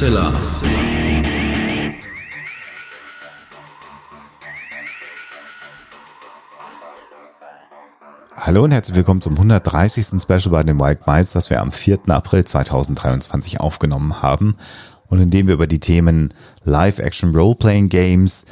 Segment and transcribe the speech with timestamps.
[0.00, 0.32] Huxilla.
[8.34, 10.22] Hallo und herzlich willkommen zum 130.
[10.22, 12.08] Special bei den Wild Mice, das wir am 4.
[12.08, 14.56] April 2023 aufgenommen haben
[15.08, 16.32] und in dem wir über die Themen
[16.64, 18.46] Live-Action Role-Playing Games,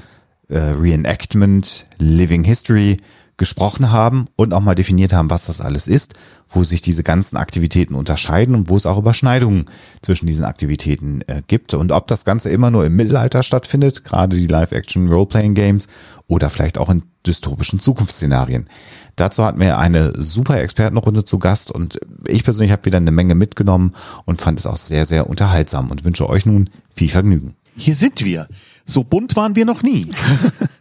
[0.50, 2.98] äh, Reenactment, Living History
[3.38, 6.14] gesprochen haben und auch mal definiert haben, was das alles ist,
[6.48, 9.66] wo sich diese ganzen Aktivitäten unterscheiden und wo es auch Überschneidungen
[10.02, 14.36] zwischen diesen Aktivitäten äh, gibt und ob das Ganze immer nur im Mittelalter stattfindet, gerade
[14.36, 15.88] die Live-Action Role-Playing Games
[16.26, 18.68] oder vielleicht auch in dystopischen Zukunftsszenarien.
[19.16, 23.34] Dazu hatten wir eine super Expertenrunde zu Gast und ich persönlich habe wieder eine Menge
[23.34, 27.54] mitgenommen und fand es auch sehr, sehr unterhaltsam und wünsche euch nun viel Vergnügen.
[27.76, 28.48] Hier sind wir.
[28.90, 30.10] So bunt waren wir noch nie.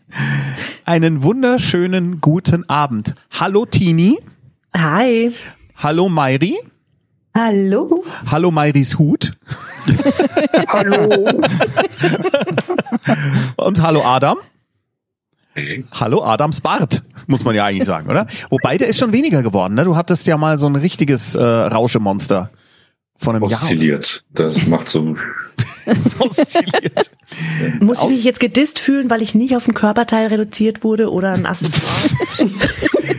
[0.86, 3.16] Einen wunderschönen guten Abend.
[3.38, 4.18] Hallo Tini.
[4.74, 5.34] Hi.
[5.76, 6.58] Hallo Mairi.
[7.36, 8.06] Hallo.
[8.32, 9.34] Hallo Mairis Hut.
[10.70, 11.30] Hallo.
[13.58, 14.38] Und hallo Adam.
[15.92, 18.26] Hallo Adams Bart, muss man ja eigentlich sagen, oder?
[18.50, 19.84] Wobei der ist schon weniger geworden, ne?
[19.84, 22.52] Du hattest ja mal so ein richtiges äh, Rauschemonster
[23.18, 24.24] von einem Oszilliert.
[24.34, 25.16] Das macht so.
[25.86, 25.96] Jahr.
[26.20, 27.12] Oszilliert.
[27.80, 31.34] Muss ich mich jetzt gedisst fühlen, weil ich nicht auf ein Körperteil reduziert wurde oder
[31.34, 32.10] ein Accessoire?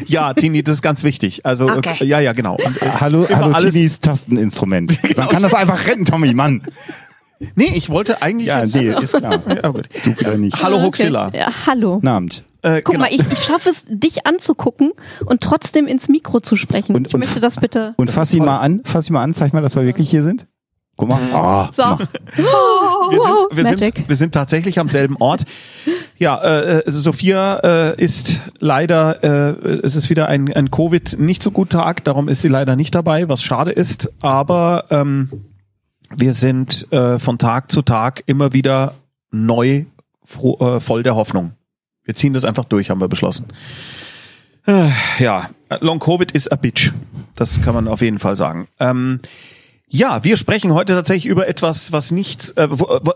[0.07, 1.45] Ja, Tini, das ist ganz wichtig.
[1.45, 2.03] Also Okay.
[2.05, 2.57] ja, ja, genau.
[2.57, 4.99] Und, äh, Hallo, hallo Tinis Tasteninstrument.
[5.17, 6.63] Man kann das einfach retten, Tommy, Mann.
[7.55, 9.41] Nee, ich wollte eigentlich Ja, jetzt, nee, ist klar.
[9.63, 9.89] ja, gut.
[10.05, 10.63] Du wieder nicht.
[10.63, 10.87] Hallo Okay.
[10.87, 11.31] Huxilla.
[11.35, 11.95] Ja, hallo.
[11.97, 12.45] Guten Abend.
[12.63, 13.05] Äh, Guck genau.
[13.07, 14.91] mal, ich, ich schaffe es, dich anzugucken
[15.27, 16.97] und trotzdem ins Mikro zu sprechen.
[16.97, 17.95] Und- ich und- möchte das bitte.
[17.97, 20.23] Und fass ihn mal an, fass ihn mal an, zeig mal, dass wir wirklich hier
[20.25, 20.47] sind.
[20.97, 21.21] Guck mal.
[21.33, 21.83] Ah, So.
[21.85, 21.99] mach.
[22.01, 23.97] wir, sind, wir, Magic.
[23.97, 25.45] sind, wir sind tatsächlich am selben Ort.
[26.17, 27.59] Ja, äh, äh, Sophia
[27.93, 32.29] äh, ist leider, äh, es ist wieder ein, ein Covid nicht so gut Tag, darum
[32.29, 34.11] ist sie leider nicht dabei, was schade ist.
[34.21, 35.31] Aber ähm,
[36.15, 38.95] wir sind äh, von Tag zu Tag immer wieder
[39.31, 39.85] neu
[40.25, 41.53] froh, äh, voll der Hoffnung.
[42.05, 43.47] Wir ziehen das einfach durch, haben wir beschlossen.
[44.67, 46.93] Äh, ja, Long Covid is a bitch.
[47.37, 48.69] Das kann man auf jeden Fall sagen.
[48.81, 49.21] Ähm,
[49.91, 52.69] ja, wir sprechen heute tatsächlich über etwas, was nichts, äh,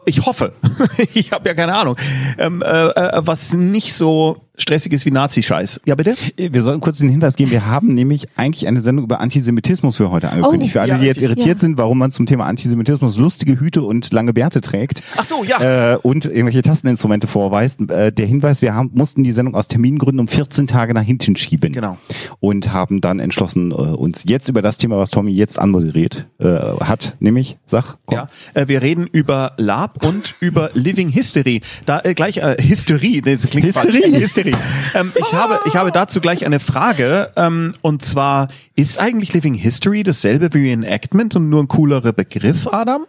[0.07, 0.55] ich hoffe,
[1.13, 1.97] ich habe ja keine Ahnung,
[2.39, 5.81] ähm, äh, äh, was nicht so stressig ist wie Nazi-Scheiß.
[5.87, 6.15] Ja, bitte?
[6.37, 10.11] Wir sollten kurz den Hinweis geben, wir haben nämlich eigentlich eine Sendung über Antisemitismus für
[10.11, 10.71] heute angekündigt.
[10.71, 11.59] Oh, für alle, ja, die jetzt irritiert Ja.
[11.59, 15.03] sind, warum man zum Thema Antisemitismus lustige Hüte und lange Bärte trägt.
[15.17, 15.95] Ach so, ja.
[15.95, 17.81] Äh, und irgendwelche Tasteninstrumente vorweist.
[17.91, 21.35] Äh, der Hinweis, wir haben, mussten die Sendung aus Termingründen um 14 Tage nach hinten
[21.37, 21.73] schieben.
[21.73, 21.97] Genau.
[22.41, 26.47] Und haben dann entschlossen, äh, uns jetzt über das Thema, was Tommy jetzt anmoderiert äh,
[26.47, 28.17] hat, nämlich, sag, komm.
[28.19, 31.61] Ja, äh, wir reden über Lab und über Living History.
[31.87, 33.93] Da äh, gleich äh, Hysterie, nee, das klingt Hysterie.
[34.03, 34.13] falsch.
[34.45, 34.57] Hysterie.
[34.95, 39.55] Ähm, ich habe ich habe dazu gleich eine Frage ähm, und zwar ist eigentlich Living
[39.55, 43.07] History dasselbe wie Reenactment und nur ein coolerer Begriff, Adam?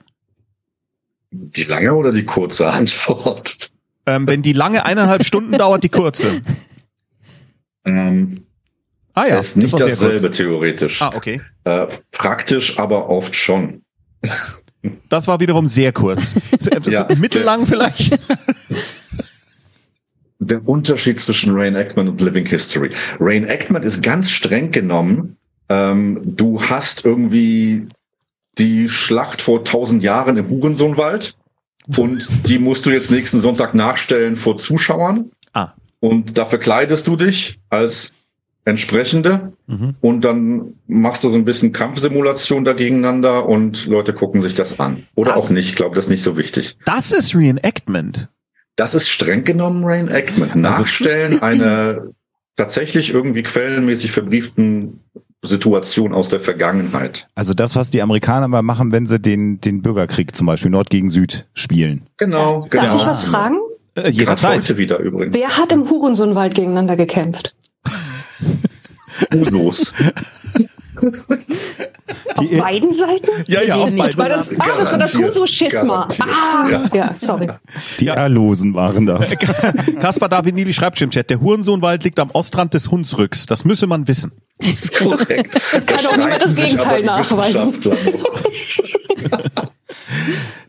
[1.32, 3.72] Die lange oder die kurze Antwort?
[4.06, 6.42] Ähm, wenn die lange eineinhalb Stunden dauert, die kurze.
[7.86, 8.44] Ähm,
[9.16, 10.38] Ah ja, ist nicht das dasselbe kurz.
[10.38, 11.02] theoretisch.
[11.02, 11.40] Ah, okay.
[11.66, 13.84] Äh, praktisch aber oft schon.
[15.08, 16.36] Das war wiederum sehr kurz.
[16.36, 17.08] Äh, Ja.
[17.18, 18.18] mittellang vielleicht.
[20.48, 22.90] Der Unterschied zwischen Reenactment und Living History.
[23.20, 25.38] Reenactment ist ganz streng genommen,
[25.70, 27.88] ähm, du hast irgendwie
[28.58, 31.36] die Schlacht vor tausend Jahren im Hurensohnwald
[31.98, 35.74] und die musst du jetzt nächsten Sonntag nachstellen vor Zuschauern Ah.
[36.00, 38.14] und da verkleidest du dich als
[38.66, 39.96] entsprechende Mhm.
[40.02, 44.80] und dann machst du so ein bisschen Kampfsimulation da gegeneinander und Leute gucken sich das
[44.80, 45.06] an.
[45.16, 46.78] Oder Das- auch nicht, ich glaube, das ist nicht so wichtig.
[46.86, 48.30] Das ist Reenactment.
[48.76, 50.56] Das ist streng genommen Reenactment.
[50.56, 52.08] Nachstellen einer
[52.56, 55.00] tatsächlich irgendwie quellenmäßig verbrieften
[55.44, 57.28] Situation aus der Vergangenheit.
[57.36, 60.90] Also das, was die Amerikaner mal machen, wenn sie den, den Bürgerkrieg zum Beispiel Nord
[60.90, 62.08] gegen Süd spielen.
[62.18, 62.84] Genau, genau.
[62.86, 63.58] Darf ich was fragen?
[63.96, 64.62] Äh, jederzeit.
[64.62, 65.36] heute wieder übrigens.
[65.36, 67.56] Wer hat im Hurensohnwald gegeneinander gekämpft?
[69.32, 69.94] Los.
[72.36, 73.30] Auf beiden Seiten?
[73.48, 74.34] Ja, ja, auf Nicht beiden.
[74.34, 76.08] Das, ah, das war das Huso-Schisma.
[76.20, 76.90] Ah, ja.
[76.94, 77.48] ja, sorry.
[78.00, 79.34] Die Erlosen waren das.
[80.00, 83.46] Kaspar David Nili schreibt schon im Chat, der Hurensohnwald liegt am Ostrand des Hunsrücks.
[83.46, 84.32] Das müsse man wissen.
[84.60, 85.56] Das ist korrekt.
[85.72, 87.74] das kann Da auch niemand das Gegenteil nachweisen.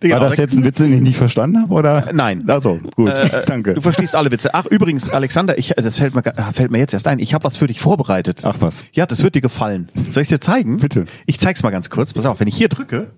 [0.02, 1.72] War das jetzt ein Witz, den ich nicht verstanden habe?
[1.74, 2.10] Oder?
[2.12, 2.44] Nein.
[2.48, 3.74] Also gut, Äh, danke.
[3.74, 4.54] Du verstehst alle Witze.
[4.54, 6.22] Ach, übrigens, Alexander, ich, das fällt mir,
[6.52, 7.18] fällt mir jetzt erst ein.
[7.18, 8.40] Ich habe was für dich vorbereitet.
[8.44, 8.84] Ach was.
[8.92, 9.90] Ja, das wird dir gefallen.
[10.10, 10.78] Soll ich dir zeigen?
[10.78, 11.06] Bitte.
[11.26, 12.12] Ich zeig's mal ganz kurz.
[12.12, 13.10] Pass auf, wenn ich hier drücke.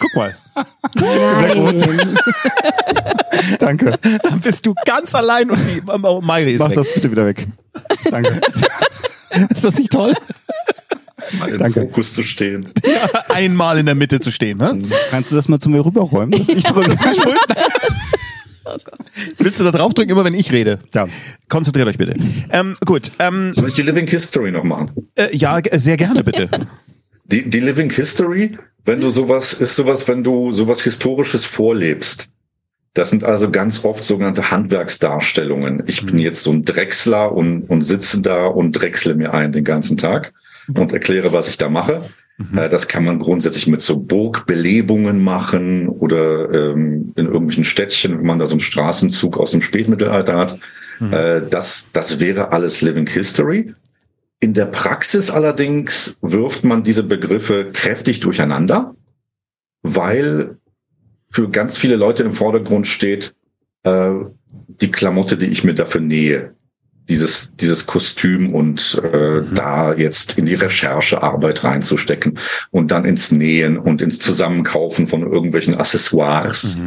[0.00, 0.34] Guck mal,
[0.94, 2.18] Nein.
[3.58, 3.98] Danke.
[4.22, 5.82] dann bist du ganz allein und die
[6.22, 6.76] Mairi ist Mach weg.
[6.76, 7.46] das bitte wieder weg.
[8.10, 8.40] Danke.
[9.50, 10.14] Ist das nicht toll?
[11.38, 11.80] Mal im Danke.
[11.82, 12.68] Fokus zu stehen.
[13.28, 14.78] Einmal in der Mitte zu stehen, ne?
[15.10, 16.30] Kannst du das mal zu mir rüberräumen?
[16.38, 16.96] dass ich drücke?
[19.38, 20.78] Willst du da draufdrücken, immer wenn ich rede?
[20.94, 21.08] ja.
[21.48, 22.14] Konzentriert euch bitte.
[22.50, 24.90] Ähm, gut, ähm, Soll ich die Living History noch machen?
[25.16, 26.48] äh, ja, g- sehr gerne bitte.
[27.26, 32.28] Die, die Living History, wenn du sowas, ist sowas, wenn du sowas Historisches vorlebst.
[32.92, 35.82] Das sind also ganz oft sogenannte Handwerksdarstellungen.
[35.86, 39.64] Ich bin jetzt so ein Drechsler und, und sitze da und drechsle mir ein den
[39.64, 40.34] ganzen Tag
[40.68, 42.02] und erkläre, was ich da mache.
[42.56, 48.26] Äh, Das kann man grundsätzlich mit so Burgbelebungen machen oder ähm, in irgendwelchen Städtchen, wenn
[48.26, 50.58] man da so einen Straßenzug aus dem Spätmittelalter hat.
[51.00, 53.74] Äh, Das, das wäre alles Living History.
[54.40, 58.94] In der Praxis allerdings wirft man diese Begriffe kräftig durcheinander,
[59.82, 60.56] weil
[61.28, 63.34] für ganz viele Leute im Vordergrund steht
[63.84, 64.10] äh,
[64.66, 66.54] die Klamotte, die ich mir dafür nähe.
[67.08, 72.38] Dieses, dieses Kostüm und äh, da jetzt in die Recherchearbeit reinzustecken
[72.70, 76.78] und dann ins Nähen und ins Zusammenkaufen von irgendwelchen Accessoires.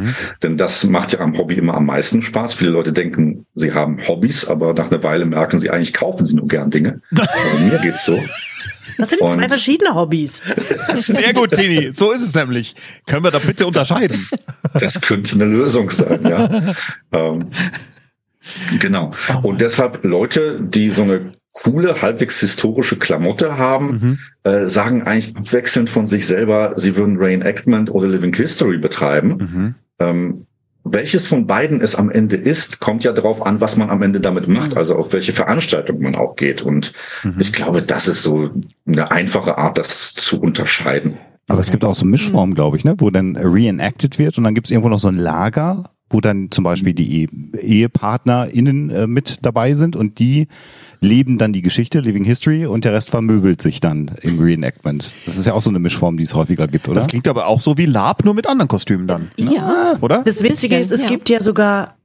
[0.42, 2.54] Denn das macht ja am Hobby immer am meisten Spaß.
[2.54, 6.34] Viele Leute denken, sie haben Hobbys, aber nach einer Weile merken sie, eigentlich kaufen sie
[6.36, 7.02] nur gern Dinge.
[7.16, 8.18] Also mir geht's so.
[8.98, 10.40] Das sind Und- zwei verschiedene Hobbys.
[10.96, 11.90] Sehr gut, Tini.
[11.92, 12.74] So ist es nämlich.
[13.06, 14.16] Können wir da bitte unterscheiden?
[14.74, 16.74] Das könnte eine Lösung sein, ja.
[17.12, 17.50] ähm,
[18.80, 19.12] genau.
[19.42, 25.88] Und deshalb Leute, die so eine coole, halbwegs historische Klamotte haben, äh, sagen eigentlich abwechselnd
[25.88, 29.74] von sich selber, sie würden Reenactment oder Living History betreiben.
[29.98, 30.46] Ähm,
[30.88, 34.20] welches von beiden es am Ende ist, kommt ja darauf an, was man am Ende
[34.20, 36.62] damit macht, also auf welche Veranstaltung man auch geht.
[36.62, 36.92] Und
[37.40, 38.50] ich glaube, das ist so
[38.86, 41.18] eine einfache Art, das zu unterscheiden.
[41.48, 42.94] Aber es gibt auch so Mischformen, glaube ich, ne?
[42.98, 46.50] wo dann reenacted wird und dann gibt es irgendwo noch so ein Lager, wo dann
[46.50, 50.46] zum Beispiel die EhepartnerInnen äh, mit dabei sind und die
[51.00, 55.12] leben dann die Geschichte, Living History und der Rest vermöbelt sich dann im Reenactment.
[55.26, 56.96] Das ist ja auch so eine Mischform, die es häufiger gibt, oder?
[56.96, 59.28] Das klingt aber auch so wie Lab, nur mit anderen Kostümen dann.
[59.38, 59.54] Ne?
[59.54, 59.98] Ja.
[60.00, 60.22] Oder?
[60.24, 61.08] Das Witzige ist, es ja.
[61.08, 61.96] gibt ja sogar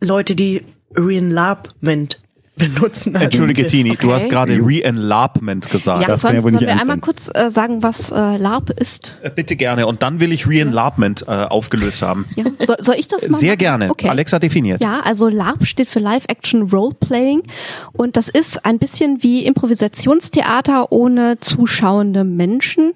[0.00, 0.62] Leute, die
[0.94, 2.21] Reenlarpment
[2.56, 3.16] benutzen.
[3.16, 3.70] als Entschuldige, Begriff.
[3.72, 4.14] Tini, du Okay.
[4.20, 6.02] hast gerade Re-Enlarpment gesagt.
[6.02, 6.08] Ja.
[6.08, 9.16] das Sollen, ja wohl sollen nicht wir einmal kurz äh, sagen, was äh, LARP ist?
[9.22, 9.86] Äh, Bitte gerne.
[9.86, 12.26] Und dann will ich Re-Enlarpment äh, aufgelöst haben.
[12.36, 12.44] Ja.
[12.64, 13.58] Soll, soll ich das mal Sehr machen?
[13.58, 13.90] gerne.
[13.90, 14.08] Okay.
[14.08, 14.80] Alexa definiert.
[14.80, 17.42] Ja, also LARP steht für Live Action Role Playing
[17.92, 22.92] und das ist ein bisschen wie Improvisationstheater ohne zuschauende Menschen.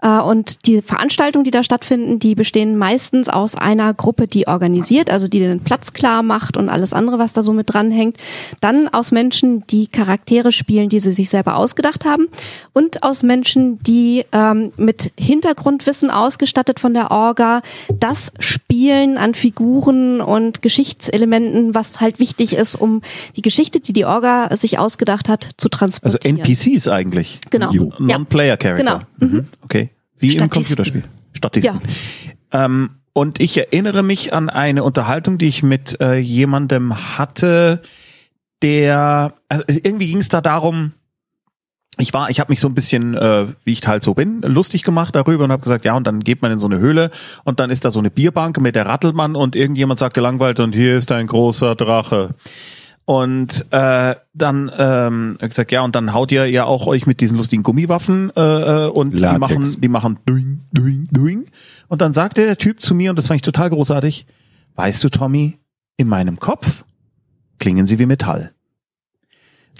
[0.00, 5.10] Äh, Und die Veranstaltungen, die da stattfinden, die bestehen meistens aus einer Gruppe, die organisiert,
[5.10, 8.16] also die den Platz klar macht und alles andere, was da so mit dranhängt.
[8.60, 12.28] Dann aus Menschen, die Charaktere spielen, die sie sich selber ausgedacht haben.
[12.72, 17.62] Und aus Menschen, die ähm, mit Hintergrundwissen ausgestattet von der Orga
[17.98, 23.02] das Spielen an Figuren und Geschichtselementen, was halt wichtig ist, um
[23.36, 26.38] die Geschichte, die die Orga sich ausgedacht hat, zu Also transportieren.
[26.38, 27.40] NPCs eigentlich.
[27.50, 27.70] Genau.
[27.98, 29.06] Non-Player-Character.
[29.18, 29.32] Genau.
[29.32, 29.46] Mhm.
[29.64, 29.87] Okay.
[30.18, 30.50] Wie im Statisten.
[30.50, 31.04] Computerspiel.
[31.32, 31.80] Statisten.
[32.52, 37.82] Ähm, und ich erinnere mich an eine Unterhaltung, die ich mit äh, jemandem hatte,
[38.62, 40.92] der, also irgendwie ging es da darum,
[42.00, 44.84] ich war, ich habe mich so ein bisschen, äh, wie ich halt so bin, lustig
[44.84, 47.10] gemacht darüber und habe gesagt, ja, und dann geht man in so eine Höhle
[47.44, 50.60] und dann ist da so eine Bierbank, mit der rattelt man und irgendjemand sagt gelangweilt
[50.60, 52.34] und hier ist ein großer Drache.
[53.08, 57.38] Und äh, dann ähm, gesagt, ja, und dann haut ihr ja auch euch mit diesen
[57.38, 58.40] lustigen Gummiwaffen äh,
[58.84, 59.40] äh, und die Latex.
[59.40, 61.46] machen, die machen doing, doing, doing.
[61.88, 64.26] Und dann sagte der Typ zu mir, und das fand ich total großartig,
[64.74, 65.56] weißt du, Tommy,
[65.96, 66.84] in meinem Kopf
[67.58, 68.52] klingen sie wie Metall.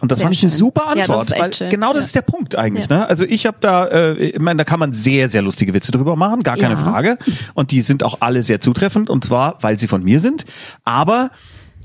[0.00, 0.58] Und das Sehr fand ich eine schön.
[0.58, 1.68] super Ja, Antwort, echt weil schön.
[1.68, 2.06] genau das Ja.
[2.06, 2.88] ist der Punkt eigentlich.
[2.88, 2.96] Ja.
[3.00, 3.08] Ne?
[3.10, 6.16] Also ich habe da, äh, ich meine, da kann man sehr, sehr lustige Witze drüber
[6.16, 6.80] machen, gar keine Ja.
[6.80, 7.18] Frage.
[7.52, 10.46] Und die sind auch alle sehr zutreffend, und zwar, weil sie von mir sind.
[10.84, 11.30] Aber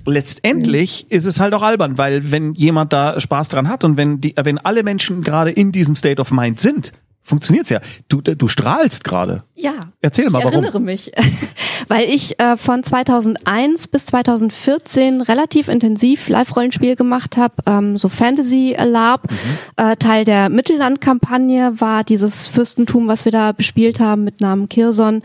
[0.05, 4.21] letztendlich ist es halt auch albern, weil wenn jemand da Spaß dran hat und wenn
[4.21, 6.93] die, wenn alle Menschen gerade in diesem State of Mind sind,
[7.23, 7.79] funktioniert's ja.
[8.09, 9.43] Du, du strahlst gerade.
[9.55, 9.91] Ja.
[10.01, 10.63] Erzähl mal, ich warum.
[10.63, 11.11] erinnere mich,
[11.87, 18.75] weil ich äh, von 2001 bis 2014 relativ intensiv Live-Rollenspiel gemacht habe, ähm, so Fantasy
[18.77, 19.31] LARP.
[19.31, 19.37] Mhm.
[19.77, 25.21] Äh, Teil der Mittelland-Kampagne war dieses Fürstentum, was wir da bespielt haben mit Namen Kirson.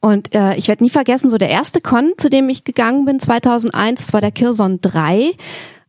[0.00, 3.20] Und äh, ich werde nie vergessen, so der erste Con, zu dem ich gegangen bin
[3.20, 5.34] 2001, das war der Kirson 3.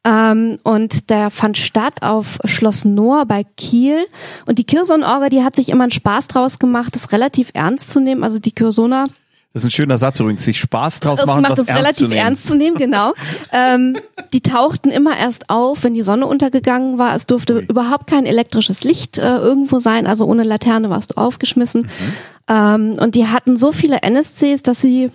[0.06, 4.06] Ähm, und der fand statt auf Schloss Noor bei Kiel.
[4.46, 8.00] Und die Kirson-Orga, die hat sich immer einen Spaß draus gemacht, das relativ ernst zu
[8.00, 8.24] nehmen.
[8.24, 9.06] Also die Kirsoner
[9.54, 11.98] Das ist ein schöner Satz übrigens, sich Spaß draus das machen, macht das ernst relativ
[11.98, 12.22] zu nehmen.
[12.22, 13.14] ernst zu nehmen, genau.
[13.52, 13.98] ähm,
[14.32, 17.16] die tauchten immer erst auf, wenn die Sonne untergegangen war.
[17.16, 21.82] Es durfte überhaupt kein elektrisches Licht äh, irgendwo sein, also ohne Laterne warst du aufgeschmissen.
[21.82, 22.14] Mhm.
[22.48, 25.12] Ähm, und die hatten so viele NSCs, dass sie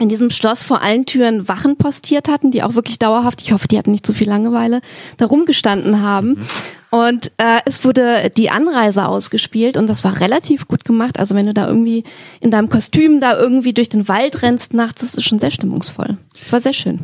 [0.00, 3.68] in diesem Schloss vor allen Türen Wachen postiert hatten, die auch wirklich dauerhaft, ich hoffe,
[3.68, 4.80] die hatten nicht zu viel Langeweile,
[5.18, 6.44] da rumgestanden haben.
[6.90, 11.18] Und äh, es wurde die Anreise ausgespielt und das war relativ gut gemacht.
[11.18, 12.04] Also wenn du da irgendwie
[12.40, 16.18] in deinem Kostüm da irgendwie durch den Wald rennst nachts, das ist schon sehr stimmungsvoll.
[16.42, 17.00] Es war sehr schön.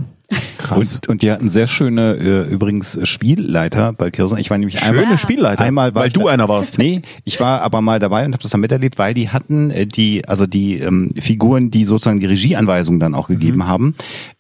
[0.74, 4.40] Und, und die hatten sehr schöne, äh, übrigens, Spielleiter bei Killzone.
[4.40, 6.78] Ich war nämlich einmal, Schöne Spielleiter, einmal weil du da- einer warst.
[6.78, 9.86] Nee, ich war aber mal dabei und habe das dann miterlebt, weil die hatten äh,
[9.86, 13.94] die, also die ähm, Figuren, die sozusagen die Regieanweisungen dann auch gegeben haben,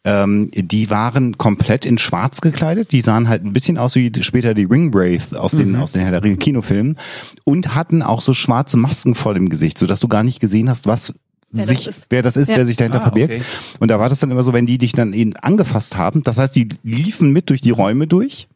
[0.04, 2.92] ähm, die waren komplett in Schwarz gekleidet.
[2.92, 6.12] Die sahen halt ein bisschen aus wie später die Ringwraith aus den aus den Herr
[6.12, 6.96] der Ringe Kinofilmen
[7.44, 10.70] und hatten auch so schwarze Masken vor dem Gesicht, so dass du gar nicht gesehen
[10.70, 11.12] hast, was
[11.52, 12.06] Wer das sich, ist.
[12.10, 12.56] wer das ist, Ja.
[12.58, 13.32] wer sich dahinter Ah, verbirgt.
[13.34, 13.42] okay.
[13.80, 16.38] Und da war das dann immer so, wenn die dich dann eben angefasst haben, das
[16.38, 18.46] heißt, die liefen mit durch die Räume durch.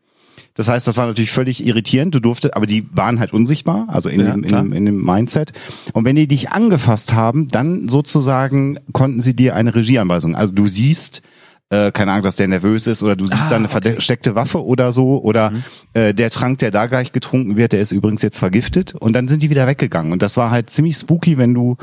[0.57, 2.15] Das heißt, das war natürlich völlig irritierend.
[2.15, 5.05] Du durftest, aber die waren halt unsichtbar, also in, Ja, dem, in, dem, in dem
[5.05, 5.53] Mindset.
[5.93, 10.37] Und wenn die dich angefasst haben, dann sozusagen konnten sie dir eine Regieanweisung.
[10.37, 11.23] Also du siehst,
[11.71, 14.93] äh, keine Ahnung, dass der nervös ist oder du siehst da eine versteckte Waffe oder
[14.93, 15.53] so oder
[15.95, 19.27] äh, der Trank, der da gleich getrunken wird, der ist übrigens jetzt vergiftet und dann
[19.27, 21.77] sind die wieder weggegangen und das war halt ziemlich spooky, wenn du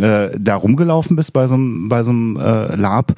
[0.00, 3.14] äh, da rumgelaufen bist bei so einem bei so einem äh, Lab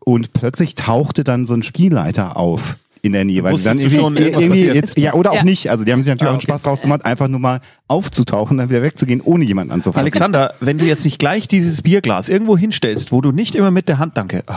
[0.00, 3.82] und plötzlich tauchte dann so ein Spielleiter auf in der Nähe, weil Wusstest dann du
[3.84, 5.44] irgendwie, schon, irgendwas irgendwie jetzt, ja oder auch Ja.
[5.44, 6.46] nicht, also die haben sich natürlich Ah, auch okay.
[6.46, 10.00] Spaß draus gemacht, einfach nur mal aufzutauchen, dann wieder wegzugehen, ohne jemanden anzufassen.
[10.00, 13.88] Alexander, wenn du jetzt nicht gleich dieses Bierglas irgendwo hinstellst, wo du nicht immer mit
[13.88, 14.42] der Hand danke.
[14.48, 14.54] Oh.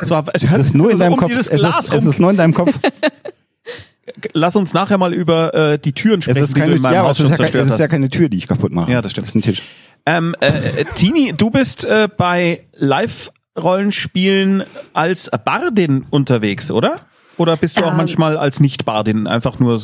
[0.00, 1.32] Das war, es ist nur in deinem um Kopf.
[1.32, 2.72] Es ist, es ist nur in deinem Kopf.
[4.32, 6.82] Lass uns nachher mal über äh, die Türen Es sprechen, ist die keine, du in
[6.82, 8.72] meinem ja, aber Haus es ist ja, es ist ja keine Tür, die ich kaputt
[8.72, 8.90] mache.
[8.92, 9.26] Ja, das stimmt.
[9.26, 9.62] Das ist ein Tisch.
[10.06, 17.00] Ähm, äh, äh, Tini, du bist äh, bei Live-Rollenspielen als Bardin unterwegs, oder?
[17.36, 17.96] Oder bist du auch Ähm.
[17.96, 19.80] manchmal als Nicht-Bardin einfach nur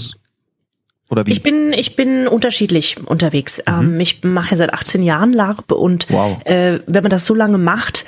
[1.10, 1.32] oder wie?
[1.32, 3.62] Ich bin, ich bin unterschiedlich unterwegs.
[3.66, 6.40] Ähm, ich mache ja seit 18 Jahren LARP und Wow.
[6.46, 8.06] äh, wenn man das so lange macht,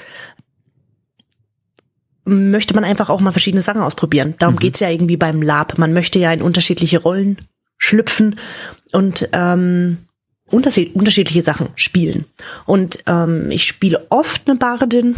[2.25, 4.35] möchte man einfach auch mal verschiedene Sachen ausprobieren.
[4.39, 5.77] Darum geht's ja irgendwie beim LARP.
[5.77, 7.39] Man möchte ja in unterschiedliche Rollen
[7.77, 8.39] schlüpfen
[8.93, 9.99] und ähm,
[10.51, 12.27] unterschied unterschiedliche Sachen spielen.
[12.67, 15.17] Und ähm, ich spiele oft eine Bardin.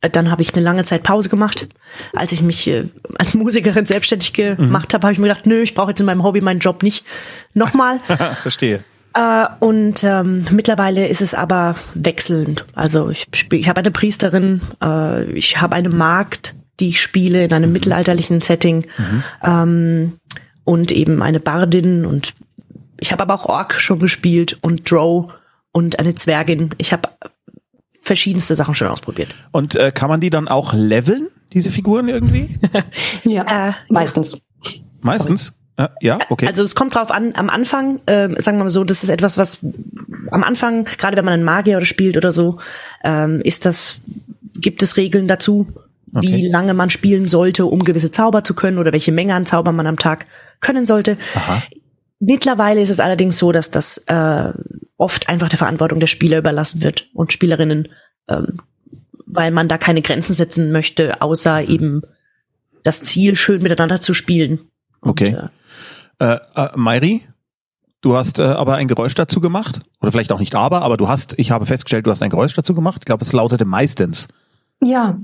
[0.00, 1.66] Dann habe ich eine lange Zeit Pause gemacht.
[2.14, 5.74] Als ich mich äh, als Musikerin selbstständig gemacht habe, habe ich mir gedacht, nö, ich
[5.74, 7.06] brauche jetzt in meinem Hobby meinen Job nicht
[7.54, 8.00] nochmal.
[8.42, 8.84] Verstehe.
[9.14, 12.66] Äh, und ähm, mittlerweile ist es aber wechselnd.
[12.74, 17.44] Also ich spiel, ich habe eine Priesterin, äh, ich habe eine Magd, die ich spiele
[17.44, 18.86] in einem mittelalterlichen Setting
[19.44, 20.18] ähm,
[20.64, 22.34] und eben eine Bardin und
[23.00, 25.32] ich habe aber auch Ork schon gespielt und Drow
[25.72, 26.70] und eine Zwergin.
[26.78, 27.08] Ich habe
[28.00, 29.30] verschiedenste Sachen schon ausprobiert.
[29.50, 32.58] Und äh, kann man die dann auch leveln, diese Figuren irgendwie?
[33.24, 34.36] Ja, Äh, meistens.
[35.00, 35.52] Meistens.
[35.76, 36.46] Äh, ja, okay.
[36.46, 39.38] Also es kommt drauf an, am Anfang, ähm, sagen wir mal so, das ist etwas,
[39.38, 39.58] was
[40.30, 42.58] am Anfang, gerade wenn man einen Magier oder spielt oder so,
[43.02, 44.00] ähm, ist das,
[44.54, 45.66] gibt es Regeln dazu,
[46.12, 46.48] wie Okay.
[46.48, 49.88] lange man spielen sollte, um gewisse Zauber zu können oder welche Menge an Zaubern man
[49.88, 50.26] am Tag
[50.60, 51.16] können sollte.
[52.26, 54.52] Mittlerweile ist es allerdings so, dass das äh,
[54.96, 57.88] oft einfach der Verantwortung der Spieler überlassen wird und Spielerinnen,
[58.28, 58.58] ähm,
[59.26, 62.02] weil man da keine Grenzen setzen möchte, außer eben
[62.82, 64.60] das Ziel, schön miteinander zu spielen.
[65.00, 65.36] Und, Okay.
[65.36, 65.48] äh,
[66.18, 67.26] Äh, äh, Mairi,
[68.00, 69.80] du hast äh, aber ein Geräusch dazu gemacht.
[70.00, 72.54] Oder vielleicht auch nicht aber, aber du hast, ich habe festgestellt, du hast ein Geräusch
[72.54, 72.98] dazu gemacht.
[73.00, 74.28] Ich glaube, es lautete meistens.
[74.82, 75.18] Ja,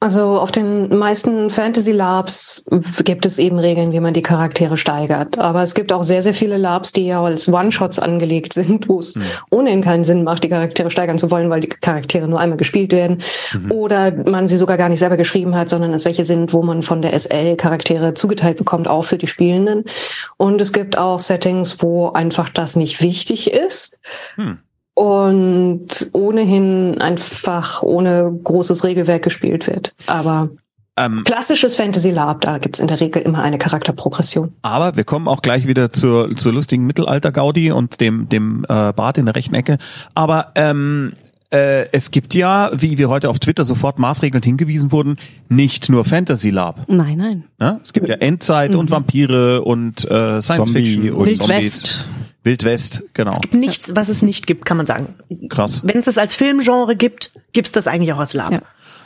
[0.00, 2.64] also auf den meisten Fantasy Labs
[3.04, 5.38] gibt es eben Regeln, wie man die Charaktere steigert.
[5.38, 9.00] Aber es gibt auch sehr, sehr viele Labs, die ja als One-Shots angelegt sind, wo
[9.00, 9.18] es
[9.50, 12.92] ohnehin keinen Sinn macht, die Charaktere steigern zu wollen, weil die Charaktere nur einmal gespielt
[12.92, 13.22] werden.
[13.70, 16.82] Oder man sie sogar gar nicht selber geschrieben hat, sondern es welche sind, wo man
[16.82, 19.84] von der SL Charaktere zugeteilt bekommt, auch für die Spielenden.
[20.36, 23.96] Und es gibt auch Settings, wo einfach das nicht wichtig ist.
[24.36, 24.58] Hm.
[24.94, 29.92] Und ohnehin einfach ohne großes Regelwerk gespielt wird.
[30.06, 30.50] Aber
[30.96, 34.52] Ähm, klassisches Fantasy Lab, da gibt's in der Regel immer eine Charakterprogression.
[34.62, 39.18] aber wir kommen auch gleich wieder zur, zur lustigen Mittelalter-Gaudi und dem, dem äh, Bart
[39.18, 39.78] in der rechten Ecke.
[40.14, 41.14] Aber ähm,
[41.50, 45.16] äh, es gibt ja, wie wir heute auf Twitter sofort maßregelnd hingewiesen wurden,
[45.48, 46.84] nicht nur Fantasy Lab.
[46.88, 47.44] Nein, nein.
[47.58, 47.80] Ne?
[47.82, 51.82] Es gibt ja Endzeit und Vampire und äh, Science Zombie Fiction und Wild Zombies.
[51.82, 52.04] West.
[52.44, 53.40] Wild West, genau.
[53.52, 55.14] nichts, was es nicht gibt, kann man sagen.
[55.48, 55.82] Krass.
[55.84, 58.52] Wenn es das als Filmgenre gibt, gibt's das eigentlich auch als Lab.
[58.52, 58.58] Ja.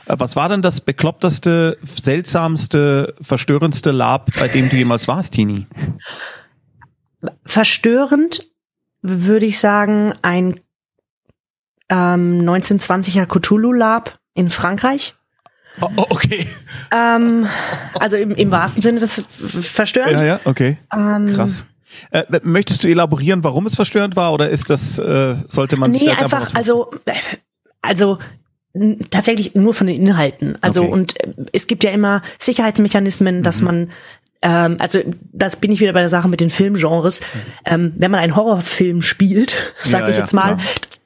[0.07, 5.67] Äh, Was war denn das bekloppteste, seltsamste, verstörendste Lab, bei dem du jemals warst, Tini?
[7.45, 8.45] Verstörend
[9.03, 10.61] würde ich sagen, ein
[11.89, 15.15] ähm, 1920er Cthulhu Lab in Frankreich.
[15.81, 16.45] Oh, oh, okay.
[16.93, 17.47] Ähm,
[18.01, 20.15] also im, im wahrsten Sinne des verstörend.
[20.15, 20.79] Ja, ja, okay.
[20.93, 21.67] Ähm, Krass.
[22.11, 26.03] Äh, möchtest du elaborieren, warum es verstörend war, oder ist das, äh, sollte man sich
[26.03, 26.91] Nee, da jetzt einfach, einfach, also,
[27.83, 28.19] also
[29.11, 30.57] tatsächlich nur von den Inhalten.
[30.61, 30.93] Also Okay.
[30.93, 33.67] und äh, es gibt ja immer Sicherheitsmechanismen, dass Mhm.
[33.67, 33.91] man
[34.41, 35.01] ähm, also
[35.33, 37.23] das bin ich wieder bei der Sache mit den Filmgenres.
[37.65, 40.59] Ähm, wenn man einen Horrorfilm spielt, sag Ja, ich ja, jetzt mal, klar.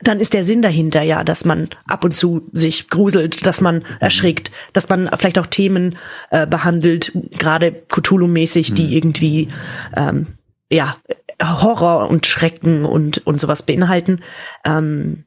[0.03, 3.85] dann ist der Sinn dahinter ja, dass man ab und zu sich gruselt, dass man
[4.01, 5.97] erschrickt, dass man vielleicht auch Themen
[6.31, 9.49] äh, behandelt, gerade Cthulhu-mäßig, die irgendwie
[9.97, 10.27] ähm,
[10.73, 10.97] ja
[11.43, 14.23] Horror und Schrecken und und sowas beinhalten.
[14.65, 15.25] Ähm,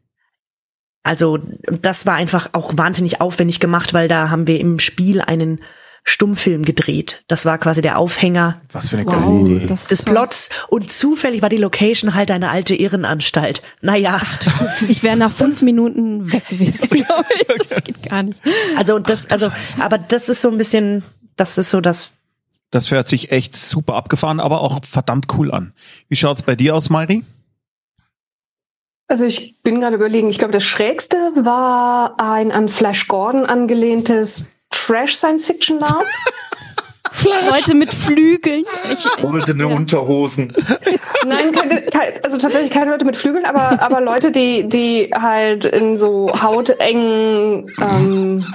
[1.04, 1.38] also
[1.82, 5.62] das war einfach auch wahnsinnig aufwendig gemacht, weil da haben wir im Spiel einen
[6.08, 7.24] Stummfilm gedreht.
[7.28, 9.66] Das war quasi der Aufhänger Was für eine Wow, Idee.
[9.66, 10.02] das ist des.
[10.06, 13.62] Plots und zufällig war die Location halt eine alte Irrenanstalt.
[13.82, 14.22] Naja,
[14.88, 17.68] Ich wäre nach fünf Minuten weg gewesen, glaube ich.
[17.70, 18.40] Das geht gar nicht.
[18.78, 19.50] also und das, also,
[19.80, 21.04] aber das ist so ein bisschen,
[21.38, 22.16] das ist so das.
[22.76, 25.72] Das hört sich echt super abgefahren, aber auch verdammt cool an.
[26.10, 27.24] Wie schaut's bei dir aus, Mairi?
[29.08, 34.52] Also ich bin gerade überlegen, ich glaube, das Schrägste war ein an Flash Gordon angelehntes
[34.72, 36.04] Trash-Science-Fiction-Lab.
[37.50, 38.66] Leute mit Flügeln.
[38.92, 40.52] Ich, Goldene Unterhosen.
[41.26, 45.64] Nein, keine, keine, also tatsächlich keine Leute mit Flügeln, aber, aber Leute, die, die halt
[45.64, 48.46] in so hautengen ähm,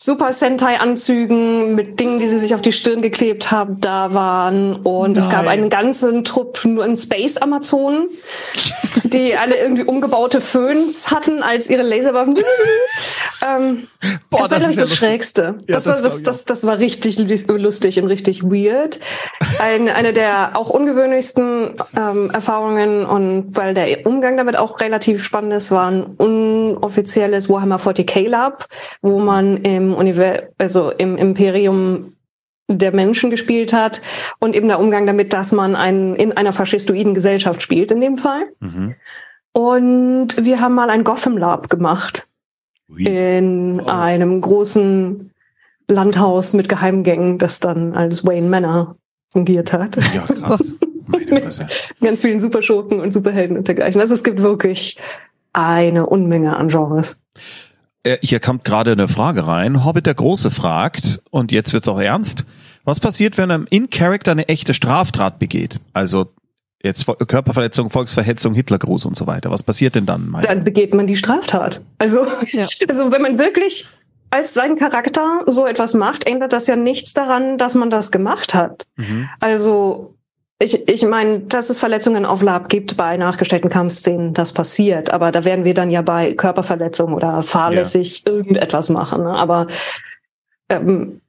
[0.00, 4.76] Super Sentai-Anzügen mit Dingen, die sie sich auf die Stirn geklebt haben, da waren.
[4.76, 5.58] Und es gab Nein.
[5.58, 8.08] einen ganzen Trupp nur in Space-Amazonen,
[9.02, 12.36] die alle irgendwie umgebaute Föhns hatten als ihre Laserwaffen.
[13.44, 13.88] ähm,
[14.30, 14.94] Boah, das war, das glaube ist ich, das.
[14.94, 15.42] Schrägste.
[15.66, 19.00] Ja, das, das war, das, das, das war richtig lustig und richtig weird.
[19.58, 25.54] Ein, eine der auch ungewöhnlichsten ähm, Erfahrungen und weil der Umgang damit auch relativ spannend
[25.54, 28.68] ist, war ein unoffizielles Warhammer 40k Lab,
[29.02, 32.14] wo man im Univers also im Imperium
[32.70, 34.02] der Menschen gespielt hat
[34.40, 38.18] und eben der Umgang damit, dass man einen, in einer faschistoiden Gesellschaft spielt in dem
[38.18, 38.42] Fall.
[38.60, 38.94] Mhm.
[39.52, 42.28] Und wir haben mal ein Gotham Lab gemacht
[42.90, 43.04] Ui.
[43.04, 43.88] in Oh.
[43.88, 45.30] einem großen
[45.88, 48.96] Landhaus mit Geheimgängen, das dann als Wayne Manor
[49.32, 49.96] fungiert hat.
[50.14, 50.74] Ja, krass.
[51.06, 51.66] Meine Fresse.
[52.02, 54.00] Ganz vielen Superschurken und Superhelden und dergleichen.
[54.00, 54.98] Also es gibt wirklich
[55.54, 57.20] eine Unmenge an Genres.
[58.02, 59.84] Äh, Hier kommt gerade eine Frage rein.
[59.84, 62.44] Hobbit der Große fragt, und jetzt wird's auch ernst,
[62.84, 65.80] was passiert, wenn er in Character eine echte Straftat begeht?
[65.92, 66.28] Also
[66.82, 69.50] jetzt Körperverletzung, Volksverhetzung, Hitlergruß und so weiter.
[69.50, 70.34] Was passiert denn dann?
[70.42, 71.82] Dann begeht man die Straftat.
[71.98, 72.66] Also, Ja.
[72.88, 73.88] also wenn man wirklich
[74.30, 78.54] als sein Charakter so etwas macht, ändert das ja nichts daran, dass man das gemacht
[78.54, 78.86] hat.
[78.96, 79.28] Mhm.
[79.40, 80.14] Also
[80.60, 85.10] ich, ich meine, dass es Verletzungen auf Lab gibt bei nachgestellten Kampfszenen, das passiert.
[85.10, 89.22] Aber da werden wir dann ja bei Körperverletzung oder fahrlässig irgendetwas machen.
[89.22, 89.30] Ne?
[89.30, 89.68] Aber
[90.68, 91.20] ähm,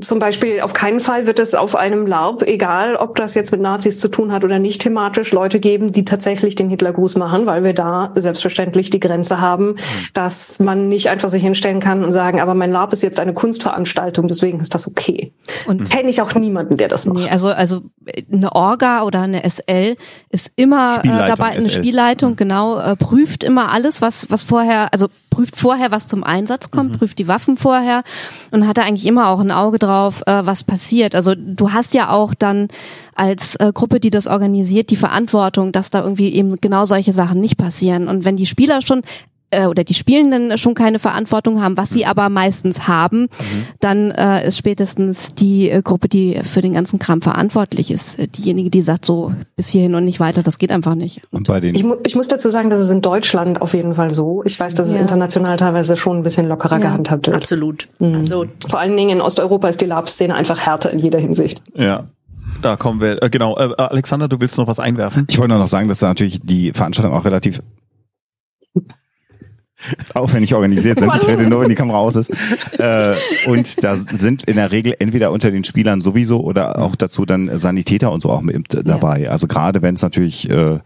[0.00, 3.60] zum Beispiel auf keinen Fall wird es auf einem LARP, egal ob das jetzt mit
[3.60, 7.64] Nazis zu tun hat oder nicht thematisch, Leute geben, die tatsächlich den Hitlergruß machen, weil
[7.64, 9.76] wir da selbstverständlich die Grenze haben,
[10.14, 13.34] dass man nicht einfach sich hinstellen kann und sagen, aber mein LARP ist jetzt eine
[13.34, 15.32] Kunstveranstaltung, deswegen ist das okay.
[15.66, 17.18] und Kenne ich auch niemanden, der das macht.
[17.18, 17.82] Nee, also, also
[18.32, 19.96] eine Orga oder eine SL
[20.30, 21.78] ist immer äh, dabei, eine SL.
[21.78, 25.08] Spielleitung, genau, äh, prüft immer alles, was, was vorher, also
[25.38, 26.98] prüft vorher, was zum Einsatz kommt, Mhm.
[26.98, 28.02] prüft die Waffen vorher
[28.50, 31.14] und hat da eigentlich immer auch ein Auge drauf, äh, was passiert.
[31.14, 32.66] Also du hast ja auch dann
[33.14, 37.38] als äh, Gruppe, die das organisiert, die Verantwortung, dass da irgendwie eben genau solche Sachen
[37.40, 38.08] nicht passieren.
[38.08, 39.02] Und wenn die Spieler schon
[39.50, 43.28] äh, oder die Spielenden schon keine Verantwortung haben, was sie aber meistens haben,
[43.80, 48.28] dann äh, ist spätestens die äh, Gruppe, die für den ganzen Kram verantwortlich ist, äh,
[48.28, 51.22] diejenige, die sagt so bis hierhin und nicht weiter, das geht einfach nicht.
[51.30, 53.94] Und bei den Ich, mu ich muss dazu sagen, dass es in Deutschland auf jeden
[53.94, 54.42] Fall so.
[54.44, 55.00] Ich weiß, dass es Ja.
[55.00, 56.82] international teilweise schon ein bisschen lockerer Ja.
[56.88, 57.36] gehandhabt wird.
[57.36, 57.88] Absolut.
[57.98, 58.14] Mhm.
[58.16, 61.62] Also Vor allen Dingen in Osteuropa ist die Lab-Szene einfach härter in jeder Hinsicht.
[61.74, 62.04] Ja.
[62.62, 63.56] Da kommen wir, äh, genau.
[63.56, 65.26] Äh, Alexander, du willst noch was einwerfen?
[65.30, 67.62] Ich wollte nur noch sagen, dass da natürlich die Veranstaltung auch relativ
[70.14, 71.12] aufwendig organisiert sind.
[71.14, 72.30] Ich rede nur, wenn die Kamera aus ist.
[72.78, 73.14] Äh,
[73.46, 77.58] und da sind in der Regel entweder unter den Spielern sowieso oder auch dazu dann
[77.58, 79.28] Sanitäter und so auch mit dabei.
[79.28, 80.78] Also gerade wenn es natürlich äh,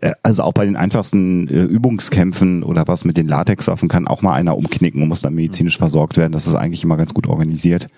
[0.00, 4.22] äh, also auch bei den einfachsten äh, Übungskämpfen oder was mit den Latexwaffen kann auch
[4.22, 6.32] mal einer umknicken und muss dann medizinisch versorgt werden.
[6.32, 7.88] Das ist eigentlich immer ganz gut organisiert,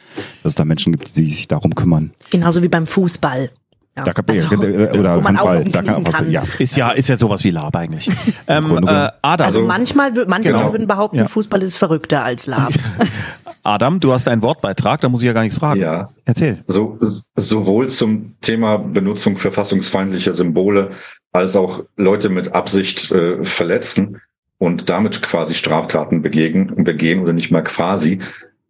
[0.42, 2.12] dass es da Menschen gibt, die sich darum kümmern.
[2.30, 3.50] genauso wie beim Fußball.
[3.96, 4.48] Ja, Da kann, also,
[4.98, 6.30] oder wo man auch Handball, da kann kann.
[6.30, 6.44] ja.
[6.58, 8.08] Ist ja, ist ja sowas wie Lab eigentlich.
[8.46, 10.62] ähm, äh, Adam, Also manchmal, manche Genau.
[10.62, 11.28] Leute würden behaupten, Ja.
[11.28, 12.72] Fußball ist verrückter als Lab.
[13.64, 15.80] Adam, du hast einen Wortbeitrag, da muss ich ja gar nichts fragen.
[15.80, 16.08] Ja.
[16.24, 16.64] Erzähl.
[16.66, 16.98] So,
[17.36, 20.90] sowohl zum Thema Benutzung verfassungsfeindlicher Symbole
[21.32, 24.20] als auch Leute mit Absicht äh, verletzen
[24.58, 28.20] und damit quasi Straftaten begehen, begehen oder nicht mal quasi,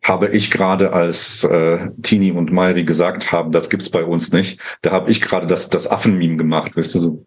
[0.03, 4.61] habe ich gerade als äh, Tini und Mairi gesagt haben, das gibt's bei uns nicht.
[4.83, 7.27] Da habe ich gerade das, das Affenmeme gemacht, wisst ihr so.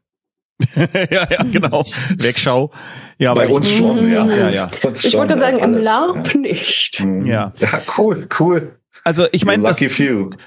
[0.76, 1.86] ja, ja, genau.
[2.18, 2.72] Wegschau.
[3.18, 4.26] Ja, bei uns schon, ja.
[4.26, 4.72] Ja, ja.
[4.84, 6.40] Uns Ich wollte sagen, im LARP ja.
[6.40, 7.04] nicht.
[7.04, 7.26] Mhm.
[7.26, 7.54] Ja.
[7.60, 8.80] Ja, cool, cool.
[9.06, 9.78] Also ich meine, das,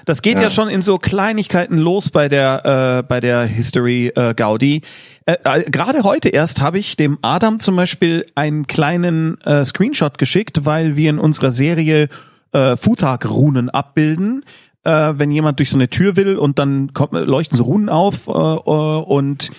[0.05, 0.49] das geht ja.
[0.49, 4.81] schon in so Kleinigkeiten los bei der äh, bei der History äh, Gaudi.
[5.25, 10.17] Äh, äh, Gerade heute erst habe ich dem Adam zum Beispiel einen kleinen äh, Screenshot
[10.17, 12.09] geschickt, weil wir in unserer Serie
[12.51, 14.43] äh, Futag-Runen abbilden.
[14.83, 18.27] Äh, wenn jemand durch so eine Tür will und dann kommt, leuchten so Runen auf
[18.27, 19.51] äh, äh, und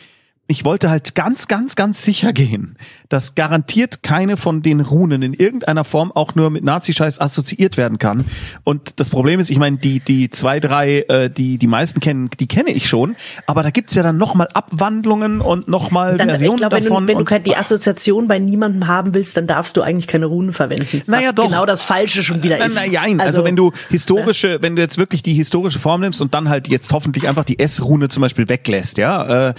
[0.50, 2.76] ich wollte halt ganz, ganz, ganz sicher gehen,
[3.08, 7.98] dass garantiert keine von den Runen in irgendeiner Form auch nur mit Nazi-Scheiß assoziiert werden
[7.98, 8.24] kann.
[8.64, 12.30] Und das Problem ist, ich meine, die, die zwei, drei, äh, die die meisten kennen,
[12.40, 13.14] die kenne ich schon,
[13.46, 17.06] aber da gibt's ja dann nochmal Abwandlungen und nochmal Versionen ich glaube, wenn davon.
[17.06, 20.26] du, wenn du kein- die Assoziation bei niemandem haben willst, dann darfst du eigentlich keine
[20.26, 21.02] Runen verwenden.
[21.06, 21.44] Naja, doch.
[21.44, 22.74] genau das Falsche schon wieder Na, ist.
[22.74, 23.20] na, jein.
[23.20, 26.66] Also, wenn du historische, wenn du jetzt wirklich die historische Form nimmst und dann halt
[26.66, 29.54] jetzt hoffentlich einfach die S-Rune zum Beispiel weglässt, ja, äh,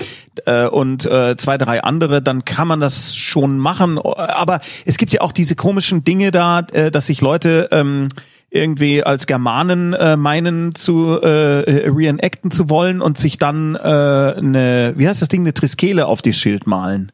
[0.45, 3.99] äh, und äh, zwei, drei andere, dann kann man das schon machen.
[3.99, 8.09] Aber es gibt ja auch diese komischen Dinge da, äh, dass sich Leute ähm,
[8.49, 14.93] irgendwie als Germanen äh, meinen zu äh, reenacten zu wollen und sich dann äh, eine,
[14.97, 17.11] wie heißt das Ding, eine Triskele auf das Schild malen.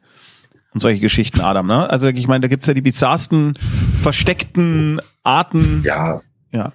[0.72, 1.88] Und solche Geschichten, Adam, ne?
[1.90, 3.54] Also ich meine, da gibt's ja die bizarrsten,
[4.00, 5.82] versteckten Arten.
[5.84, 6.72] Ja, Ja.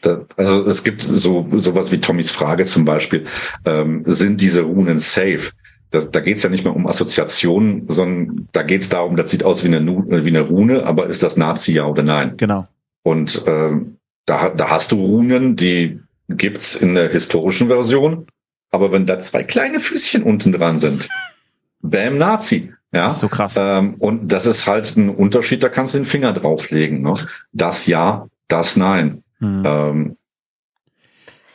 [0.00, 3.24] Da, also es gibt so sowas wie Tommys Frage zum Beispiel.
[3.64, 5.52] Ähm, sind diese Runen safe?
[5.92, 9.30] Das, da geht es ja nicht mehr um Assoziationen, sondern da geht es darum, das
[9.30, 12.34] sieht aus wie eine, Nu- wie eine Rune, aber ist das Nazi ja oder nein?
[12.36, 12.66] Genau.
[13.04, 18.26] Und ähm, da, da hast du Runen, die gibt's in der historischen Version,
[18.70, 21.08] aber wenn da zwei kleine Füßchen unten dran sind,
[21.82, 22.72] bam, Nazi.
[22.94, 23.54] Ja, so krass.
[23.58, 27.00] ähm, und das ist halt ein Unterschied, da kannst du den Finger drauflegen.
[27.02, 27.14] Ne?
[27.52, 29.22] Das ja, das nein.
[29.38, 29.62] Hm.
[29.64, 30.16] Ähm,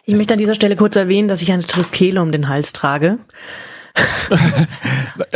[0.06, 3.20] Ich möchte an dieser Stelle kurz erwähnen, dass ich eine Triskele um den Hals trage,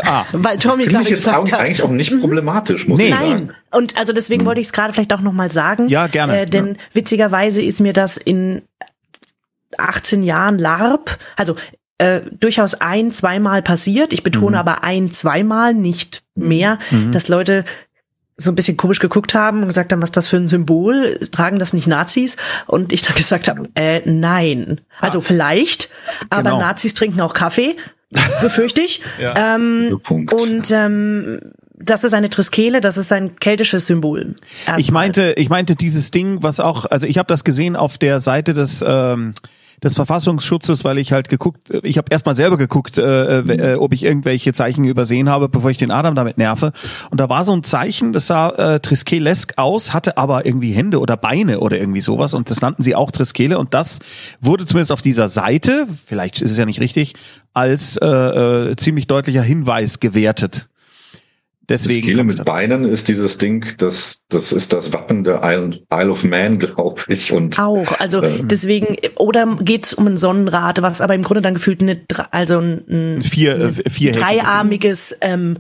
[0.03, 1.59] Ah, weil Tommy Finde gerade ich jetzt auch, gesagt hat.
[1.67, 3.09] eigentlich auch nicht problematisch, muss Nee.
[3.09, 3.29] ich sagen.
[3.29, 3.51] Nein.
[3.71, 5.87] Und also deswegen wollte ich es gerade vielleicht auch nochmal sagen.
[5.89, 6.41] Ja, gerne.
[6.41, 8.61] Äh, denn witzigerweise ist mir das in
[9.77, 11.55] 18 Jahren LARP, also
[11.97, 14.13] äh, durchaus ein, zweimal passiert.
[14.13, 16.77] Ich betone aber ein, zweimal, nicht mehr,
[17.11, 17.63] dass Leute
[18.37, 21.17] so ein bisschen komisch geguckt haben und gesagt haben, was ist das für ein Symbol?
[21.31, 22.37] Tragen das nicht Nazis?
[22.65, 24.81] Und ich dann gesagt habe, äh, nein.
[24.99, 25.89] Also vielleicht,
[26.29, 26.59] aber Genau.
[26.59, 27.75] Nazis trinken auch Kaffee,
[28.41, 29.01] befürchte ich.
[29.19, 30.33] ähm, Punkt.
[30.33, 31.39] und ähm,
[31.83, 34.35] das ist eine Triskele, das ist ein keltisches Symbol.
[34.59, 34.79] Erstmal.
[34.79, 38.19] ich meinte, ich meinte dieses Ding, was auch, also ich habe das gesehen auf der
[38.19, 39.33] Seite des ähm,
[39.83, 44.03] des Verfassungsschutzes, weil ich halt geguckt, ich habe erstmal selber geguckt, äh, äh, ob ich
[44.03, 46.71] irgendwelche Zeichen übersehen habe, bevor ich den Adam damit nerve.
[47.09, 50.99] Und da war so ein Zeichen, das sah äh, Triskelesk aus, hatte aber irgendwie Hände
[50.99, 53.99] oder Beine oder irgendwie sowas und das nannten sie auch Triskele und das
[54.39, 57.15] wurde zumindest auf dieser Seite, vielleicht ist es ja nicht richtig,
[57.53, 60.67] als äh, äh, ziemlich deutlicher Hinweis gewertet.
[61.69, 65.79] Deswegen kam ich mit Beinen ist dieses Ding, das, das ist das Wappen der Isle,
[65.93, 67.31] Isle of Man, glaube ich.
[67.31, 68.47] Und Auch, also Ähm.
[68.49, 72.83] deswegen, oder geht's um ein Sonnenrad, was aber im Grunde dann gefühlt eine, also ein,
[73.17, 74.21] ein Vier, äh, viereckiges Ding.
[74.21, 75.57] dreiarmiges, ähm,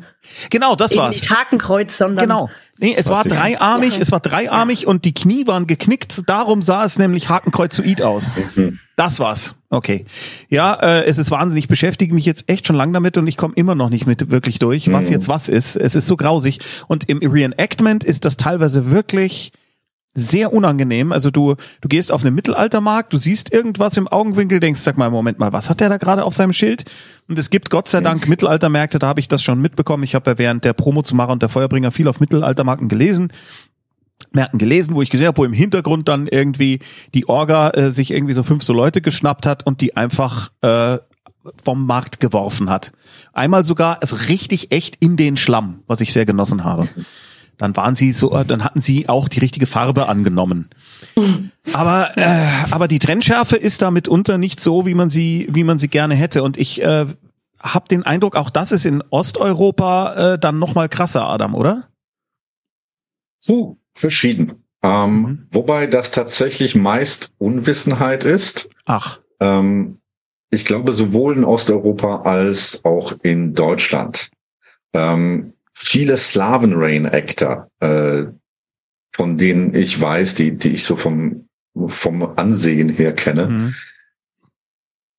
[0.49, 1.15] Genau, das war's.
[1.15, 2.49] nicht Hakenkreuz, sondern Genau.
[2.81, 6.97] Nee, es war dreiarmig, es war dreiarmig und die Knie waren geknickt, darum sah es
[6.97, 8.35] nämlich hakenkreuzoid aus.
[8.95, 9.55] Das war's.
[9.69, 10.05] Okay.
[10.49, 13.37] Ja, äh, es ist wahnsinnig, ich beschäftige mich jetzt echt schon lang damit und ich
[13.37, 15.75] komme immer noch nicht mit wirklich durch, was jetzt was ist.
[15.75, 16.59] Es ist so grausig.
[16.87, 19.53] Und im Reenactment ist das teilweise wirklich
[20.13, 21.11] sehr unangenehm.
[21.11, 25.09] Also du, du gehst auf einen Mittelaltermarkt, du siehst irgendwas im Augenwinkel, denkst, sag mal,
[25.09, 26.85] Moment mal, was hat der da gerade auf seinem Schild?
[27.27, 30.03] Und es gibt Gott sei Dank Mittelaltermärkte, da habe ich das schon mitbekommen.
[30.03, 33.31] Ich habe ja während der Promo zu Mara und der Feuerbringer viel auf Mittelaltermarken gelesen.
[34.33, 36.79] Märkten gelesen, wo ich gesehen habe, wo im Hintergrund dann irgendwie
[37.13, 40.99] die Orga äh, sich irgendwie so fünf so Leute geschnappt hat und die einfach äh,
[41.63, 42.91] vom Markt geworfen hat.
[43.33, 46.87] Einmal sogar, also richtig echt in den Schlamm, was ich sehr genossen habe.
[47.61, 50.69] Dann waren sie so, äh, dann hatten sie auch die richtige Farbe angenommen.
[51.73, 55.79] Aber äh, aber die Trennschärfe ist da mitunter nicht so, wie man sie wie man
[55.79, 56.43] sie gerne hätte.
[56.43, 57.05] Und ich äh,
[57.59, 61.87] habe den Eindruck, auch das ist in Osteuropa äh, dann noch mal krasser, Adam, oder?
[63.41, 64.63] so verschieden.
[64.83, 68.69] Ähm, Wobei das tatsächlich meist Unwissenheit ist.
[68.85, 69.97] Ach, Ähm,
[70.51, 74.29] ich glaube, sowohl in Osteuropa als auch in Deutschland.
[74.93, 78.25] Ähm, viele Slaven-Rain-Actor, äh,
[79.11, 81.47] von denen ich weiß, die, die ich so vom,
[81.87, 83.75] vom Ansehen her kenne, mhm.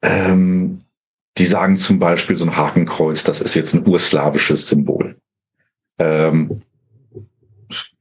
[0.03, 0.85] ähm,
[1.39, 5.17] die sagen zum Beispiel so ein Hakenkreuz, das ist jetzt ein urslawisches Symbol.
[5.99, 6.63] Ähm,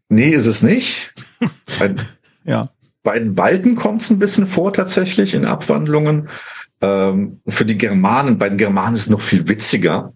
[0.10, 1.14] nee, ist es nicht.
[1.80, 1.96] Bei,
[2.44, 2.70] ja.
[3.02, 6.30] bei den Balten kommt es ein bisschen vor tatsächlich in Abwandlungen.
[6.82, 10.14] Ähm, für die Germanen, bei den Germanen ist es noch viel witziger.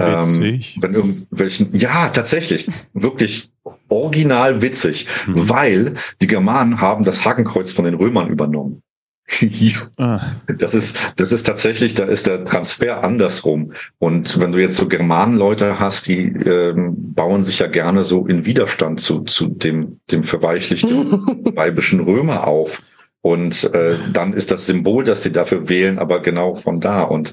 [0.00, 0.78] Ähm, Witzig.
[0.80, 3.50] wenn irgendwelchen, ja, tatsächlich, wirklich
[3.88, 5.48] original witzig, Mhm.
[5.48, 8.82] weil die Germanen haben das Hakenkreuz von den Römern übernommen.
[9.98, 10.20] Ah,
[10.58, 13.72] Das ist, das ist tatsächlich, da ist der Transfer andersrum.
[13.98, 18.44] Und wenn du jetzt so Germanenleute hast, die ähm, bauen sich ja gerne so in
[18.44, 21.10] Widerstand zu, zu dem, dem verweichlichten
[21.54, 22.82] weibischen Römer auf.
[23.22, 27.02] Und äh, dann ist das Symbol, das die dafür wählen, aber genau von da.
[27.02, 27.32] Und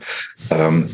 [0.51, 0.89] ähm,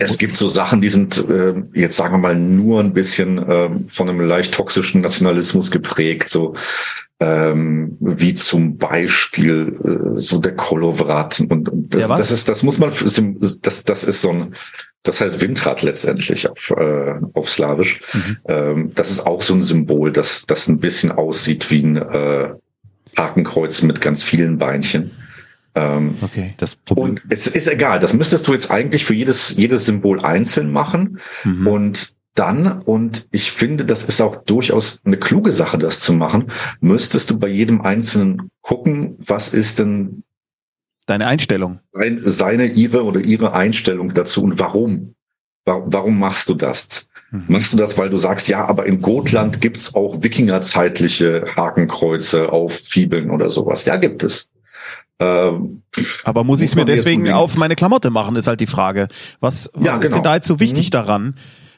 [0.00, 3.70] es gibt so Sachen, die sind äh, jetzt sagen wir mal nur ein bisschen äh,
[3.86, 6.54] von einem leicht toxischen Nationalismus geprägt, so
[7.20, 12.20] ähm, wie zum Beispiel äh, so der Kolovrat und, und das, was?
[12.20, 12.92] das ist das muss man
[13.62, 14.54] das das ist so ein
[15.02, 18.00] das heißt Windrad letztendlich auf, äh, auf Slawisch.
[18.12, 18.36] Mhm.
[18.48, 22.50] Ähm, das ist auch so ein Symbol, das das ein bisschen aussieht wie ein äh,
[23.16, 25.12] Hakenkreuz mit ganz vielen Beinchen.
[25.74, 26.54] Ähm, okay.
[26.56, 30.20] Das Problem, und es ist egal, das müsstest du jetzt eigentlich für jedes, jedes Symbol
[30.24, 31.18] einzeln machen.
[31.44, 31.66] Mhm.
[31.66, 36.52] Und dann, und ich finde, das ist auch durchaus eine kluge Sache, das zu machen,
[36.80, 40.22] müsstest du bei jedem Einzelnen gucken, was ist denn
[41.06, 41.80] Deine Einstellung.
[41.92, 45.14] sein, seine, ihre oder ihre Einstellung dazu und warum?
[45.64, 47.08] Wa- Warum machst du das?
[47.30, 47.44] Mhm.
[47.48, 52.74] Machst du das, weil du sagst, ja, aber in Gotland gibt's auch Wikingerzeitliche Hakenkreuze auf
[52.78, 53.84] Fibeln oder sowas?
[53.84, 54.48] Ja, gibt es.
[55.20, 55.82] Ähm,
[56.24, 59.08] Aber muss ich es mir deswegen unbedingt- auf meine Klamotte machen, ist halt die Frage.
[59.40, 60.14] Was, was Ja, ist genau.
[60.14, 60.90] denn da jetzt so wichtig Mhm.
[60.90, 61.34] daran?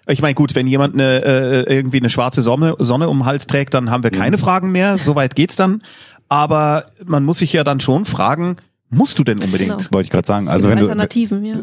[0.06, 3.46] Ich meine, gut, wenn jemand eine, äh, irgendwie eine schwarze Sonne, Sonne um den Hals
[3.46, 4.40] trägt, dann haben wir keine Mhm.
[4.40, 4.98] Fragen mehr.
[4.98, 5.82] Soweit geht's dann.
[6.28, 8.56] Aber man muss sich ja dann schon fragen,
[8.92, 9.78] musst du denn unbedingt?
[9.78, 9.92] Genau.
[9.92, 10.48] wollte ich gerade sagen.
[10.48, 10.96] Also wenn du, ja.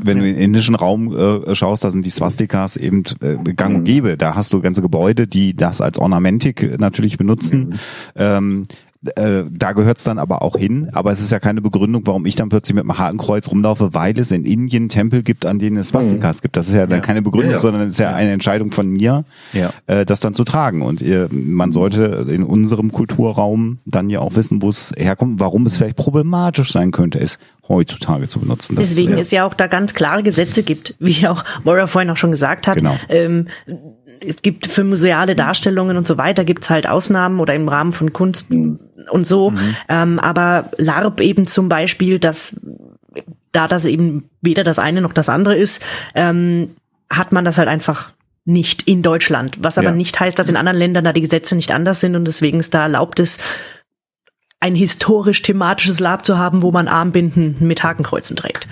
[0.02, 3.78] wenn du in den indischen Raum äh, schaust, da sind die Swastikas eben äh, gang
[3.78, 4.16] und gäbe.
[4.18, 7.80] Da hast du ganze Gebäude, die das als Ornamentik natürlich benutzen.
[8.16, 8.64] Ähm,
[9.16, 10.90] äh, da gehört's dann aber auch hin.
[10.94, 14.18] Aber es ist ja keine Begründung, warum ich dann plötzlich mit dem Hakenkreuz rumlaufe, weil
[14.20, 16.58] es in Indien Tempel gibt, an denen es Swastikas gibt.
[16.58, 17.06] Das ist ja dann Ja.
[17.06, 17.62] keine Begründung, Ja, ja.
[17.62, 19.72] sondern es ist ja eine Entscheidung von mir, Ja.
[19.88, 20.82] äh, das dann zu tragen.
[20.82, 25.66] Und äh, man sollte in unserem Kulturraum dann ja auch wissen, wo es herkommt, warum
[25.66, 28.76] es vielleicht problematisch sein könnte, es heutzutage zu benutzen.
[28.76, 32.10] Das, Deswegen äh, es ja auch da ganz klare Gesetze gibt, wie auch Moira vorhin
[32.10, 32.78] auch schon gesagt hat.
[32.78, 32.96] Genau.
[33.10, 33.48] Ähm,
[34.26, 38.14] es gibt für museale Darstellungen und so weiter gibt's halt Ausnahmen oder im Rahmen von
[38.14, 39.54] Kunst und so.
[39.90, 42.60] Ähm, aber LARP eben zum Beispiel, dass
[43.52, 45.82] da das eben weder das eine noch das andere ist,
[46.16, 46.76] ähm,
[47.10, 48.12] hat man das halt einfach
[48.46, 49.58] nicht in Deutschland.
[49.62, 49.96] Was aber Ja.
[49.96, 52.70] nicht heißt, dass in anderen Ländern da die Gesetze nicht anders sind und deswegen es
[52.70, 53.42] da erlaubt ist,
[54.60, 58.68] ein historisch-thematisches Lab zu haben, wo man Armbinden mit Hakenkreuzen trägt.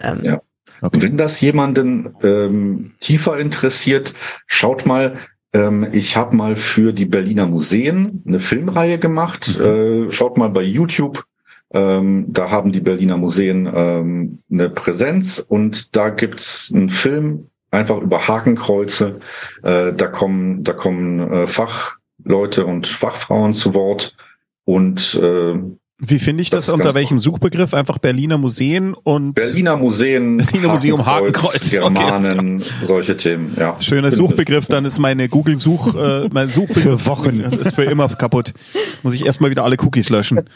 [0.00, 0.40] Ähm, Ja.
[0.80, 1.02] Okay.
[1.02, 4.14] Wenn das jemanden ähm, tiefer interessiert,
[4.46, 5.18] schaut mal,
[5.52, 9.58] ähm, ich habe mal für die Berliner Museen eine Filmreihe gemacht.
[9.58, 11.24] Äh, schaut mal bei YouTube.
[11.70, 17.98] Ähm, da haben die Berliner Museen ähm, eine Präsenz und da gibt's einen Film einfach
[17.98, 19.20] über Hakenkreuze.
[19.62, 24.16] Äh, da kommen, da kommen äh, Fachleute und Fachfrauen zu Wort
[24.64, 25.58] und äh,
[26.00, 26.66] Wie finde ich das?
[26.66, 27.74] Das Unter welchem Suchbegriff?
[27.74, 31.74] Einfach Berliner Museen und Berliner Museen, Berliner Museum Hakenkreuz.
[31.74, 33.76] Okay, Germanen, solche Themen, ja.
[33.82, 37.40] schöner Suchbegriff, dann ist meine Google-Such, äh, mein Suchbegriff Für Wochen.
[37.40, 38.54] ist für immer kaputt.
[39.02, 40.48] Muss ich erstmal wieder alle Cookies löschen.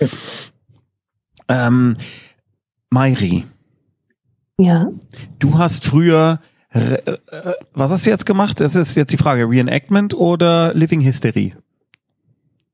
[1.49, 1.97] ähm,
[2.91, 3.45] Mairi,
[4.59, 4.91] Ja.
[5.41, 6.41] du hast früher,
[6.73, 8.61] re- äh, was hast du jetzt gemacht?
[8.61, 11.55] Das ist jetzt die Frage, Reenactment oder Living History?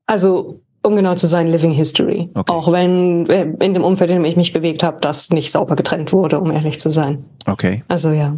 [0.05, 2.29] Also, um genau zu sein, Living History.
[2.33, 2.51] Okay.
[2.51, 5.75] Auch wenn äh, in dem Umfeld, in dem ich mich bewegt habe, das nicht sauber
[5.75, 7.25] getrennt wurde, um ehrlich zu sein.
[7.45, 7.83] Okay.
[7.87, 8.37] Also ja.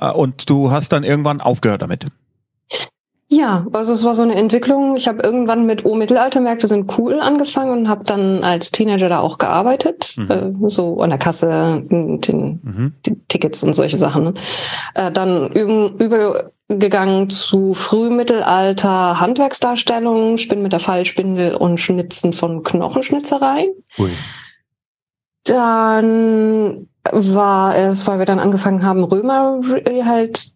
[0.00, 2.06] Äh, Und du hast dann irgendwann aufgehört damit.
[3.34, 4.94] Ja, also es war so eine Entwicklung.
[4.94, 9.20] Ich habe irgendwann mit Oh, Mittelaltermärkte sind cool angefangen und habe dann als Teenager da
[9.20, 12.92] auch gearbeitet, äh, so an der Kasse, den, Mhm.
[13.28, 14.38] Tickets und solche Sachen.
[14.92, 23.70] Äh, dann übergegangen zu Frühmittelalter Handwerksdarstellungen, Spinnen mit der Fallspindel und Schnitzen von Knochenschnitzereien.
[23.98, 24.10] Ui.
[25.46, 29.62] Dann war es, weil wir dann angefangen haben, Römer
[30.04, 30.52] halt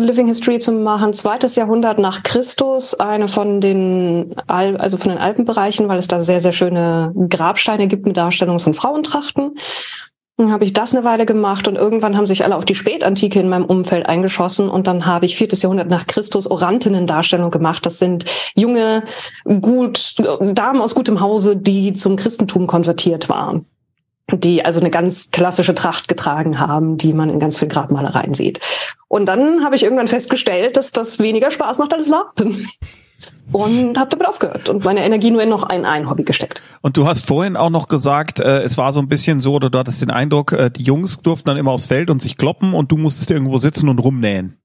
[0.00, 5.18] Living History zu machen, zweites Jahrhundert nach Christus, eine von den Al also von den
[5.18, 9.56] Alpenbereichen, weil es da sehr, sehr schöne Grabsteine gibt mit Darstellungen von Frauentrachten.
[10.38, 13.38] Dann habe ich das eine Weile gemacht und irgendwann haben sich alle auf die Spätantike
[13.38, 17.84] in meinem Umfeld eingeschossen und dann habe ich viertes Jahrhundert nach Christus Orantinnen-Darstellung gemacht.
[17.84, 18.24] Das sind
[18.56, 19.04] junge,
[19.44, 23.66] gut, Damen aus gutem Hause, die zum Christentum konvertiert waren
[24.32, 28.60] die also eine ganz klassische Tracht getragen haben, die man in ganz vielen Grabmalereien sieht.
[29.08, 32.66] Und dann habe ich irgendwann festgestellt, dass das weniger Spaß macht als Lappen.
[33.52, 36.60] Und habe damit aufgehört und meine Energie nur in noch ein, ein Hobby gesteckt.
[36.80, 39.70] Und du hast vorhin auch noch gesagt, äh, es war so ein bisschen so, oder
[39.70, 42.74] du hattest den Eindruck, äh, die Jungs durften dann immer aufs Feld und sich kloppen
[42.74, 44.58] und du musstest irgendwo sitzen und rumnähen.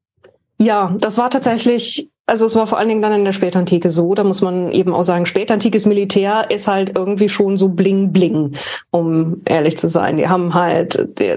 [0.60, 4.14] Ja, das war tatsächlich Also es war vor allen Dingen dann in der Spätantike so,
[4.14, 8.52] da muss man eben auch sagen, spätantikes Militär ist halt irgendwie schon so bling bling,
[8.92, 10.18] um ehrlich zu sein.
[10.18, 11.36] Die haben halt die,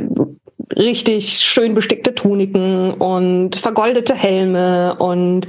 [0.76, 5.46] richtig schön bestickte Tuniken und vergoldete Helme und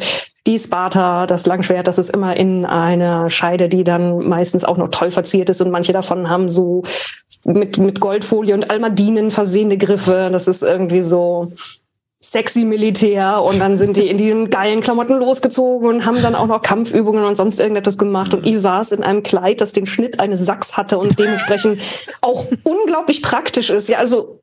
[0.47, 4.89] die Sparta, das Langschwert, das ist immer in einer Scheide, die dann meistens auch noch
[4.89, 6.83] toll verziert ist und manche davon haben so
[7.45, 10.29] mit, mit Goldfolie und Almadinen versehene Griffe.
[10.31, 11.51] Das ist irgendwie so,
[12.23, 16.47] sexy Militär und dann sind die in diesen geilen Klamotten losgezogen und haben dann auch
[16.47, 20.19] noch Kampfübungen und sonst irgendetwas gemacht und ich saß in einem Kleid, das den Schnitt
[20.19, 21.81] eines Sacks hatte und dementsprechend
[22.21, 23.89] auch unglaublich praktisch ist.
[23.89, 24.39] Ja, also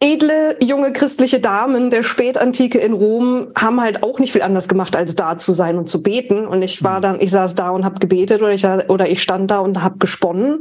[0.00, 4.96] edle junge christliche Damen der Spätantike in Rom haben halt auch nicht viel anders gemacht,
[4.96, 6.46] als da zu sein und zu beten.
[6.46, 9.50] Und ich war dann, ich saß da und habe gebetet oder ich, oder ich stand
[9.50, 10.60] da und habe gesponnen.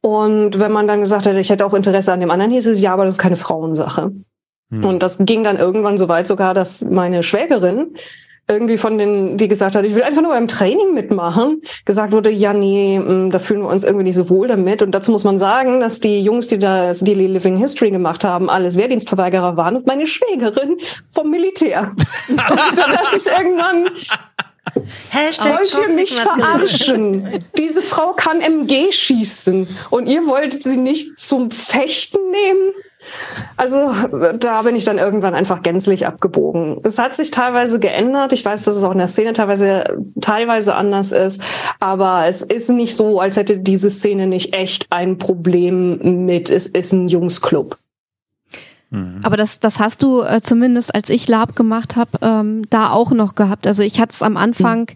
[0.00, 2.80] Und wenn man dann gesagt hätte, ich hätte auch Interesse an dem anderen, hieß es
[2.80, 4.12] ja, aber das ist keine Frauensache.
[4.70, 4.84] Hm.
[4.84, 7.94] Und das ging dann irgendwann so weit sogar, dass meine Schwägerin
[8.50, 12.30] irgendwie von den, die gesagt hat, ich will einfach nur beim Training mitmachen, gesagt wurde,
[12.30, 14.82] ja, nee, mm, da fühlen wir uns irgendwie nicht so wohl damit.
[14.82, 18.50] Und dazu muss man sagen, dass die Jungs, die da die Living History gemacht haben,
[18.50, 20.76] alles Wehrdienstverweigerer waren und meine Schwägerin
[21.08, 21.92] vom Militär.
[22.28, 22.38] und
[22.78, 23.84] dann dachte ich irgendwann,
[25.10, 27.44] Hashtag wollt ihr mich verarschen?
[27.56, 32.72] Diese Frau kann MG schießen und ihr wolltet sie nicht zum Fechten nehmen?
[33.56, 33.92] Also
[34.38, 36.80] da bin ich dann irgendwann einfach gänzlich abgebogen.
[36.84, 38.32] Es hat sich teilweise geändert.
[38.32, 41.42] Ich weiß, dass es auch in der Szene teilweise teilweise anders ist,
[41.78, 46.66] aber es ist nicht so, als hätte diese Szene nicht echt ein Problem mit es
[46.66, 47.78] ist ein Jungsclub.
[48.90, 49.20] Mhm.
[49.22, 53.12] Aber das, das hast du äh, zumindest, als ich Lab gemacht habe, ähm, da auch
[53.12, 53.66] noch gehabt.
[53.66, 54.90] Also ich hatte es am Anfang,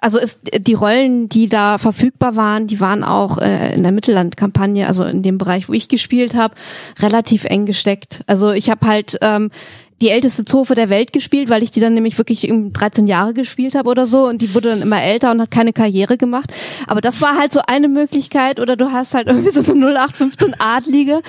[0.00, 4.86] also ist die Rollen, die da verfügbar waren, die waren auch äh, in der Mittellandkampagne,
[4.86, 6.54] also in dem Bereich, wo ich gespielt habe,
[7.00, 8.22] relativ eng gesteckt.
[8.26, 9.50] Also ich habe halt ähm,
[10.00, 13.74] die älteste Zofe der Welt gespielt, weil ich die dann nämlich wirklich 13 Jahre gespielt
[13.74, 16.52] habe oder so und die wurde dann immer älter und hat keine Karriere gemacht.
[16.86, 20.56] Aber das war halt so eine Möglichkeit oder du hast halt irgendwie so eine 0815
[20.58, 21.20] Adlige.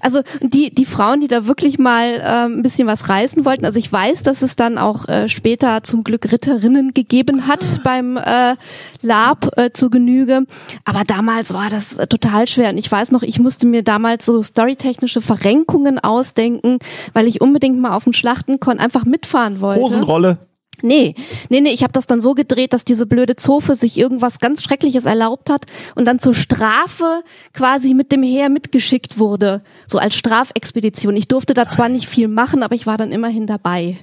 [0.00, 3.64] Also die, die Frauen, die da wirklich mal äh, ein bisschen was reißen wollten.
[3.64, 8.16] Also ich weiß, dass es dann auch äh, später zum Glück Ritterinnen gegeben hat beim
[8.16, 8.56] äh,
[9.02, 10.46] Lab äh, zu Genüge.
[10.84, 14.24] Aber damals war das äh, total schwer und ich weiß noch, ich musste mir damals
[14.24, 16.78] so storytechnische Verrenkungen ausdenken,
[17.12, 19.80] weil ich unbedingt mal auf dem Schlachtenkon einfach mitfahren wollte.
[19.80, 20.38] Hosenrolle.
[20.82, 21.14] Nee,
[21.48, 24.62] nee, nee, ich habe das dann so gedreht, dass diese blöde Zofe sich irgendwas ganz
[24.62, 25.64] Schreckliches erlaubt hat
[25.94, 27.22] und dann zur Strafe
[27.54, 31.16] quasi mit dem Heer mitgeschickt wurde, so als Strafexpedition.
[31.16, 33.96] Ich durfte da zwar nicht viel machen, aber ich war dann immerhin dabei.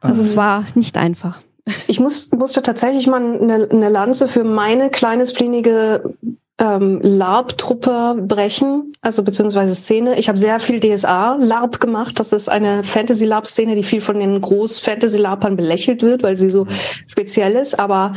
[0.00, 1.40] Also es war nicht einfach.
[1.88, 6.14] Ich muss, musste tatsächlich mal eine, eine Lanze für meine kleine splinige
[6.58, 10.18] ähm, LARP-Truppe brechen, also beziehungsweise Szene.
[10.18, 12.18] Ich habe sehr viel DSA-LARP gemacht.
[12.18, 16.66] Das ist eine Fantasy-LARP-Szene, die viel von den Groß-Fantasy-LARPern belächelt wird, weil sie so
[17.06, 17.78] speziell ist.
[17.78, 18.14] Aber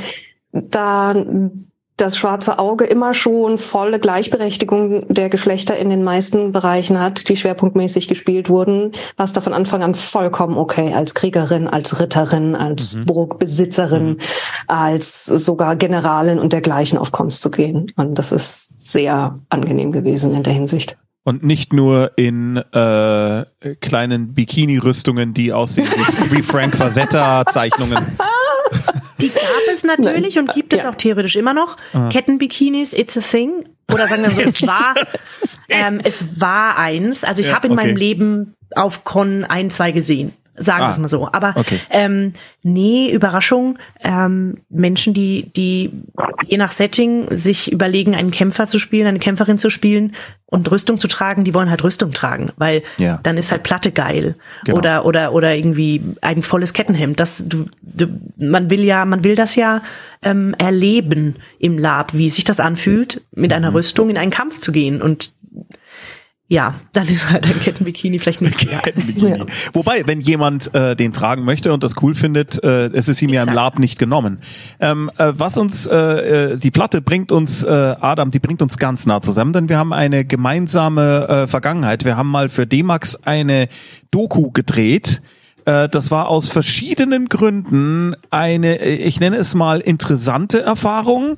[0.52, 1.14] da
[2.02, 7.36] das schwarze Auge immer schon volle Gleichberechtigung der Geschlechter in den meisten Bereichen hat, die
[7.36, 12.56] schwerpunktmäßig gespielt wurden, war es da von Anfang an vollkommen okay, als Kriegerin, als Ritterin,
[12.56, 13.06] als mhm.
[13.06, 14.18] Burgbesitzerin, mhm.
[14.68, 17.92] als sogar Generalin und dergleichen auf Konst zu gehen.
[17.96, 20.98] Und das ist sehr angenehm gewesen in der Hinsicht.
[21.24, 23.46] Und nicht nur in äh,
[23.82, 28.06] kleinen Bikini-Rüstungen, die aussehen wie, wie Frank Frazetta-Zeichnungen.
[29.22, 30.48] Die gab es natürlich Nein.
[30.48, 30.90] und gibt es ja.
[30.90, 31.78] auch theoretisch immer noch.
[31.94, 32.10] Ah.
[32.10, 33.66] Kettenbikinis, it's a thing.
[33.92, 34.96] Oder sagen wir so, es war,
[35.70, 37.24] ähm, es war eins.
[37.24, 37.86] Also ich ja, habe in okay.
[37.86, 40.34] meinem Leben auf Con ein, zwei gesehen.
[40.60, 41.30] Sagen wir es mal so.
[41.32, 41.80] Aber okay.
[41.90, 43.80] ähm, nee, Überraschung.
[44.04, 45.92] Ähm, Menschen, die, die
[46.46, 50.14] je nach Setting sich überlegen, einen Kämpfer zu spielen, eine Kämpferin zu spielen
[50.46, 53.20] und Rüstung zu tragen, die wollen halt Rüstung tragen, weil ja.
[53.24, 54.36] dann ist halt Platte geil.
[54.66, 54.78] Genau.
[54.78, 57.20] Oder, oder, oder irgendwie ein volles Kettenhemd.
[57.20, 59.82] Das, du, du, man will ja, man will das ja
[60.22, 63.76] ähm, erleben im Lab, wie sich das anfühlt, mit einer mhm.
[63.78, 65.02] Rüstung in einen Kampf zu gehen.
[65.02, 65.34] Und
[66.52, 68.58] ja, dann ist halt ein Kettenbikini vielleicht nicht.
[68.58, 69.38] Kettenbikini.
[69.38, 69.46] Ja.
[69.74, 73.30] Wobei, wenn jemand äh, den tragen möchte und das cool findet, äh, es ist ihm
[73.30, 74.40] ja im Lab nicht genommen.
[74.80, 78.80] Ähm, äh, was uns äh, äh, die Platte bringt uns, äh, Adam, die bringt uns
[78.80, 82.04] ganz nah zusammen, denn wir haben eine gemeinsame äh, Vergangenheit.
[82.04, 83.70] Wir haben mal für D-Max eine
[84.10, 85.22] Doku gedreht.
[85.66, 91.38] Äh, das war aus verschiedenen Gründen eine, äh, ich nenne es mal interessante Erfahrung,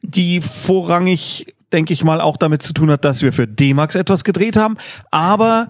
[0.00, 4.24] die vorrangig denke ich mal, auch damit zu tun hat, dass wir für D-Max etwas
[4.24, 4.76] gedreht haben.
[5.10, 5.68] Aber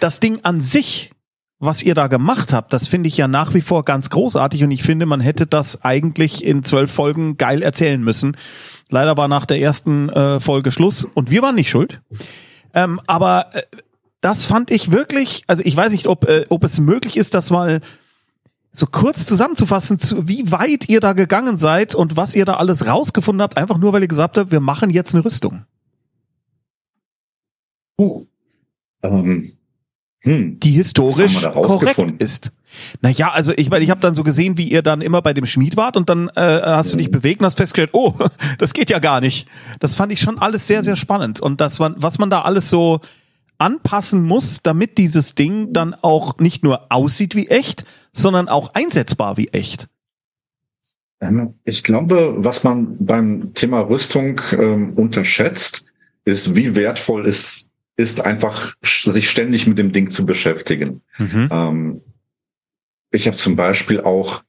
[0.00, 1.12] das Ding an sich,
[1.58, 4.70] was ihr da gemacht habt, das finde ich ja nach wie vor ganz großartig und
[4.70, 8.36] ich finde, man hätte das eigentlich in zwölf Folgen geil erzählen müssen.
[8.88, 12.00] Leider war nach der ersten äh, Folge Schluss und wir waren nicht schuld.
[12.74, 13.62] Ähm, aber äh,
[14.20, 17.50] das fand ich wirklich, also ich weiß nicht, ob, äh, ob es möglich ist, das
[17.50, 17.80] mal
[18.72, 22.86] so kurz zusammenzufassen, zu, wie weit ihr da gegangen seid und was ihr da alles
[22.86, 25.64] rausgefunden habt, einfach nur weil ihr gesagt habt, wir machen jetzt eine Rüstung.
[28.00, 28.24] Uh,
[29.02, 29.52] ähm,
[30.20, 30.60] hm.
[30.60, 32.52] Die historisch korrekt ist.
[33.00, 35.46] Naja, also ich meine, ich habe dann so gesehen, wie ihr dann immer bei dem
[35.46, 38.14] Schmied wart und dann äh, hast du dich bewegt und hast festgestellt, oh,
[38.58, 39.48] das geht ja gar nicht.
[39.80, 41.40] Das fand ich schon alles sehr, sehr spannend.
[41.40, 43.00] Und das, man, was man da alles so
[43.58, 49.36] anpassen muss, damit dieses Ding dann auch nicht nur aussieht wie echt, sondern auch einsetzbar
[49.36, 49.88] wie echt.
[51.20, 55.84] Ähm, Ich glaube, was man beim Thema Rüstung ähm, unterschätzt,
[56.24, 61.02] ist, wie wertvoll es ist, einfach sich ständig mit dem Ding zu beschäftigen.
[61.50, 62.00] Ähm,
[63.10, 64.42] ich habe zum Beispiel auch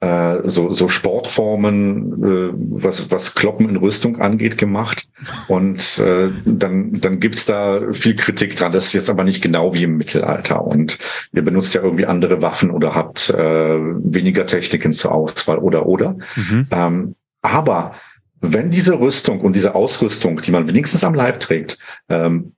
[0.00, 5.08] äh, so, so Sportformen, äh, was, was Kloppen in Rüstung angeht, gemacht.
[5.48, 8.72] Und äh, dann, dann gibt's da viel Kritik dran.
[8.72, 10.64] Das ist jetzt aber nicht genau wie im Mittelalter.
[10.64, 10.98] Und
[11.32, 16.16] ihr benutzt ja irgendwie andere Waffen oder habt äh, weniger Techniken zur Auswahl oder oder.
[16.34, 16.66] Mhm.
[16.70, 17.94] Ähm, aber
[18.40, 21.78] wenn diese Rüstung und diese Ausrüstung, die man wenigstens am Leib trägt,
[22.08, 22.54] ähm,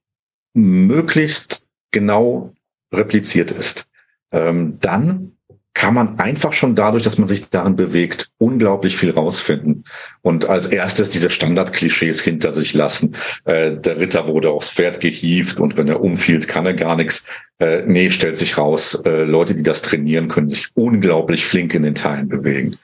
[0.55, 2.53] möglichst genau
[2.93, 3.89] repliziert ist,
[4.31, 5.33] ähm, dann
[5.75, 9.85] kann man einfach schon dadurch, dass man sich darin bewegt, unglaublich viel rausfinden.
[10.21, 13.17] Und als erstes diese Standardklischees hinter sich lassen.
[13.45, 17.25] Äh, der Ritter wurde aufs Pferd gehievt und wenn er umfiel, kann er gar nichts.
[17.59, 21.85] Äh, nee, stellt sich raus, äh, Leute, die das trainieren, können sich unglaublich flink in
[21.85, 22.77] den Teilen bewegen.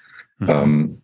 [0.47, 1.03] Ähm,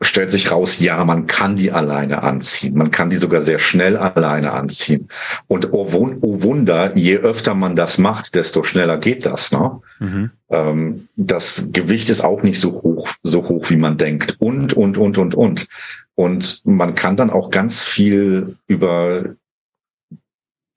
[0.00, 2.74] stellt sich raus, ja, man kann die alleine anziehen.
[2.76, 5.08] Man kann die sogar sehr schnell alleine anziehen.
[5.48, 9.50] Und oh, Wun oh Wunder, je öfter man das macht, desto schneller geht das.
[9.50, 9.80] Ne?
[9.98, 10.30] Mhm.
[10.50, 14.36] Ähm, das Gewicht ist auch nicht so hoch, so hoch, wie man denkt.
[14.38, 15.66] Und, und, und, und, und.
[16.14, 19.24] Und man kann dann auch ganz viel über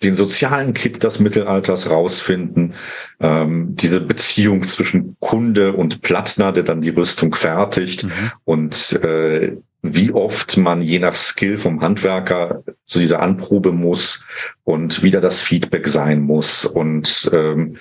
[0.03, 2.73] den sozialen Kit des Mittelalters rausfinden,
[3.19, 8.09] ähm, diese Beziehung zwischen Kunde und Plattner, der dann die Rüstung fertigt Mhm.
[8.45, 14.23] und äh, wie oft man je nach Skill vom Handwerker zu dieser Anprobe muss
[14.63, 17.77] und wieder das Feedback sein muss und ähm,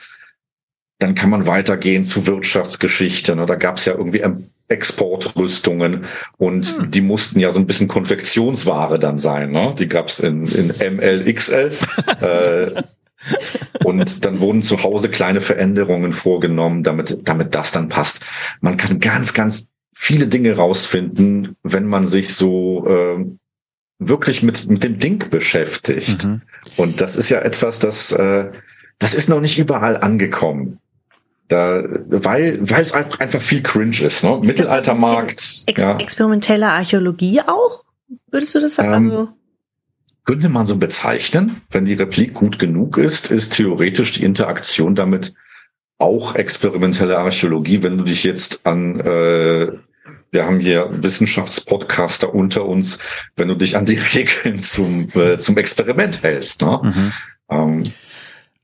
[0.98, 3.34] dann kann man weitergehen zu Wirtschaftsgeschichte.
[3.34, 3.46] Ne?
[3.46, 4.22] Da gab es ja irgendwie
[4.70, 6.06] Exportrüstungen
[6.38, 9.50] und die mussten ja so ein bisschen Konfektionsware dann sein.
[9.50, 9.74] Ne?
[9.78, 11.70] Die gab es in, in ML, XL.
[12.20, 12.82] äh,
[13.84, 18.20] und dann wurden zu Hause kleine Veränderungen vorgenommen, damit, damit das dann passt.
[18.60, 23.38] Man kann ganz, ganz viele Dinge rausfinden, wenn man sich so ähm,
[23.98, 26.24] wirklich mit, mit dem Ding beschäftigt.
[26.24, 26.42] Mhm.
[26.76, 28.50] Und das ist ja etwas, das, äh,
[28.98, 30.78] das ist noch nicht überall angekommen.
[31.50, 34.36] Da, weil, weil es einfach viel cringe ist, ne?
[34.36, 35.64] Ist Mittelaltermarkt.
[35.66, 37.84] Ex Ja, Experimentelle Archäologie auch?
[38.30, 39.06] Würdest du das sagen?
[39.06, 39.28] Ähm, also,
[40.24, 41.60] könnte man so bezeichnen.
[41.70, 45.34] Wenn die Replik gut genug ist, ist theoretisch die Interaktion damit
[45.98, 47.82] auch experimentelle Archäologie.
[47.82, 49.72] Wenn du dich jetzt an, äh,
[50.30, 53.00] wir haben hier Wissenschaftspodcaster unter uns,
[53.34, 56.62] wenn du dich an die Regeln zum, äh, zum Experiment hältst.
[56.62, 56.80] Ne?
[56.80, 57.12] Mhm.
[57.50, 57.80] Ähm,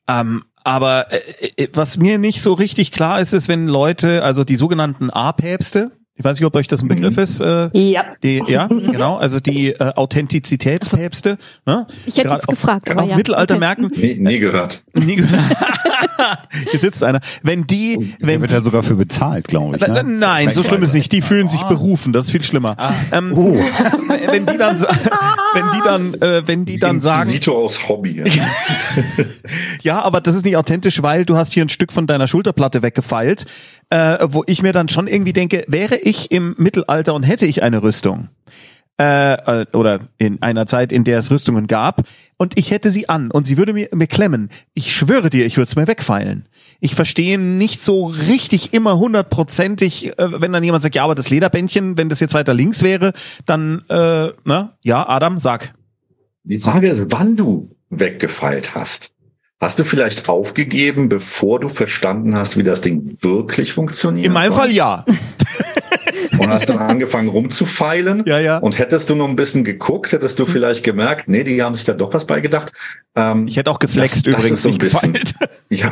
[0.08, 4.44] Ähm, aber äh, äh, was mir nicht so richtig klar ist, ist, wenn Leute, also
[4.44, 8.04] die sogenannten A-Päpste, ich weiß nicht, ob euch das ein Begriff ist, äh, Ja.
[8.22, 11.86] die, ja, genau, also die äh, Authentizitätspäpste, ne?
[12.06, 13.16] Ich hätte jetzt auf- gefragt, aber auf ja.
[13.16, 14.82] Mittelaltermärkten, nie, nie gehört.
[14.94, 15.42] nie gehört.
[16.70, 17.20] Hier sitzt einer.
[17.42, 19.86] Wenn die, Der wenn wird ja sogar für bezahlt, glaube ich.
[19.86, 20.04] Ne?
[20.04, 21.12] Nein, so schlimm ist nicht.
[21.12, 22.12] Die fühlen sich berufen.
[22.12, 22.76] Das ist viel schlimmer.
[23.12, 24.80] Ähm, Wenn die dann,
[25.54, 28.22] wenn die dann, äh, wenn die dann sagen, Inquisitor aus Hobby.
[28.24, 28.46] Ja.
[29.82, 32.82] ja, aber das ist nicht authentisch, weil du hast hier ein Stück von deiner Schulterplatte
[32.82, 33.46] weggefeilt,
[33.90, 37.62] äh, wo ich mir dann schon irgendwie denke, wäre ich im Mittelalter und hätte ich
[37.62, 38.28] eine Rüstung,
[38.98, 42.02] äh, äh, oder in einer Zeit, in der es Rüstungen gab,
[42.38, 45.56] und ich hätte sie an und sie würde mir, mir klemmen, ich schwöre dir, ich
[45.56, 46.46] würde es mir wegfeilen.
[46.80, 51.30] Ich verstehe nicht so richtig immer hundertprozentig, äh, wenn dann jemand sagt, ja, aber das
[51.30, 53.12] Lederbändchen, wenn das jetzt weiter links wäre,
[53.46, 55.74] dann, äh, na, ja, Adam, sag.
[56.44, 59.12] Die Frage ist, wann du weggefeilt hast.
[59.58, 64.26] Hast du vielleicht aufgegeben, bevor du verstanden hast, wie das Ding wirklich funktioniert?
[64.26, 65.06] In meinem Fall ja.
[66.38, 68.22] Und hast dann angefangen rumzufeilen.
[68.26, 68.58] Ja, ja.
[68.58, 71.84] Und hättest du noch ein bisschen geguckt, hättest du vielleicht gemerkt, nee, die haben sich
[71.84, 72.72] da doch was beigedacht.
[73.14, 75.34] Ähm, Ich hätte auch geflext Das- das übrigens, ist so ein nicht bisschen- gefeilt.
[75.68, 75.90] Ja,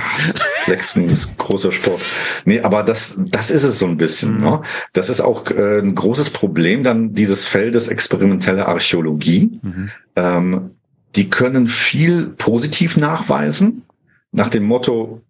[0.65, 2.01] Flexen ist großer Sport.
[2.45, 4.37] Nee, aber das, das ist es so ein bisschen.
[4.37, 4.45] Mhm.
[4.45, 4.63] Ne?
[4.93, 9.59] Das ist auch äh, ein großes Problem dann dieses Feldes experimentelle Archäologie.
[9.63, 9.91] Mhm.
[10.15, 10.71] Ähm,
[11.17, 13.83] die können viel positiv nachweisen,
[14.31, 15.23] nach dem Motto,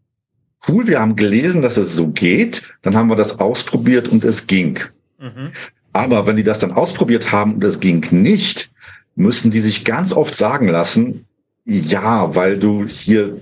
[0.68, 4.46] cool, wir haben gelesen, dass es so geht, dann haben wir das ausprobiert und es
[4.46, 4.78] ging.
[5.18, 5.50] Mhm.
[5.92, 8.70] Aber wenn die das dann ausprobiert haben und es ging nicht,
[9.14, 11.26] müssen die sich ganz oft sagen lassen,
[11.64, 13.40] ja, weil du hier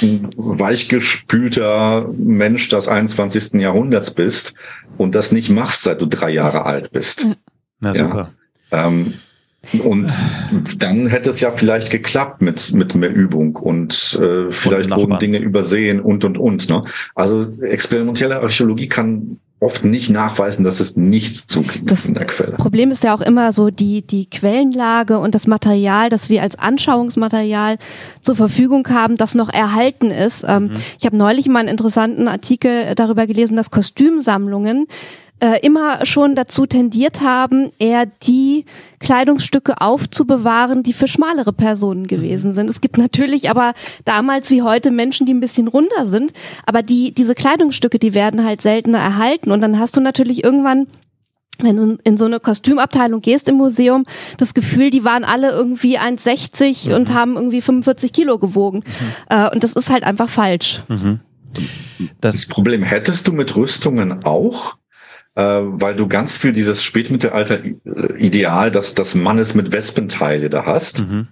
[0.00, 3.60] ein weichgespülter Mensch des 21.
[3.60, 4.54] Jahrhunderts bist
[4.96, 7.26] und das nicht machst, seit du drei Jahre alt bist.
[7.80, 8.32] Na super.
[8.70, 8.86] Ja.
[8.86, 9.14] Ähm,
[9.82, 10.12] und
[10.78, 15.18] dann hätte es ja vielleicht geklappt mit, mit mehr Übung und äh, vielleicht Und wurden.
[15.18, 16.68] Dinge übersehen und und und.
[16.68, 16.84] Ne?
[17.14, 22.56] Also experimentelle Archäologie kann oft nicht nachweisen, dass es nichts zugibt Das in der Quelle.
[22.56, 26.58] Problem ist ja auch immer so die, die Quellenlage und das Material, das wir als
[26.58, 27.78] Anschauungsmaterial
[28.20, 30.44] zur Verfügung haben, das noch erhalten ist.
[30.46, 34.86] Ähm, Ich habe neulich mal einen interessanten Artikel darüber gelesen, dass Kostümsammlungen
[35.44, 38.64] äh, immer schon dazu tendiert haben, eher die
[38.98, 42.70] Kleidungsstücke aufzubewahren, die für schmalere Personen gewesen sind.
[42.70, 43.74] Es gibt natürlich aber
[44.06, 46.32] damals wie heute Menschen, die ein bisschen runder sind,
[46.64, 50.86] aber die, diese Kleidungsstücke, die werden halt seltener erhalten und dann hast du natürlich irgendwann
[51.60, 54.06] wenn du in so eine Kostümabteilung gehst im Museum,
[54.38, 58.82] das Gefühl, die waren alle irgendwie 1,60 und haben irgendwie 45 Kilo gewogen.
[59.28, 60.82] Äh, und das ist halt einfach falsch.
[60.88, 64.74] Das Das, Problem hättest du mit Rüstungen auch,
[65.42, 71.06] weil du ganz viel dieses Spätmittelalter-Ideal, dass das Mannes mit Wespenteile da hast.
[71.06, 71.28] mhm.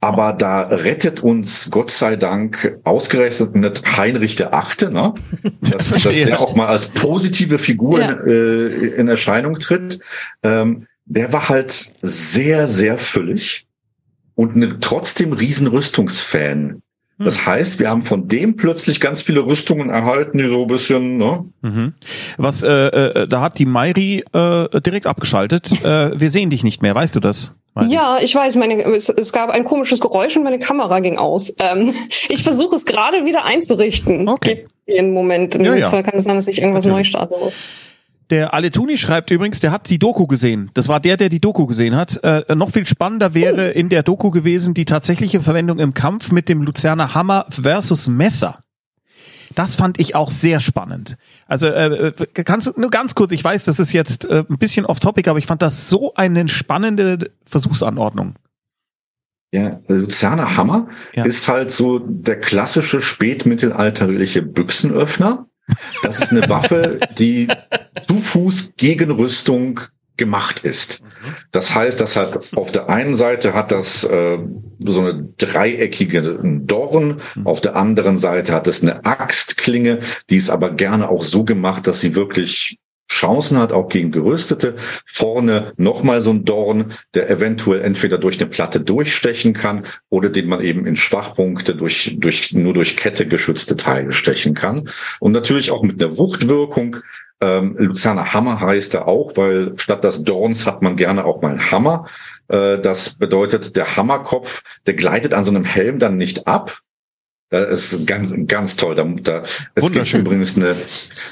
[0.00, 5.14] Aber da rettet uns Gott sei Dank ausgerechnet Heinrich der Achte, ne?
[5.62, 8.10] dass, dass der auch mal als positive Figur Ja.
[8.10, 8.66] in, äh,
[8.96, 10.00] in Erscheinung tritt.
[10.42, 13.66] Ähm, der war halt sehr, sehr füllig
[14.34, 16.82] und ne, trotzdem riesen Rüstungsfan.
[17.18, 21.16] Das heißt, wir haben von dem plötzlich ganz viele Rüstungen erhalten, die so ein bisschen,
[21.16, 21.44] ne?
[21.62, 21.94] Mhm.
[22.38, 25.70] Was, äh, äh, da hat die Mairi äh, direkt abgeschaltet.
[25.84, 27.52] Äh, wir sehen dich nicht mehr, weißt du das?
[27.74, 27.92] Mairi?
[27.92, 31.54] Ja, ich weiß, meine, es, es gab ein komisches Geräusch und meine Kamera ging aus.
[31.58, 31.94] Ähm,
[32.30, 34.26] ich versuche es gerade wieder einzurichten.
[34.28, 34.66] Okay.
[34.86, 35.56] Gib mir einen Moment.
[35.56, 35.80] Im Ja, ja.
[35.82, 37.12] Notfall kann es sein, dass ich irgendwas Natürlich.
[37.12, 37.62] neu starten muss.
[38.30, 40.70] Der Aletuni schreibt übrigens, der hat die Doku gesehen.
[40.74, 42.22] Das war der, der die Doku gesehen hat.
[42.24, 46.48] Äh, noch viel spannender wäre in der Doku gewesen die tatsächliche Verwendung im Kampf mit
[46.48, 48.60] dem Luzerner Hammer versus Messer.
[49.54, 51.16] Das fand ich auch sehr spannend.
[51.46, 54.86] Also äh, kannst du nur ganz kurz, ich weiß, das ist jetzt äh, ein bisschen
[54.86, 58.34] off-topic, aber ich fand das so eine spannende Versuchsanordnung.
[59.52, 61.24] Ja, Luzerner Hammer Ja.
[61.24, 65.46] ist halt so der klassische spätmittelalterliche Büchsenöffner.
[66.02, 67.48] Das ist eine Waffe, die
[67.96, 69.80] zu Fuß gegen Rüstung
[70.16, 71.02] gemacht ist.
[71.50, 74.38] Das heißt, das hat auf der einen Seite hat das äh,
[74.78, 80.00] so eine dreieckige Dorn, auf der anderen Seite hat es eine Axtklinge,
[80.30, 82.78] die ist aber gerne auch so gemacht, dass sie wirklich
[83.10, 84.74] Chancen hat, auch gegen Gerüstete.
[85.06, 90.48] Vorne nochmal so ein Dorn, der eventuell entweder durch eine Platte durchstechen kann oder den
[90.48, 94.88] man eben in Schwachpunkte durch, durch, nur durch Kette geschützte Teile stechen kann.
[95.20, 96.96] Und natürlich auch mit einer Wuchtwirkung.
[97.40, 101.50] Ähm, Luzerner Hammer heißt er auch, weil statt des Dorns hat man gerne auch mal
[101.50, 102.06] einen Hammer.
[102.48, 106.80] Äh, das bedeutet, der Hammerkopf, der gleitet an so einem Helm dann nicht ab.
[107.50, 108.94] Das ist ganz, ganz toll.
[108.94, 109.42] Da, da,
[109.74, 110.74] es gibt übrigens eine,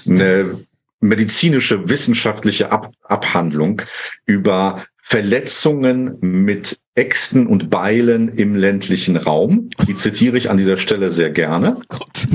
[0.07, 0.61] eine
[1.03, 3.82] medizinische, wissenschaftliche Ab Abhandlung
[4.24, 9.68] über Verletzungen mit Äxten und Beilen im ländlichen Raum.
[9.88, 11.76] Die zitiere ich an dieser Stelle sehr gerne.
[11.88, 12.26] Gott.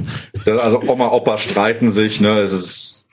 [0.46, 2.40] Das- Also Oma, Opa streiten sich, ne?
[2.40, 3.06] Es ist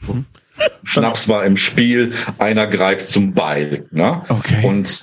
[0.84, 4.22] Schnaps war im Spiel, einer greift zum Beil, ne?
[4.28, 4.64] Okay.
[4.66, 5.02] Und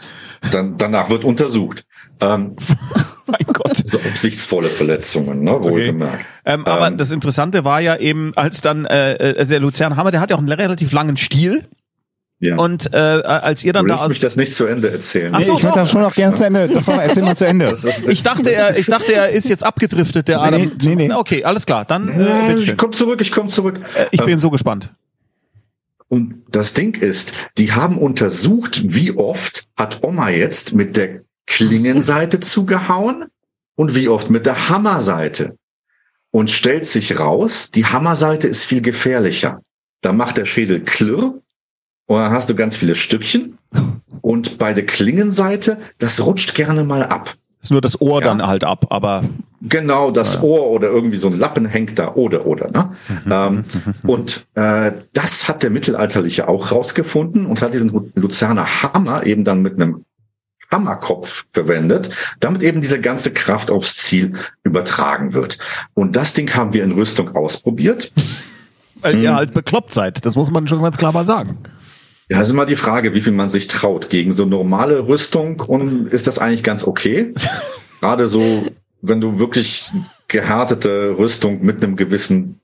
[0.51, 1.85] dann, danach wird untersucht.
[2.21, 2.55] Ähm,
[3.31, 3.83] Mein Gott.
[3.85, 5.51] also absichtsvolle Verletzungen, ne?
[5.63, 6.25] Wohlgemerkt.
[6.45, 9.95] Ähm, aber Ähm, das Interessante war ja eben, als dann äh, äh, also der Luzern
[9.95, 11.65] Hammer, der hat ja auch einen relativ langen Stiel.
[12.43, 12.55] Ja.
[12.55, 15.31] Und äh, als ihr Du dann da lässt mich das nicht zu Ende erzählen.
[15.35, 16.67] Ach so, ich würde das schon noch gerne zu Ende.
[16.69, 17.71] Doch, erzähl mal zu Ende.
[18.07, 20.59] Ich dachte, er, ich dachte, er ist jetzt abgedriftet, der Adam.
[20.61, 21.13] Nee, nee, nee.
[21.13, 21.85] Okay, alles klar.
[21.85, 22.57] Dann äh, bitteschön.
[22.63, 23.79] ich komm zurück, ich komm zurück.
[23.95, 24.91] Äh, ich Ähm, bin so gespannt.
[26.07, 31.21] Und das Ding ist, die haben untersucht, wie oft hat Oma jetzt mit der
[31.55, 33.25] Klingenseite zugehauen
[33.75, 35.57] und wie oft mit der Hammerseite.
[36.31, 39.61] Und stellt sich raus, die Hammerseite ist viel gefährlicher.
[40.01, 41.41] Da macht der Schädel klirr
[42.05, 43.57] und dann hast du ganz viele Stückchen.
[44.21, 47.35] Und bei der Klingenseite, das rutscht gerne mal ab.
[47.61, 48.27] Ist nur das Ohr Ja.
[48.27, 49.23] dann halt ab, aber
[49.61, 52.71] Genau, das Ohr oder irgendwie so ein Lappen hängt da oder oder.
[52.71, 52.95] Ne?
[53.29, 53.63] Ähm,
[54.07, 59.61] und äh, das hat der Mittelalterliche auch rausgefunden und hat diesen Luzerner Hammer eben dann
[59.61, 60.03] mit einem
[60.71, 62.09] Hammerkopf verwendet,
[62.39, 65.57] damit eben diese ganze Kraft aufs Ziel übertragen wird.
[65.93, 68.11] Und das Ding haben wir in Rüstung ausprobiert.
[69.01, 69.23] weil Hm.
[69.23, 70.25] ihr halt bekloppt seid.
[70.25, 71.57] Das muss man schon ganz klar mal sagen.
[72.29, 74.09] Ja, ist immer die Frage, wie viel man sich traut.
[74.09, 77.33] Gegen so normale Rüstung und ist das eigentlich ganz okay?
[77.99, 78.65] Gerade so,
[79.01, 79.91] wenn du wirklich
[80.29, 82.61] gehärtete Rüstung mit einem gewissen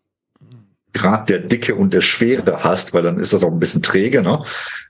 [0.98, 4.22] Grad der Dicke und der Schwere hast, weil dann ist das auch ein bisschen träge,
[4.22, 4.44] ne?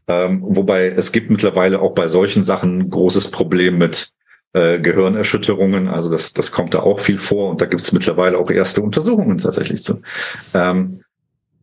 [0.07, 4.11] Ähm, wobei es gibt mittlerweile auch bei solchen Sachen ein großes Problem mit
[4.53, 5.87] äh, Gehirnerschütterungen.
[5.87, 8.81] Also das, das kommt da auch viel vor und da gibt es mittlerweile auch erste
[8.81, 10.01] Untersuchungen tatsächlich zu.
[10.53, 11.01] Ähm,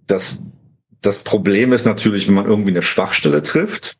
[0.07, 0.43] das,
[1.01, 3.97] das Problem ist natürlich, wenn man irgendwie eine Schwachstelle trifft.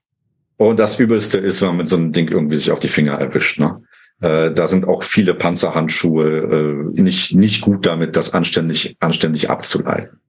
[0.57, 3.15] Und das Übelste ist, wenn man mit so einem Ding irgendwie sich auf die Finger
[3.15, 3.59] erwischt.
[3.59, 3.83] Ne?
[4.21, 10.21] Äh, da sind auch viele Panzerhandschuhe äh, nicht, nicht gut damit, das anständig, anständig abzuleiten.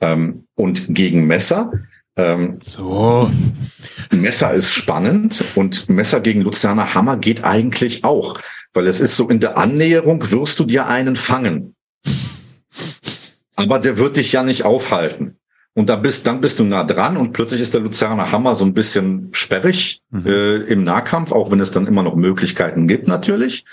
[0.00, 1.72] Ähm, und gegen Messer.
[2.16, 3.30] Ähm, So.
[4.10, 8.38] Messer ist spannend und Messer gegen Lucianer Hammer geht eigentlich auch,
[8.72, 11.74] weil es ist so in der Annäherung wirst du dir einen fangen.
[13.56, 15.38] Aber der wird dich ja nicht aufhalten.
[15.76, 18.64] Und da bist, dann bist du nah dran und plötzlich ist der Luzerner Hammer so
[18.64, 23.64] ein bisschen sperrig äh, im Nahkampf, auch wenn es dann immer noch Möglichkeiten gibt natürlich.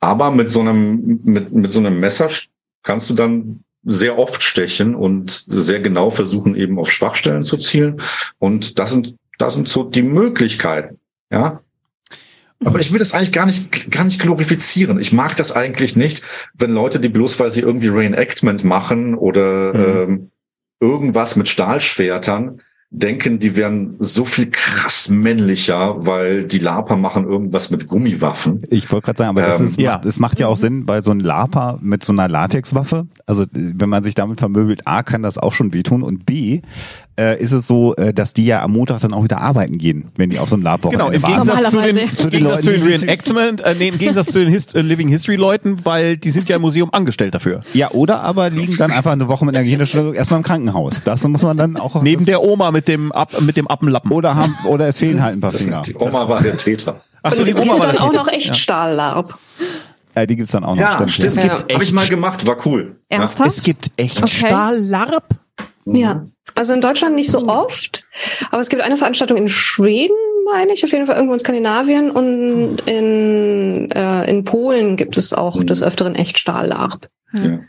[0.00, 2.30] Aber mit so einem, mit, mit so einem Messer
[2.82, 8.00] kannst du dann sehr oft stechen und sehr genau versuchen, eben auf Schwachstellen zu zielen.
[8.38, 10.98] Und das sind, das sind so die Möglichkeiten.
[11.30, 11.60] Ja.
[12.64, 15.00] Aber ich will das eigentlich gar nicht, gar nicht glorifizieren.
[15.00, 16.22] Ich mag das eigentlich nicht,
[16.54, 20.30] wenn Leute, die bloß weil sie irgendwie Reenactment machen oder ähm,
[20.80, 22.62] irgendwas mit Stahlschwertern,
[22.94, 28.64] denken, die wären so viel krass männlicher, weil die Laper machen irgendwas mit Gummiwaffen.
[28.68, 29.92] Ich wollte gerade sagen, aber das, Ähm, ist, ja.
[29.92, 33.06] macht, das macht ja auch Sinn bei so einem Lapa mit so einer Latexwaffe.
[33.26, 36.60] Also äh, wenn man sich damit vermöbelt, A, kann das auch schon wehtun und B,
[37.18, 40.10] äh, ist es so, äh, dass die ja am Montag dann auch wieder arbeiten gehen,
[40.16, 41.32] wenn die auf so einem Lab Genau, im waren.
[41.32, 42.22] Gegensatz zu den, Normalerweise.
[42.24, 45.36] im Gegensatz zu den Reenactment, äh, nee, im Gegensatz zu den Hist äh, Living History
[45.36, 47.60] Leuten, weil die sind ja im Museum angestellt dafür.
[47.74, 51.02] Ja, oder aber liegen dann einfach eine Woche mit einer Gehirnerschütterung erstmal im Krankenhaus.
[51.04, 54.10] Das muss man dann auch Neben der Oma mit dem, Ab, mit dem Appenlappen.
[54.10, 55.82] oder haben oder es fehlen halt ein paar Das Finger.
[55.82, 57.02] die Oma war der Täter.
[57.22, 58.22] Ach so, die es Oma gibt war dann der auch Täter.
[58.24, 59.38] noch Echtstahllarb.
[60.16, 60.80] Ja, die gibt's dann auch noch.
[60.80, 61.36] Ja, stimmt.
[61.36, 61.56] Ja.
[61.74, 62.96] Habe ich mal gemacht, war cool.
[63.08, 63.50] Ernsthaft?
[63.50, 64.46] Es gibt echt Okay.
[64.46, 65.24] Stahllarb.
[65.86, 66.22] Ja,
[66.54, 68.04] also in Deutschland nicht so oft,
[68.50, 70.14] aber es gibt eine Veranstaltung in Schweden,
[70.52, 75.32] meine ich, auf jeden Fall irgendwo in Skandinavien und in, äh, in Polen gibt es
[75.32, 75.66] auch Mhm.
[75.66, 77.08] des Öfteren Echtstahllarb.
[77.32, 77.60] Ja.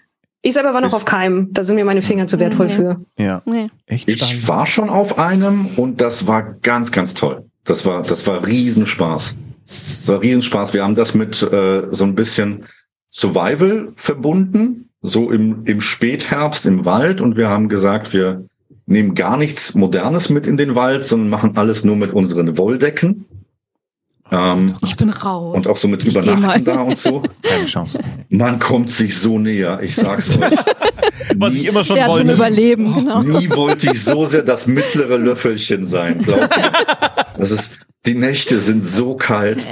[0.42, 2.72] Ich selber war noch Ist- auf Keim, da sind mir meine Finger zu wertvoll Mhm.
[2.72, 3.02] für.
[3.18, 3.68] Ja, Nee.
[3.86, 7.46] echt Ich war schon auf einem und das war ganz, ganz toll.
[7.64, 9.38] Das war, das war Riesenspaß.
[10.02, 10.74] Das war Riesenspaß.
[10.74, 12.66] Wir haben das mit äh, so ein bisschen
[13.10, 18.46] Survival verbunden, so im, im Spätherbst im Wald und wir haben gesagt, wir
[18.86, 23.26] nehmen gar nichts Modernes mit in den Wald, sondern machen alles nur mit unseren Wolldecken.
[24.32, 25.56] Ähm, Ich bin raus.
[25.56, 26.16] und auch so mit Ich.
[26.16, 27.24] Übernachten da und so.
[27.44, 28.00] Keine Chance.
[28.30, 30.52] Man kommt sich so näher, ich sag's euch.
[31.38, 32.34] Was ich immer schon ja, zum wollte.
[32.34, 33.22] Überleben, genau.
[33.22, 36.72] Nie wollte ich so sehr das mittlere Löffelchen sein, glaub mir.
[37.38, 39.66] Das ist, die Nächte sind so kalt.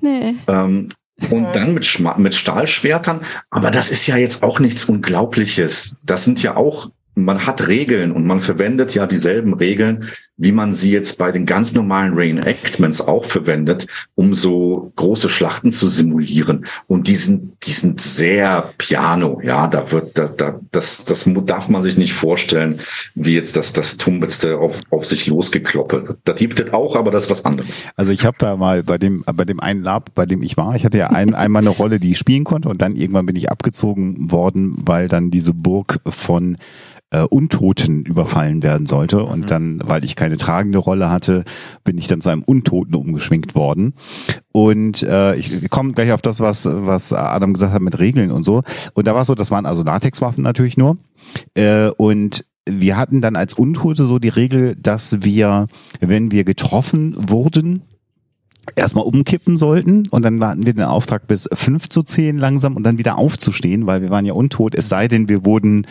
[0.00, 0.34] Nee.
[0.46, 0.90] Ähm,
[1.30, 3.20] und dann mit, Schma mit Stahlschwertern.
[3.50, 5.96] Aber das ist ja jetzt auch nichts Unglaubliches.
[6.04, 6.90] Das sind ja auch,
[7.24, 10.04] man hat Regeln und man verwendet ja dieselben Regeln,
[10.36, 15.72] wie man sie jetzt bei den ganz normalen Reenactments auch verwendet, um so große Schlachten
[15.72, 16.66] zu simulieren.
[16.86, 19.40] Und die sind, die sind sehr piano.
[19.42, 22.80] Ja, da wird, da, da, das, das darf man sich nicht vorstellen,
[23.16, 26.16] wie jetzt das, das Tummelste auf, auf sich losgekloppelt.
[26.24, 27.82] Da gibt es auch, aber das ist was anderes.
[27.96, 30.74] Also ich habe da mal bei dem bei dem einen Lab, bei dem ich war,
[30.76, 33.36] ich hatte ja ein, einmal eine Rolle, die ich spielen konnte und dann irgendwann bin
[33.36, 36.56] ich abgezogen worden, weil dann diese Burg von
[37.10, 41.44] äh, Untoten überfallen werden sollte und dann, weil ich keine tragende Rolle hatte,
[41.84, 43.94] bin ich dann zu einem Untoten umgeschminkt worden.
[44.52, 48.44] Und äh, ich komme gleich auf das, was was Adam gesagt hat mit Regeln und
[48.44, 48.62] so.
[48.94, 50.98] Und da war es so, das waren also Latexwaffen natürlich nur.
[51.54, 55.66] Äh, und wir hatten dann als Untote so die Regel, dass wir,
[56.00, 57.82] wenn wir getroffen wurden,
[58.76, 62.82] erstmal umkippen sollten und dann hatten wir den Auftrag bis fünf zu zählen langsam und
[62.84, 65.86] dann wieder aufzustehen, weil wir waren ja untot, es sei denn, wir wurden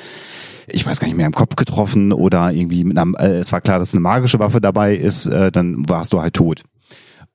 [0.69, 3.61] ich weiß gar nicht mehr, im Kopf getroffen oder irgendwie mit einem, äh, es war
[3.61, 6.63] klar, dass eine magische Waffe dabei ist, äh, dann warst du halt tot.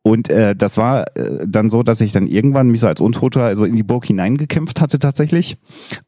[0.05, 3.45] Und äh, das war äh, dann so, dass ich dann irgendwann mich so als Untoter
[3.45, 5.59] also in die Burg hineingekämpft hatte tatsächlich.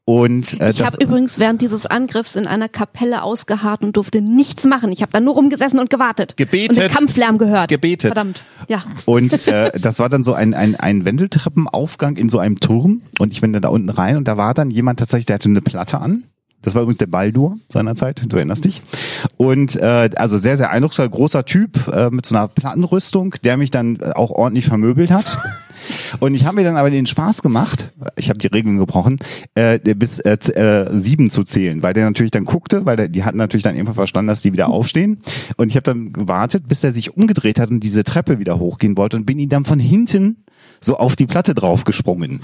[0.05, 4.65] Und äh, Ich habe übrigens während dieses Angriffs in einer Kapelle ausgeharrt und durfte nichts
[4.65, 4.91] machen.
[4.91, 6.37] Ich habe da nur rumgesessen und gewartet.
[6.37, 6.71] Gebetet.
[6.71, 7.69] Und den Kampflärm gehört.
[7.69, 8.09] Gebetet.
[8.13, 8.43] Verdammt.
[8.69, 8.83] Ja.
[9.05, 13.03] Und äh, das war dann so ein, ein, ein Wendeltreppenaufgang in so einem Turm.
[13.21, 15.49] Und ich bin dann da unten rein und da war dann jemand tatsächlich, der hatte
[15.49, 16.25] eine Platte an.
[16.65, 18.83] Das war übrigens der Baldur seinerzeit, du erinnerst dich.
[19.37, 23.71] Und äh, also sehr, sehr eindrucksvoll, großer Typ äh, mit so einer Plattenrüstung, der mich
[23.71, 25.39] dann äh, auch ordentlich vermöbelt hat.
[26.21, 29.19] Und ich habe mir dann aber den Spaß gemacht, ich habe die Regeln gebrochen,
[29.55, 33.25] äh, bis äh, äh, sieben zu zählen, weil der natürlich dann guckte, weil der, die
[33.25, 35.21] hatten natürlich dann irgendwann verstanden, dass die wieder aufstehen.
[35.57, 38.97] Und ich habe dann gewartet, bis er sich umgedreht hat und diese Treppe wieder hochgehen
[38.97, 40.45] wollte und bin ihn dann von hinten
[40.85, 42.41] so auf die Platte draufgesprungen.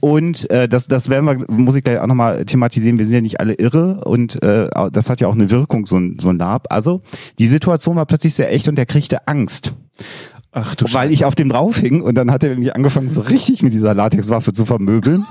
[0.00, 2.98] Und äh, das, das werden wir, muss ich gleich auch nochmal thematisieren.
[2.98, 5.98] Wir sind ja nicht alle irre und äh, das hat ja auch eine Wirkung, so
[5.98, 6.66] ein, so ein Lab.
[6.70, 7.02] Also
[7.38, 9.74] die Situation war plötzlich sehr echt und er kriegte Angst.
[10.50, 13.20] Ach du weil ich auf dem drauf hing und dann hat er irgendwie angefangen, so
[13.20, 15.26] richtig mit dieser Latexwaffe zu vermöbeln,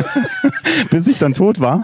[0.90, 1.82] bis ich dann tot war.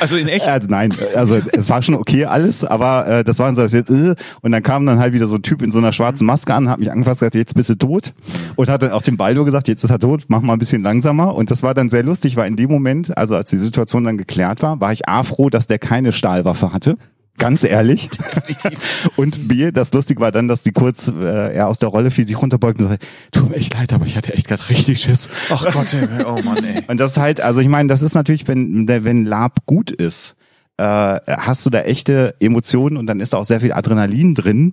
[0.00, 0.46] Also in echt?
[0.46, 4.52] Also nein, also es war schon okay alles, aber äh, das war so, äh, und
[4.52, 6.78] dann kam dann halt wieder so ein Typ in so einer schwarzen Maske an, hat
[6.78, 8.12] mich angefasst gesagt, jetzt bist du tot
[8.56, 10.82] und hat dann auch dem Baldo gesagt, jetzt ist er tot, mach mal ein bisschen
[10.82, 14.04] langsamer und das war dann sehr lustig, weil in dem Moment, also als die Situation
[14.04, 16.96] dann geklärt war, war ich A froh, dass der keine Stahlwaffe hatte.
[17.38, 18.10] Ganz ehrlich.
[19.16, 22.26] und B, das lustig war dann, dass die kurz äh, er aus der Rolle fiel,
[22.26, 25.28] sich runterbeugt und sagte, tut mir echt leid, aber ich hatte echt gerade richtig Schiss.
[25.50, 26.82] Ach Gott, ey, oh Mann, ey.
[26.86, 30.36] Und das ist halt, also ich meine, das ist natürlich, wenn, wenn Lab gut ist,
[30.78, 34.72] äh, hast du da echte Emotionen und dann ist da auch sehr viel Adrenalin drin.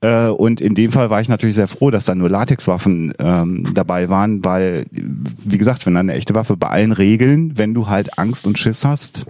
[0.00, 3.70] Äh, und in dem Fall war ich natürlich sehr froh, dass da nur Latexwaffen ähm,
[3.74, 7.88] dabei waren, weil, wie gesagt, wenn dann eine echte Waffe bei allen Regeln, wenn du
[7.88, 9.24] halt Angst und Schiss hast,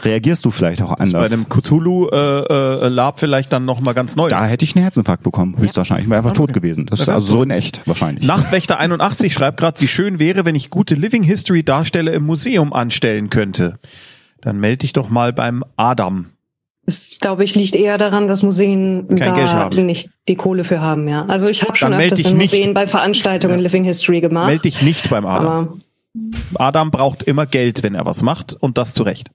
[0.00, 1.30] reagierst du vielleicht auch Bei anders.
[1.30, 4.28] dem Cthulhu äh, äh, Lab vielleicht dann noch mal ganz neu.
[4.28, 6.04] da hätte ich einen Herzinfarkt bekommen, höchstwahrscheinlich.
[6.06, 6.86] Ich wäre einfach tot gewesen.
[6.86, 8.26] Das ist also so in echt wahrscheinlich.
[8.26, 12.72] Nachtwächter 81 schreibt gerade, wie schön wäre, wenn ich gute Living History Darsteller im Museum
[12.72, 13.78] anstellen könnte.
[14.40, 16.26] Dann melde dich doch mal beim Adam.
[16.86, 19.86] Das, glaube ich, liegt eher daran, dass Museen Kein Geld da haben.
[19.86, 21.24] nicht die Kohle für haben, ja.
[21.26, 22.52] Also ich habe schon öfters dich in nicht.
[22.52, 24.46] Museen bei Veranstaltungen Living History gemacht.
[24.48, 25.80] Melde dich nicht beim Adam.
[26.54, 29.30] aber Adam braucht immer Geld, wenn er was macht und das zu Recht.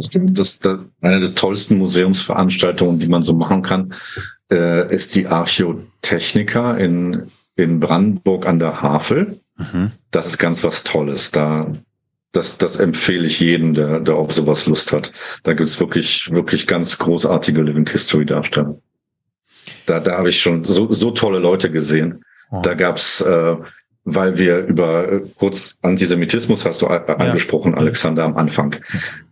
[0.00, 3.94] Stimmt, das, das eine der tollsten Museumsveranstaltungen, die man so machen kann,
[4.50, 9.40] äh, ist die Archäotechnica in, in Brandenburg an der Havel.
[10.10, 11.30] Das ist ganz was Tolles.
[11.30, 11.72] Da,
[12.32, 15.12] das, das empfehle ich jedem, der, der auf sowas Lust hat.
[15.42, 18.80] Da gibt's wirklich, wirklich ganz großartige Living History Darsteller.
[19.86, 22.24] Da, da habe ich schon so, so tolle Leute gesehen.
[22.62, 23.56] Da gab's, äh,
[24.04, 28.76] weil wir über äh, kurz Antisemitismus hast du a- a- angesprochen, Alexander, am Anfang.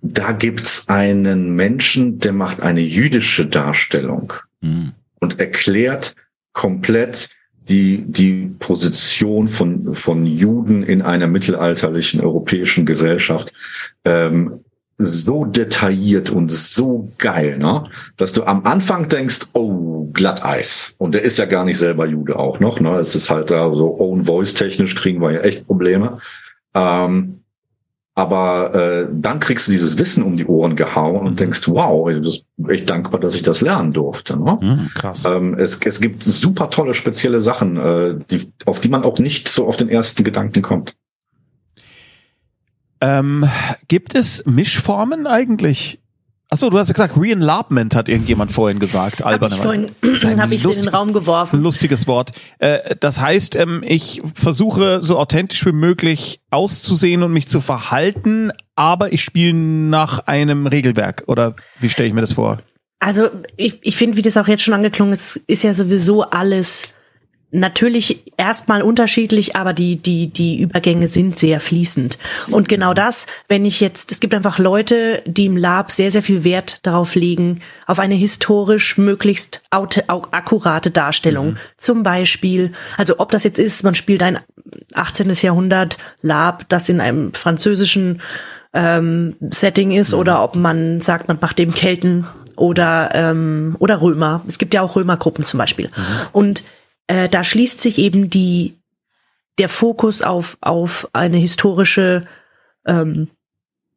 [0.03, 4.93] Da gibt's einen Menschen, der macht eine jüdische Darstellung Hm.
[5.21, 6.15] und erklärt
[6.53, 7.31] komplett
[7.69, 13.53] die, die Position von, von Juden in einer mittelalterlichen europäischen Gesellschaft
[14.05, 14.65] ähm,
[15.07, 17.85] so detailliert und so geil, ne?
[18.17, 20.95] dass du am Anfang denkst, oh, Glatteis.
[20.99, 22.81] Und der ist ja gar nicht selber Jude auch noch.
[22.81, 22.97] Ne?
[22.97, 26.19] Es ist halt da so Own Voice technisch kriegen wir ja echt Probleme.
[26.75, 27.41] Ähm,
[28.21, 32.45] aber äh, dann kriegst du dieses Wissen um die Ohren gehauen und denkst, wow, ich
[32.57, 34.37] bin echt dankbar, dass ich das lernen durfte.
[34.37, 34.59] Ne?
[34.61, 34.91] Hm.
[34.95, 35.25] Krass.
[35.25, 39.49] Ähm, es, es gibt super tolle spezielle Sachen, äh, die, auf die man auch nicht
[39.49, 40.95] so auf den ersten Gedanken kommt.
[43.01, 43.49] Ähm,
[43.89, 45.99] gibt es Mischformen eigentlich?
[46.53, 49.21] Achso, du hast ja gesagt, Reenlabment hat irgendjemand vorhin gesagt.
[49.21, 49.63] Habe ich albernerweise.
[49.63, 51.63] vorhin Das ist ein habe ich in den lustiges- Raum Ein geworfen.
[51.63, 52.33] lustiges Wort.
[52.59, 58.51] Äh, das heißt, ähm, ich versuche so authentisch wie möglich auszusehen und mich zu verhalten,
[58.75, 61.23] aber ich spiele nach einem Regelwerk.
[61.29, 62.59] Oder wie stelle ich mir das vor?
[62.99, 66.93] Also ich, ich finde, wie das auch jetzt schon angeklungen ist, ist ja sowieso alles
[67.53, 72.19] natürlich erstmal unterschiedlich, aber die, die, die Übergänge sind sehr fließend.
[72.49, 76.23] Und genau das, wenn ich jetzt, es gibt einfach Leute, die im Lab sehr, sehr
[76.23, 81.57] viel Wert darauf legen, auf eine historisch möglichst akkurate Darstellung.
[81.77, 84.39] Zum Beispiel, also ob das jetzt ist, man spielt ein
[84.95, 85.31] 18.
[85.31, 88.21] Jahrhundert Lab, das in einem französischen
[88.73, 92.27] ähm, Setting ist oder ob man sagt, man macht eben Kelten
[92.57, 94.43] oder ähm, oder Römer.
[94.47, 95.91] Es gibt ja auch Römergruppen zum Beispiel.
[96.33, 96.63] Und
[97.11, 98.77] äh, da schließt sich eben die
[99.59, 102.25] der Fokus auf auf eine historische
[102.87, 103.29] ähm,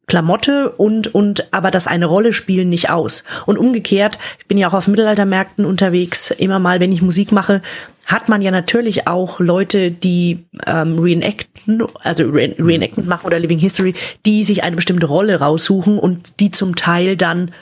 [0.06, 3.22] Klamotte und und aber das eine Rolle spielen nicht aus.
[3.46, 7.62] Und umgekehrt, ich bin ja auch auf Mittelaltermärkten unterwegs, immer mal, wenn ich Musik mache,
[8.04, 13.60] hat man ja natürlich auch Leute, die ähm, reenacten, also Re Reenactment machen oder Living
[13.60, 13.94] History,
[14.26, 17.52] die sich eine bestimmte Rolle raussuchen und die zum Teil dann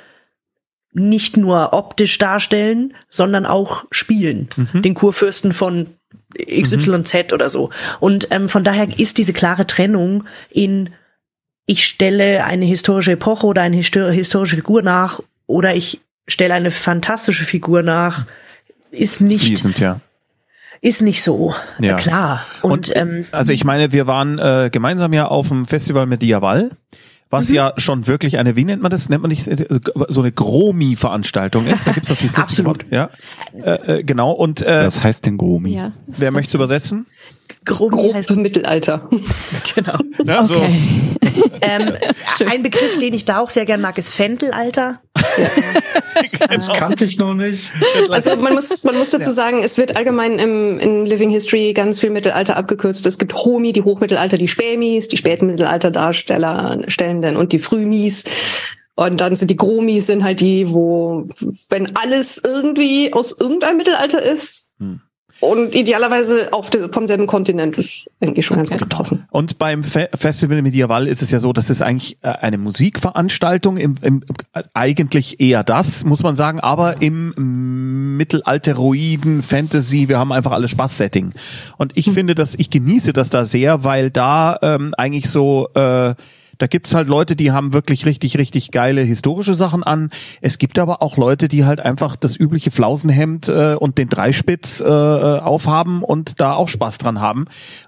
[0.92, 4.48] nicht nur optisch darstellen, sondern auch spielen.
[4.72, 5.86] Den Kurfürsten von
[6.38, 7.70] XYZ oder so.
[8.00, 10.90] Und ähm, von daher ist diese klare Trennung in
[11.66, 16.70] ich stelle eine historische Epoche oder eine histor- historische Figur nach oder ich stelle eine
[16.70, 18.26] fantastische Figur nach,
[18.90, 20.00] ist nicht, Fließend, ja.
[20.80, 21.96] ist nicht so Ja.
[21.96, 22.44] klar.
[22.62, 26.20] Und, Und, ähm, Also ich meine, wir waren äh, gemeinsam ja auf dem Festival mit
[26.22, 26.72] Diaval,
[27.32, 27.54] was Mhm.
[27.56, 29.08] ja schon wirklich eine, wie nennt man das?
[29.08, 29.66] Nennt man nicht äh,
[30.08, 31.86] so eine Gromi-Veranstaltung ist?
[31.86, 32.92] Da gibt's doch dieses lustige Absolut.
[32.92, 32.92] Wort.
[32.92, 33.10] Ja,
[33.64, 34.32] äh, äh, genau.
[34.32, 35.74] Und äh, Das heißt den Gromi.
[35.74, 37.06] Ja, wer möchte übersetzen?
[37.64, 39.08] Grobi grob heißt Mittelalter.
[39.74, 39.98] genau.
[40.24, 40.46] Ne?
[40.46, 41.50] So, Okay.
[41.60, 41.92] ähm,
[42.46, 45.00] ein Begriff, den ich da auch sehr gern mag, ist Fentelalter.
[46.48, 47.70] Das kannte ich noch nicht.
[48.10, 52.00] Also man muss, man muss dazu sagen, es wird allgemein im, in Living History ganz
[52.00, 53.06] viel Mittelalter abgekürzt.
[53.06, 58.24] Es gibt Homi, die Hochmittelalter, die Spämis, die Spätmittelalter-Darsteller, Stellenden und die Frühmis.
[58.94, 61.26] Und dann sind die Gromis sind halt die, wo,
[61.70, 64.68] wenn alles irgendwie aus irgendeinem Mittelalter ist,
[65.42, 69.26] Und idealerweise auf de, vom selben Kontinent ist eigentlich schon ganz gut getroffen.
[69.32, 73.76] Und beim Fe Festival Medieval ist es ja so, dass es eigentlich äh, eine Musikveranstaltung
[73.76, 74.22] im, im
[74.72, 81.32] eigentlich eher das, muss man sagen, aber im Mittelalteroiden Fantasy, wir haben einfach alle Spaß-Setting.
[81.76, 86.14] Und ich finde, dass ich genieße das da sehr, weil da ähm, eigentlich so äh,
[86.62, 90.10] da gibt's halt Leute, die haben wirklich richtig, richtig geile historische Sachen an.
[90.40, 94.80] Es gibt aber auch Leute, die halt einfach das übliche Flausenhemd äh, und den Dreispitz
[94.80, 97.46] äh, aufhaben und da auch Spaß dran haben.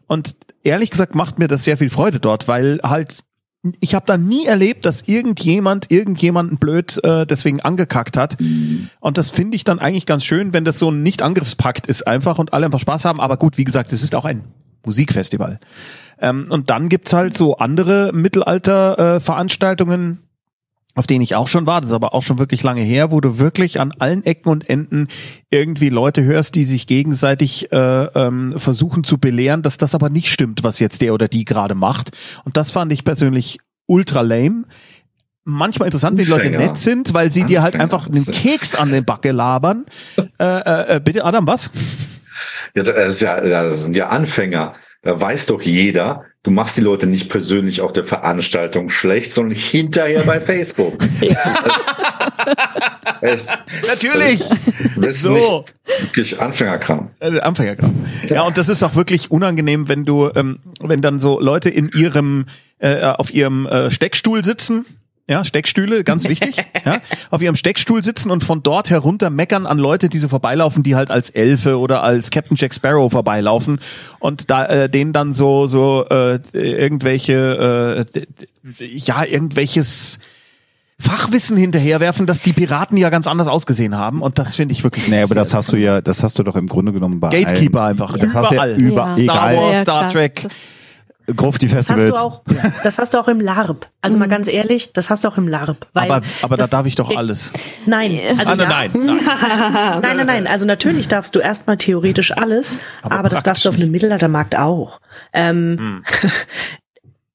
[0.09, 3.23] Und ehrlich gesagt macht mir das sehr viel Freude dort, weil halt
[3.79, 8.37] ich habe da nie erlebt, dass irgendjemand irgendjemanden blöd äh, deswegen angekackt hat.
[8.99, 12.39] Und das finde ich dann eigentlich ganz schön, wenn das so ein Nicht-Angriffspakt ist einfach
[12.41, 13.21] und alle einfach Spaß haben.
[13.21, 14.43] Aber gut, wie gesagt, es ist auch ein
[14.85, 15.61] Musikfestival.
[16.25, 20.21] Ähm, und dann gibt's halt so andere Mittelalter-Veranstaltungen,
[20.95, 23.21] auf denen ich auch schon war, das ist aber auch schon wirklich lange her, wo
[23.21, 25.09] du wirklich an allen Ecken und Enden
[25.51, 30.31] irgendwie Leute hörst, die sich gegenseitig äh, ähm, versuchen zu belehren, dass das aber nicht
[30.31, 32.13] stimmt, was jetzt der oder die gerade macht.
[32.45, 34.65] Und das fand ich persönlich ultra lame.
[35.45, 38.91] Manchmal interessant, wenn die Leute nett sind, weil sie dir halt einfach einen Keks an
[38.91, 39.85] den Backe labern.
[40.37, 41.71] Äh, äh, äh, bitte, Adam, was?
[42.75, 44.75] Ja, das, ist ja, das sind ja Anfänger.
[45.05, 49.57] Da weiß doch jeder, du machst die Leute nicht persönlich auf der Veranstaltung schlecht, sondern
[49.57, 50.99] hinterher bei Facebook.
[53.21, 53.47] das,
[53.87, 54.43] Natürlich.
[54.97, 55.67] Das ist so.
[56.01, 57.11] wirklich Anfängerkram.
[57.21, 57.95] Äh, Anfängerkram.
[58.29, 61.91] Ja, und das ist auch wirklich unangenehm, wenn du, ähm, wenn dann so Leute in
[61.91, 62.47] ihrem,
[62.79, 64.87] äh, auf ihrem äh, Steckstuhl sitzen
[65.29, 67.01] ja, Steckstühle, ganz wichtig, ja,
[67.31, 70.95] auf ihrem Steckstuhl sitzen und von dort herunter meckern an Leute, die so vorbeilaufen, die
[70.95, 73.81] halt als Elfe oder als Captain Jack Sparrow vorbeilaufen
[74.19, 78.27] und da äh, denen dann so so äh, irgendwelche äh,
[78.79, 80.19] ja irgendwelches
[80.99, 85.09] Fachwissen hinterherwerfen, dass die Piraten ja ganz anders ausgesehen haben und das finde ich wirklich.
[85.09, 87.81] Nee, aber das hast du ja, das hast du doch im Grunde genommen bei Gatekeeper
[87.83, 88.17] allen, einfach.
[88.17, 88.45] Das überall.
[88.45, 89.13] Hast du ja über, ja.
[89.13, 90.47] Star Wars, Star Trek.
[91.27, 92.11] Das Gruft die Festivals.
[92.11, 92.43] Das hast, du auch,
[92.83, 93.89] das hast du auch im LARP.
[94.03, 95.87] Also mal ganz ehrlich, das hast du auch im LARP.
[95.95, 97.53] Weil aber aber da darf ich doch alles.
[97.87, 98.99] Nein, also ah, nein, ja.
[98.99, 99.21] nein, nein,
[100.03, 100.47] nein, nein, nein.
[100.47, 104.57] Also natürlich darfst du erstmal theoretisch alles, aber, aber das darfst du auf einem Mittelaltermarkt
[104.57, 105.01] auch.
[105.33, 106.05] Ähm, hm.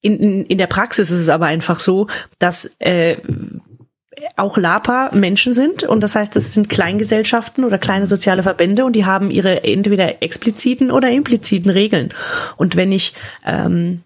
[0.01, 3.17] in, in, in der Praxis ist es aber einfach so, dass äh,
[4.35, 8.93] auch LAPA Menschen sind und das heißt, das sind Kleingesellschaften oder kleine soziale Verbände und
[8.93, 12.13] die haben ihre entweder expliziten oder impliziten Regeln.
[12.57, 13.13] Und wenn ich
[13.45, 14.01] ähm,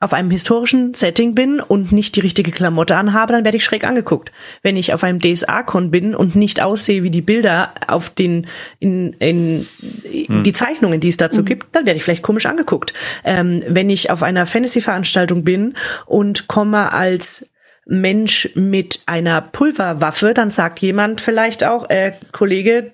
[0.00, 3.84] auf einem historischen Setting bin und nicht die richtige Klamotte anhabe, dann werde ich schräg
[3.84, 4.30] angeguckt.
[4.62, 8.46] Wenn ich auf einem DSA-Con bin und nicht aussehe wie die Bilder auf den
[8.78, 9.66] in, in,
[10.04, 10.44] in hm.
[10.44, 11.46] die Zeichnungen, die es dazu mhm.
[11.46, 12.94] gibt, dann werde ich vielleicht komisch angeguckt.
[13.24, 15.74] Ähm, wenn ich auf einer Fantasy-Veranstaltung bin
[16.06, 17.50] und komme als
[17.88, 22.92] Mensch mit einer Pulverwaffe, dann sagt jemand vielleicht auch, äh, Kollege,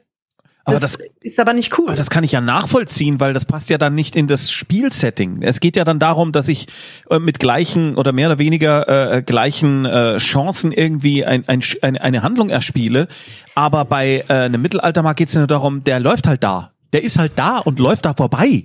[0.66, 1.88] das, aber das ist aber nicht cool.
[1.88, 5.42] Aber das kann ich ja nachvollziehen, weil das passt ja dann nicht in das Spielsetting.
[5.42, 6.68] Es geht ja dann darum, dass ich
[7.10, 12.00] äh, mit gleichen oder mehr oder weniger äh, gleichen äh, Chancen irgendwie ein, ein, eine,
[12.00, 13.08] eine Handlung erspiele.
[13.54, 16.72] Aber bei äh, einem Mittelaltermarkt geht es ja nur darum, der läuft halt da.
[16.94, 18.64] Der ist halt da und läuft da vorbei.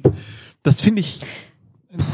[0.64, 1.20] Das finde ich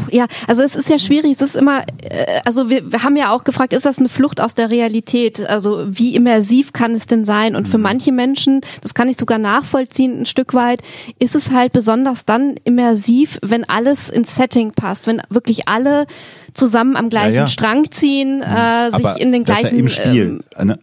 [0.10, 3.32] ja, also es ist ja schwierig, es ist immer, äh, also wir, wir haben ja
[3.32, 5.42] auch gefragt, ist das eine Flucht aus der Realität?
[5.42, 7.56] Also wie immersiv kann es denn sein?
[7.58, 7.84] Und für mhm.
[7.84, 10.82] manche Menschen, das kann ich sogar nachvollziehen ein Stück weit,
[11.20, 16.08] ist es halt besonders dann immersiv, wenn alles ins Setting passt, wenn wirklich alle
[16.54, 17.48] zusammen am gleichen ja, ja.
[17.48, 20.44] Strang ziehen, äh, sich in den gleichen ja im Spiel.
[20.58, 20.76] Ähm,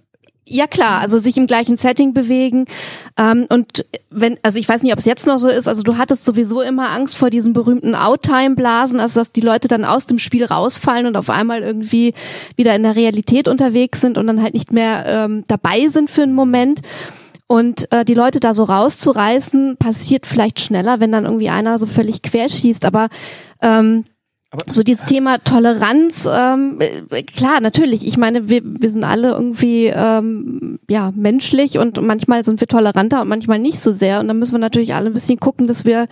[0.52, 2.66] ja klar, also sich im gleichen Setting bewegen.
[3.16, 5.96] Ähm, und wenn, also ich weiß nicht, ob es jetzt noch so ist, also du
[5.96, 10.18] hattest sowieso immer Angst vor diesen berühmten Outtime-Blasen, also dass die Leute dann aus dem
[10.18, 12.14] Spiel rausfallen und auf einmal irgendwie
[12.56, 16.22] wieder in der Realität unterwegs sind und dann halt nicht mehr ähm, dabei sind für
[16.22, 16.80] einen Moment.
[17.46, 21.86] Und äh, die Leute da so rauszureißen, passiert vielleicht schneller, wenn dann irgendwie einer so
[21.86, 22.84] völlig querschießt.
[22.86, 23.08] Aber
[23.60, 24.04] ähm,
[24.54, 26.78] aber so dieses Thema Toleranz, ähm,
[27.34, 28.06] klar, natürlich.
[28.06, 33.22] Ich meine, wir, wir sind alle irgendwie ähm, ja menschlich und manchmal sind wir toleranter
[33.22, 34.20] und manchmal nicht so sehr.
[34.20, 36.06] Und dann müssen wir natürlich alle ein bisschen gucken, dass wir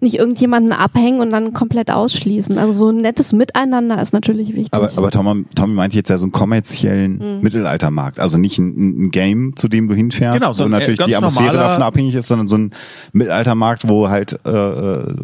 [0.00, 2.58] nicht irgendjemanden abhängen und dann komplett ausschließen.
[2.58, 4.74] Also so ein nettes Miteinander ist natürlich wichtig.
[4.74, 7.42] Aber, aber Tommy, Tommy meint jetzt ja so einen kommerziellen mhm.
[7.42, 8.18] Mittelaltermarkt.
[8.18, 11.56] Also nicht ein, ein, Game, zu dem du hinfährst, genau, so wo natürlich die Atmosphäre
[11.56, 12.72] davon abhängig ist, sondern so ein
[13.12, 15.14] Mittelaltermarkt, wo halt äh, äh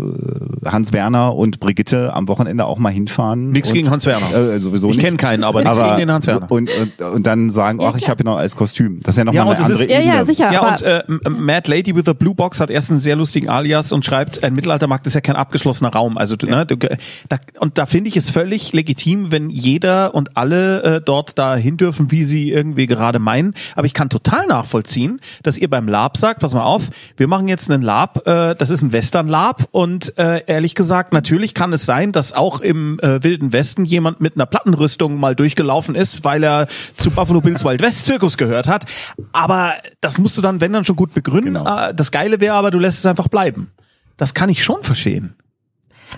[0.64, 3.50] Hans Werner und Brigitte am Wochenende da auch mal hinfahren.
[3.50, 4.32] Nichts gegen Hans Werner.
[4.34, 6.50] Äh, sowieso Ich kenne keinen, aber nichts gegen den Hans Werner.
[6.50, 9.00] Und, und, und dann sagen, ach, ich habe hier noch als Kostüm.
[9.02, 10.52] Das ist ja noch Ja, mal eine andere ist- Ja, ja, sicher.
[10.52, 13.92] Ja, und äh, Mad Lady with the Blue Box hat erst einen sehr lustigen Alias
[13.92, 16.18] und schreibt, ein Mittelaltermarkt ist ja kein abgeschlossener Raum.
[16.18, 20.36] Also du, ne, du, da, und da finde ich es völlig legitim, wenn jeder und
[20.36, 23.54] alle äh, dort da hin dürfen, wie sie irgendwie gerade meinen.
[23.76, 27.48] Aber ich kann total nachvollziehen, dass ihr beim Lab sagt, pass mal auf, wir machen
[27.48, 31.72] jetzt einen Lab, äh, das ist ein Western Lab und äh, ehrlich gesagt, natürlich kann
[31.72, 36.24] es sein, dass auch im äh, Wilden Westen jemand mit einer Plattenrüstung mal durchgelaufen ist,
[36.24, 38.86] weil er zu Buffalo Bills Wild West Zirkus gehört hat.
[39.30, 41.54] Aber das musst du dann, wenn dann schon gut begründen.
[41.54, 41.88] Genau.
[41.90, 43.70] Äh, Das Geile wäre aber, du lässt es einfach bleiben.
[44.16, 45.34] Das kann ich schon verstehen.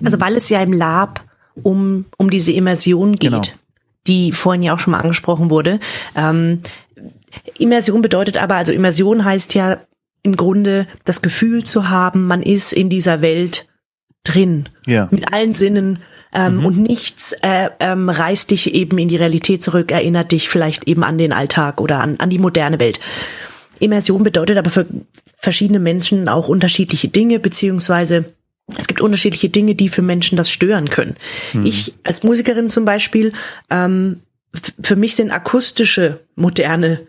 [0.03, 1.23] Also weil es ja im Lab
[1.63, 3.43] um, um diese Immersion geht, Genau.
[4.07, 5.81] die vorhin ja auch schon mal angesprochen wurde.
[6.17, 6.63] Ähm,
[7.59, 9.79] Immersion bedeutet aber, also Immersion heißt ja
[10.23, 13.67] im Grunde das Gefühl zu haben, man ist in dieser Welt
[14.25, 15.09] drin, Ja.
[15.11, 15.99] mit allen Sinnen.
[16.33, 20.89] Ähm, Und nichts äh, ähm, reißt dich eben in die Realität zurück, erinnert dich vielleicht
[20.89, 23.01] eben an den Alltag oder an, an die moderne Welt.
[23.79, 24.87] Immersion bedeutet aber für
[25.37, 28.33] verschiedene Menschen auch unterschiedliche Dinge, beziehungsweise
[28.79, 31.17] es gibt unterschiedliche Dinge, die für Menschen das stören können.
[31.65, 33.33] Ich als Musikerin zum Beispiel,
[33.71, 34.21] ähm,
[34.83, 37.07] für mich sind akustische, moderne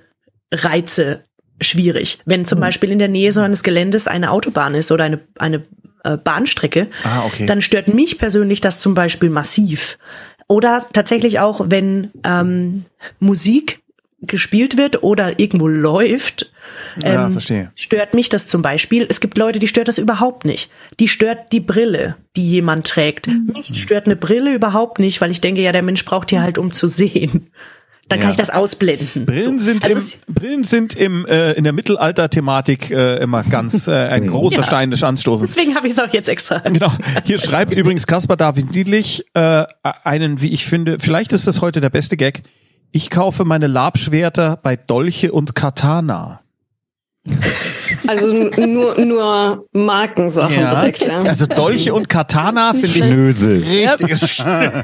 [0.52, 1.24] Reize
[1.62, 2.20] schwierig.
[2.26, 5.64] Wenn zum Beispiel in der Nähe so eines Geländes eine Autobahn ist oder eine, eine
[6.04, 7.46] äh, Bahnstrecke, Ah, okay.
[7.46, 9.98] dann stört mich persönlich das zum Beispiel massiv.
[10.48, 12.86] Oder tatsächlich auch, wenn ähm,
[13.20, 13.80] Musik
[14.22, 16.52] gespielt wird oder irgendwo läuft,
[17.02, 17.72] Ja, ähm, verstehe.
[17.76, 19.06] stört mich das zum Beispiel.
[19.10, 20.70] Es gibt Leute, die stört das überhaupt nicht.
[21.00, 23.28] Die stört die Brille, die jemand trägt.
[23.28, 26.58] Mich stört eine Brille überhaupt nicht, weil ich denke, ja, der Mensch braucht die halt,
[26.58, 27.50] um zu sehen.
[28.14, 28.32] Dann kann Ja.
[28.32, 29.26] ich das ausblenden.
[29.26, 29.66] Brillen So.
[29.66, 34.28] sind also im, Brillen sind im äh, in der Mittelalter-Thematik äh, immer ganz äh, ein
[34.32, 34.64] großer Ja.
[34.64, 35.54] Stein des Anstoßens.
[35.56, 36.60] Deswegen habe ich es auch jetzt extra.
[36.60, 36.92] Genau.
[37.26, 39.66] Hier schreibt übrigens Caspar David Niedlich äh,
[40.04, 42.44] einen, wie ich finde, vielleicht ist das heute der beste Gag.
[42.92, 46.42] Ich kaufe meine Labschwerter bei Dolche und Katana.
[48.08, 51.22] Also nur, nur Markensachen direkt, ja.
[51.22, 53.64] Also Dolche und Katana finde ich Schnösel.
[53.64, 54.84] richtig Schnösel.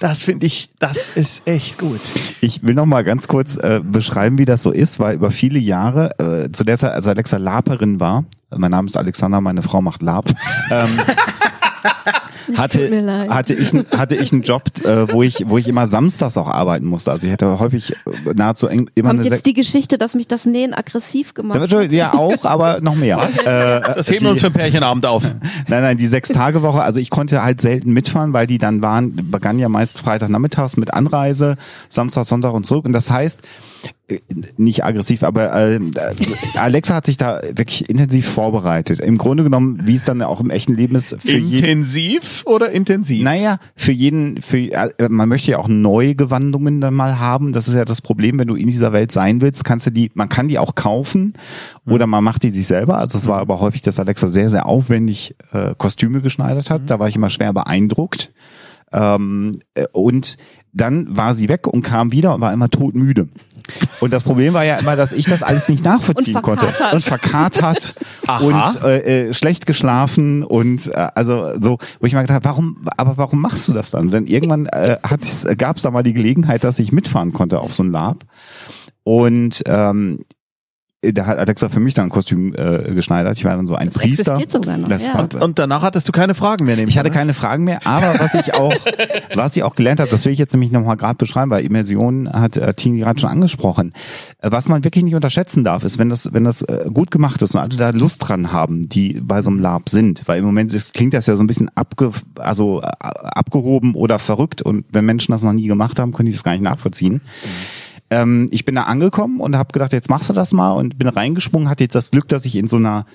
[0.00, 2.00] Das finde ich, das ist echt gut.
[2.40, 5.58] Ich will noch mal ganz kurz äh, beschreiben, wie das so ist, weil über viele
[5.58, 8.24] Jahre, äh, zu der Zeit, als Alexa Laperin war,
[8.56, 10.26] mein Name ist Alexander, meine Frau macht Lab,
[10.70, 11.00] ähm,
[12.58, 16.48] hatte, hatte, ich, hatte ich einen Job, äh, wo, ich, wo ich immer samstags auch
[16.48, 17.10] arbeiten musste.
[17.12, 20.26] Also ich hatte häufig äh, nahezu eng, immer kommt eine jetzt die Geschichte, dass mich
[20.28, 21.92] das Nähen aggressiv gemacht hat.
[21.92, 23.18] Ja, auch, aber noch mehr.
[23.18, 23.38] Was?
[23.46, 25.22] Äh, Das heben die- wir uns für einen Pärchenabend auf.
[25.68, 29.58] Nein, nein, die Sechs-Tage-Woche, also ich konnte halt selten mitfahren, weil die dann waren, begann
[29.58, 31.56] ja meist Freitagnachmittags mit Anreise,
[31.88, 32.84] Samstag, Sonntag und zurück.
[32.84, 33.40] Und das heißt,
[34.08, 34.18] äh,
[34.56, 35.80] nicht aggressiv, aber äh,
[36.54, 39.00] Alexa hat sich da wirklich intensiv vorbereitet.
[39.00, 41.54] Im Grunde genommen, wie es dann auch im echten Leben ist, für jeden.
[42.40, 43.24] Intensiv oder intensiv?
[43.24, 47.52] Naja, für jeden, für äh, man möchte ja auch neue Gewandungen dann mal haben.
[47.52, 50.10] Das ist ja das Problem, wenn du in dieser Welt sein willst, kannst du die,
[50.14, 51.34] man kann die auch kaufen
[51.86, 52.98] oder man macht die sich selber.
[52.98, 56.82] Also es war aber häufig, dass Alexa sehr, sehr aufwendig äh, Kostüme geschneidert hat.
[56.86, 58.32] Da war ich immer schwer beeindruckt.
[58.92, 60.36] Ähm, äh, und
[60.72, 63.28] dann war sie weg und kam wieder und war immer todmüde.
[64.00, 66.72] Und das Problem war ja immer, dass ich das alles nicht nachvollziehen Und konnte.
[66.92, 67.94] Und verkatert
[68.40, 72.86] und äh, äh, schlecht geschlafen und äh, also so, wo ich mal gedacht habe, warum,
[72.96, 74.10] aber warum machst du das dann?
[74.10, 74.98] Denn irgendwann äh,
[75.56, 78.24] gab es da mal die Gelegenheit, dass ich mitfahren konnte auf so ein Lab.
[79.02, 80.20] Und ähm,
[81.02, 83.36] da hat Alexa für mich dann ein Kostüm äh, geschneidert.
[83.38, 84.32] Ich war dann so ein Das Priester.
[84.32, 85.18] existiert sogar noch, Das ja.
[85.18, 87.18] Und, und danach hattest du keine Fragen mehr, ich hatte an, ne?
[87.18, 88.74] keine Fragen mehr, aber was ich auch,
[89.34, 92.30] was ich auch gelernt habe, das will ich jetzt nämlich nochmal gerade beschreiben, weil Immersion
[92.30, 93.94] hat äh, Tini gerade schon angesprochen.
[94.42, 97.40] Äh, was man wirklich nicht unterschätzen darf, ist, wenn das, wenn das äh, gut gemacht
[97.40, 100.44] ist und alle da Lust dran haben, die bei so einem Lab sind, weil im
[100.44, 104.84] Moment ist, klingt das ja so ein bisschen abge, also äh, abgehoben oder verrückt und
[104.92, 107.22] wenn Menschen das noch nie gemacht haben, können die das gar nicht nachvollziehen.
[108.10, 111.08] Ähm, ich bin da angekommen und habe gedacht, jetzt machst du das mal und bin
[111.08, 113.06] reingesprungen, hatte jetzt das Glück, dass ich in so einer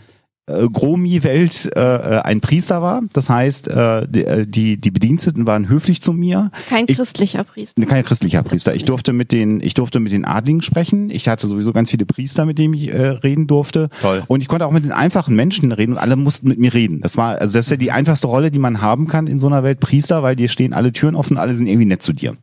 [0.48, 3.02] äh, Gromi-Welt äh, äh, ein Priester war.
[3.14, 6.52] Das heißt, äh, die, äh, die, die Bediensteten waren höflich zu mir.
[6.70, 7.84] Kein Ich- christlicher Priester.
[7.86, 8.76] Kein christlicher Priester.
[8.76, 11.10] Ich durfte mit den, ich durfte mit den Adligen sprechen.
[11.10, 13.90] Ich hatte sowieso ganz viele Priester, mit denen ich äh, reden durfte.
[14.02, 14.24] Toll.
[14.28, 17.02] Und ich konnte auch mit den einfachen Menschen reden und alle mussten mit mir reden.
[17.02, 19.48] Das war, also das ist ja die einfachste Rolle, die man haben kann in so
[19.48, 22.38] einer Welt, Priester, weil dir stehen alle Türen offen, alle sind irgendwie nett zu dir.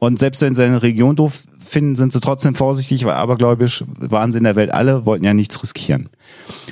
[0.00, 4.32] Und selbst wenn sie eine Region doof finden, sind sie trotzdem vorsichtig, weil abergläubisch waren
[4.32, 6.08] sie in der Welt alle, wollten ja nichts riskieren.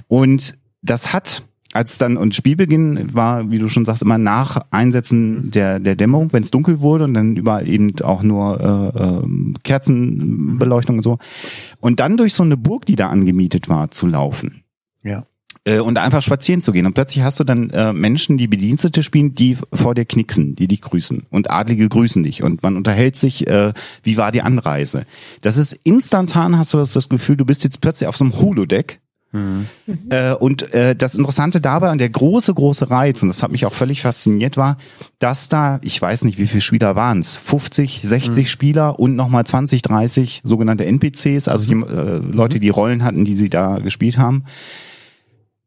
[0.09, 5.51] Und das hat, als dann und Spielbeginn war, wie du schon sagst, immer nach Einsetzen
[5.51, 9.22] der, der Dämmerung, wenn es dunkel wurde und dann überall eben auch nur äh, äh,
[9.62, 11.18] Kerzenbeleuchtung und so.
[11.80, 14.63] Und dann durch so eine Burg, die da angemietet war, zu laufen.
[15.66, 16.84] Äh, und einfach spazieren zu gehen.
[16.84, 20.68] Und plötzlich hast du dann äh, Menschen, die Bedienstete spielen, die vor dir knicksen, die
[20.68, 21.24] dich grüßen.
[21.30, 22.42] Und Adlige grüßen dich.
[22.42, 25.06] Und man unterhält sich, äh, wie war die Anreise.
[25.40, 28.38] Das ist instantan, hast du das, das Gefühl, du bist jetzt plötzlich auf so einem
[28.38, 29.00] Holodeck.
[29.32, 29.66] Mhm.
[30.10, 33.64] Äh, und äh, das Interessante dabei und der große, große Reiz, und das hat mich
[33.64, 34.76] auch völlig fasziniert, war,
[35.18, 38.48] dass da, ich weiß nicht, wie viele Spieler waren es, 50, 60 mhm.
[38.48, 43.34] Spieler und nochmal 20, 30 sogenannte NPCs, also die, äh, Leute, die Rollen hatten, die
[43.34, 44.44] sie da gespielt haben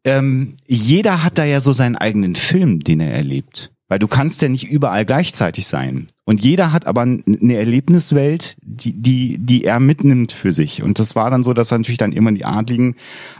[0.07, 3.71] ähm, jeder hat da ja so seinen eigenen Film, den er erlebt.
[3.89, 6.07] Weil du kannst ja nicht überall gleichzeitig sein.
[6.25, 10.83] Und jeder hat aber eine Erlebniswelt, die, die, die er mitnimmt für sich.
[10.83, 12.95] Und das war dann so, dass natürlich dann immer die Adligen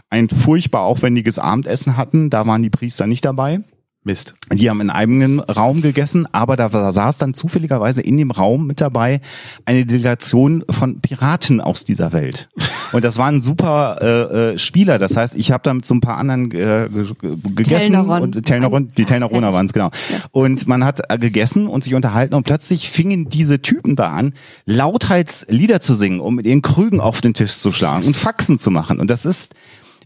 [0.08, 2.30] ein furchtbar aufwendiges Abendessen hatten.
[2.30, 3.60] Da waren die Priester nicht dabei.
[4.08, 4.34] Mist.
[4.50, 8.80] Die haben in einem Raum gegessen, aber da saß dann zufälligerweise in dem Raum mit
[8.80, 9.20] dabei
[9.66, 12.48] eine Delegation von Piraten aus dieser Welt.
[12.92, 14.98] Und das waren super äh, äh, Spieler.
[14.98, 18.22] Das heißt, ich habe da mit so ein paar anderen äh, gegessen Telneron.
[18.22, 19.90] und Telneron, die Telneroner waren es genau.
[20.30, 24.32] Und man hat äh, gegessen und sich unterhalten und plötzlich fingen diese Typen da an,
[24.64, 28.58] lauthals Lieder zu singen, um mit ihren Krügen auf den Tisch zu schlagen und Faxen
[28.58, 29.00] zu machen.
[29.00, 29.54] Und das ist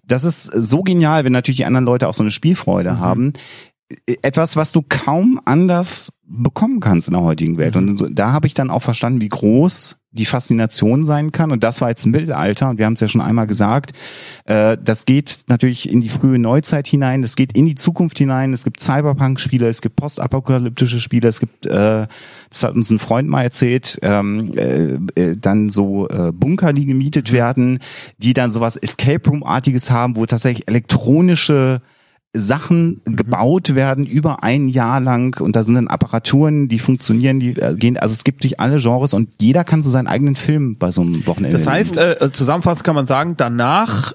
[0.04, 3.00] das ist so genial, wenn natürlich die anderen Leute auch so eine Spielfreude mhm.
[3.00, 3.32] haben
[4.22, 7.76] etwas, was du kaum anders bekommen kannst in der heutigen Welt.
[7.76, 11.50] Und da habe ich dann auch verstanden, wie groß die Faszination sein kann.
[11.50, 12.68] Und das war jetzt ein Mittelalter.
[12.68, 13.92] Und wir haben es ja schon einmal gesagt.
[14.44, 17.22] Äh, das geht natürlich in die frühe Neuzeit hinein.
[17.22, 18.52] Es geht in die Zukunft hinein.
[18.52, 21.28] Es gibt Cyberpunk-Spiele, es gibt postapokalyptische Spiele.
[21.28, 22.06] Es gibt, äh,
[22.50, 26.84] das hat uns ein Freund mal erzählt, ähm, äh, äh dann so äh, Bunker, die
[26.84, 27.78] gemietet werden,
[28.18, 31.80] die dann sowas Escape Room-artiges haben, wo tatsächlich elektronische
[32.34, 33.16] Sachen mhm.
[33.16, 37.74] gebaut werden über ein Jahr lang und da sind dann Apparaturen, die funktionieren, die äh,
[37.74, 40.90] gehen, also es gibt durch alle Genres und jeder kann so seinen eigenen Film bei
[40.90, 41.56] so einem Wochenende.
[41.56, 44.14] Das heißt, äh, zusammenfassend kann man sagen, danach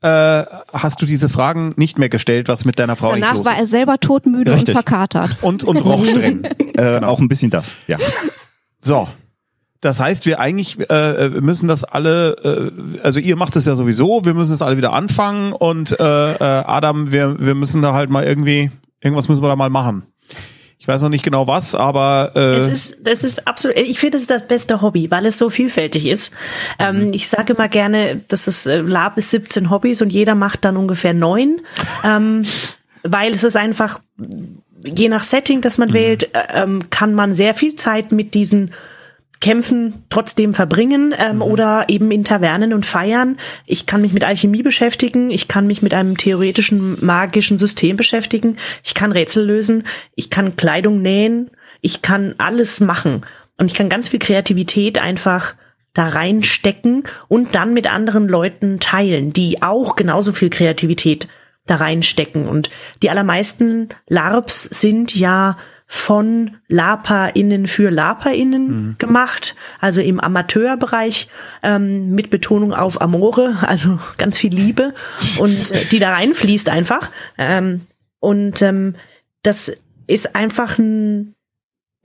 [0.00, 3.66] äh, hast du diese Fragen nicht mehr gestellt, was mit deiner Frau Danach war er
[3.66, 4.74] selber todmüde Richtig.
[4.74, 5.36] und verkatert.
[5.42, 6.44] Und, und roch streng.
[6.44, 7.06] äh, genau.
[7.06, 7.98] Auch ein bisschen das, ja.
[8.80, 9.08] So,
[9.82, 14.24] das heißt, wir eigentlich äh, müssen das alle, äh, also ihr macht es ja sowieso,
[14.24, 18.08] wir müssen es alle wieder anfangen und äh, äh, Adam, wir, wir müssen da halt
[18.08, 18.70] mal irgendwie,
[19.00, 20.04] irgendwas müssen wir da mal machen.
[20.78, 23.76] Ich weiß noch nicht genau was, aber äh es ist, das ist absolut.
[23.76, 26.32] Ich finde, das ist das beste Hobby, weil es so vielfältig ist.
[26.78, 27.12] Ähm, mhm.
[27.12, 30.76] ich sage immer gerne, dass es äh, Lab ist 17 Hobbys und jeder macht dann
[30.76, 31.60] ungefähr neun,
[32.04, 32.44] ähm,
[33.02, 34.00] weil es ist einfach
[34.84, 35.94] je nach Setting, das man mhm.
[35.94, 38.70] wählt, äh, ähm, kann man sehr viel Zeit mit diesen
[39.42, 41.42] Kämpfen trotzdem verbringen ähm, mhm.
[41.42, 43.36] oder eben in Tavernen und feiern.
[43.66, 48.56] Ich kann mich mit Alchemie beschäftigen, ich kann mich mit einem theoretischen magischen System beschäftigen,
[48.82, 49.84] ich kann Rätsel lösen,
[50.14, 51.50] ich kann Kleidung nähen,
[51.82, 53.26] ich kann alles machen
[53.58, 55.54] und ich kann ganz viel Kreativität einfach
[55.92, 61.28] da reinstecken und dann mit anderen Leuten teilen, die auch genauso viel Kreativität
[61.66, 62.48] da reinstecken.
[62.48, 62.70] Und
[63.02, 65.58] die allermeisten LARPs sind ja
[65.94, 68.94] von LAPA-Innen für LAPA-Innen mhm.
[68.96, 71.28] gemacht, also im Amateurbereich
[71.62, 74.94] ähm, mit Betonung auf Amore, also ganz viel Liebe
[75.38, 77.10] und äh, die da reinfließt einfach.
[77.36, 77.82] Ähm,
[78.20, 78.94] und ähm,
[79.42, 79.76] das
[80.06, 81.34] ist einfach ein,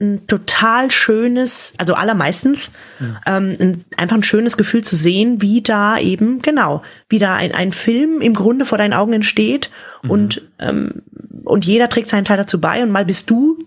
[0.02, 2.68] ein total schönes, also allermeistens,
[3.00, 3.16] mhm.
[3.24, 7.54] ähm, ein, einfach ein schönes Gefühl zu sehen, wie da eben, genau, wie da ein,
[7.54, 9.70] ein Film im Grunde vor deinen Augen entsteht
[10.02, 10.10] mhm.
[10.10, 11.02] und, ähm,
[11.44, 13.64] und jeder trägt seinen Teil dazu bei und mal bist du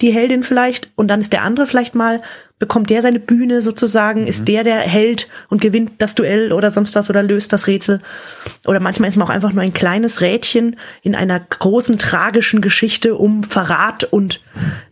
[0.00, 2.22] die Heldin vielleicht und dann ist der andere vielleicht mal,
[2.58, 4.26] bekommt der seine Bühne sozusagen, mhm.
[4.26, 8.00] ist der der Held und gewinnt das Duell oder sonst was oder löst das Rätsel.
[8.66, 13.16] Oder manchmal ist man auch einfach nur ein kleines Rädchen in einer großen tragischen Geschichte
[13.16, 14.40] um Verrat und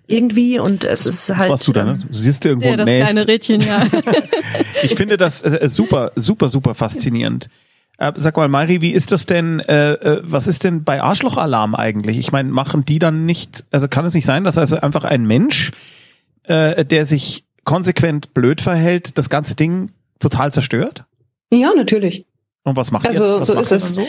[0.07, 1.41] irgendwie und es ist halt.
[1.41, 1.99] Was machst du da, ne?
[2.07, 3.11] Du siehst irgendwo ja, das Mäst.
[3.11, 3.87] kleine Rädchen, ja.
[4.83, 7.49] ich finde das äh, super, super, super faszinierend.
[7.99, 11.75] Äh, sag mal, Mari, wie ist das denn, äh, äh, was ist denn bei Arschlochalarm
[11.75, 12.19] eigentlich?
[12.19, 15.25] Ich meine, machen die dann nicht, also kann es nicht sein, dass also einfach ein
[15.25, 15.73] Mensch,
[16.45, 21.05] äh, der sich konsequent blöd verhält, das ganze Ding total zerstört?
[21.51, 22.27] Ja, natürlich.
[22.65, 23.41] Und was macht also, ihr?
[23.41, 23.89] Was so ist es.
[23.89, 24.07] So?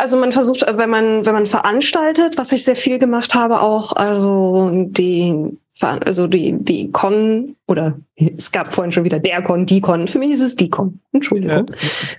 [0.00, 3.94] Also man versucht, wenn man wenn man veranstaltet, was ich sehr viel gemacht habe, auch
[3.94, 9.80] also die also die die Con oder es gab vorhin schon wieder der Con, die
[9.80, 10.06] Con.
[10.06, 11.00] Für mich ist es die Con.
[11.12, 11.66] Entschuldigung.
[11.68, 11.76] Ja,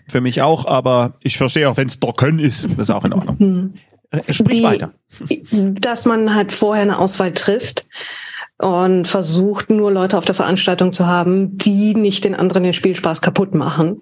[0.09, 3.05] für mich auch, aber ich verstehe auch, wenn es der Con ist, das ist auch
[3.05, 3.39] in Ordnung.
[3.39, 3.73] Hm.
[4.11, 4.91] Äh, sprich die, weiter.
[5.51, 7.87] Dass man halt vorher eine Auswahl trifft
[8.57, 13.21] und versucht nur Leute auf der Veranstaltung zu haben, die nicht den anderen den Spielspaß
[13.21, 14.01] kaputt machen.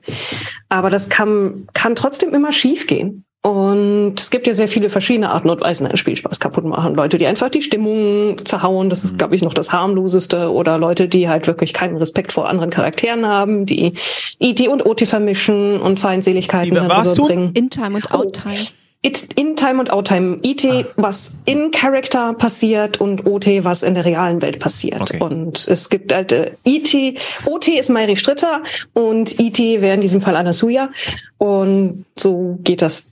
[0.68, 3.24] Aber das kann, kann trotzdem immer schief gehen.
[3.48, 6.96] Und es gibt ja sehr viele verschiedene Arten und Weisen, einen Spielspaß kaputt machen.
[6.96, 9.18] Leute, die einfach die Stimmung zerhauen, das ist, mhm.
[9.20, 10.52] glaube ich, noch das harmloseste.
[10.52, 13.94] Oder Leute, die halt wirklich keinen Respekt vor anderen Charakteren haben, die
[14.40, 17.52] IT und OT vermischen und Feindseligkeiten darüber bringen.
[17.54, 18.58] In-Time und Out-Time.
[19.02, 20.40] It, in Time und Outtime.
[20.44, 20.84] IT, ah.
[20.98, 25.00] was in Character passiert und OT, was in der realen Welt passiert.
[25.00, 25.20] Okay.
[25.22, 28.64] Und es gibt halt äh, IT, OT ist Mairi Stritter
[28.94, 30.90] und IT wäre in diesem Fall Anasuya.
[31.38, 33.08] Und so geht das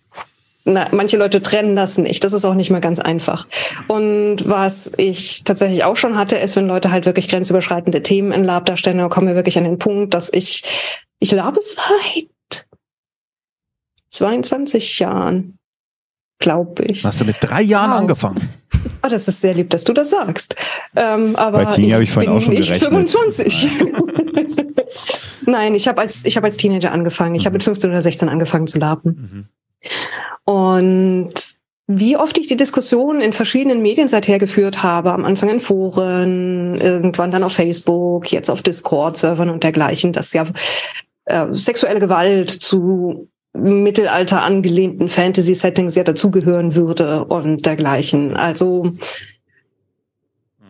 [0.68, 2.24] na, manche Leute trennen das nicht.
[2.24, 3.48] Das ist auch nicht mal ganz einfach.
[3.88, 8.44] Und was ich tatsächlich auch schon hatte, ist, wenn Leute halt wirklich grenzüberschreitende Themen in
[8.44, 10.64] Lab darstellen, dann kommen wir wirklich an den Punkt, dass ich,
[11.20, 12.66] ich glaube, seit
[14.10, 15.60] 22 Jahren,
[16.40, 17.06] glaube ich.
[17.06, 18.00] Hast du mit drei Jahren wow.
[18.00, 18.50] angefangen?
[19.04, 20.56] Oh, das ist sehr lieb, dass du das sagst.
[20.96, 22.90] Ähm, aber Bei Teenie habe ich vorhin auch schon nicht gerechnet.
[22.90, 23.70] 25.
[25.46, 27.36] Nein, ich habe als ich habe als Teenager angefangen.
[27.36, 27.46] Ich mhm.
[27.46, 29.12] habe mit 15 oder 16 angefangen zu lapen.
[29.12, 29.46] Mhm.
[30.44, 31.34] Und
[31.88, 36.76] wie oft ich die Diskussion in verschiedenen Medien seither geführt habe, am Anfang in Foren,
[36.76, 40.46] irgendwann dann auf Facebook, jetzt auf Discord-Servern und dergleichen, dass ja
[41.26, 48.36] äh, sexuelle Gewalt zu Mittelalter angelehnten Fantasy-Settings ja dazugehören würde und dergleichen.
[48.36, 48.94] Also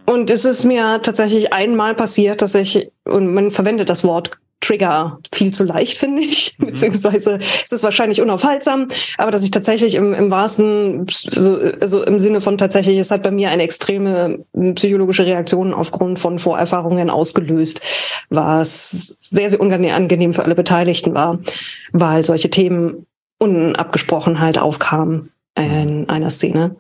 [0.06, 5.20] und es ist mir tatsächlich einmal passiert, dass ich, und man verwendet das Wort Trigger
[5.34, 6.56] viel zu leicht, finde ich.
[6.58, 6.68] Mhm.
[6.68, 8.88] Beziehungsweise es ist wahrscheinlich unaufhaltsam,
[9.18, 13.24] aber dass ich tatsächlich im, im wahrsten, so, also im Sinne von tatsächlich, es hat
[13.24, 14.46] bei mir eine extreme
[14.76, 17.82] psychologische Reaktion aufgrund von Vorerfahrungen ausgelöst,
[18.30, 21.40] was sehr, sehr unangenehm für alle Beteiligten war,
[21.92, 23.06] weil solche Themen
[23.38, 26.76] unabgesprochen halt aufkamen in einer Szene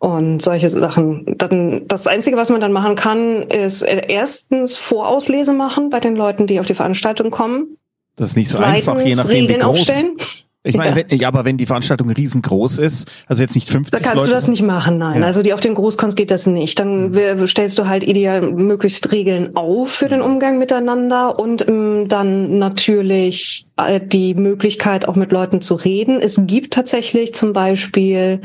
[0.00, 1.36] und solche Sachen.
[1.38, 6.46] Dann das einzige, was man dann machen kann, ist erstens Vorauslese machen bei den Leuten,
[6.46, 7.78] die auf die Veranstaltung kommen.
[8.16, 9.70] Das ist nicht so Zweitens einfach, je nachdem Regeln wie groß.
[9.76, 10.16] aufstellen.
[10.64, 10.96] Ich meine, ja.
[11.08, 14.30] Wenn, ja, aber wenn die Veranstaltung riesengroß ist, also jetzt nicht 50 Da kannst Leute,
[14.30, 15.20] du das nicht machen, nein.
[15.20, 15.26] Ja.
[15.26, 16.80] Also die auf den Großkons geht das nicht.
[16.80, 17.46] Dann mhm.
[17.46, 20.26] stellst du halt ideal möglichst Regeln auf für den mhm.
[20.26, 26.20] Umgang miteinander und ähm, dann natürlich äh, die Möglichkeit auch mit Leuten zu reden.
[26.20, 28.40] Es gibt tatsächlich zum Beispiel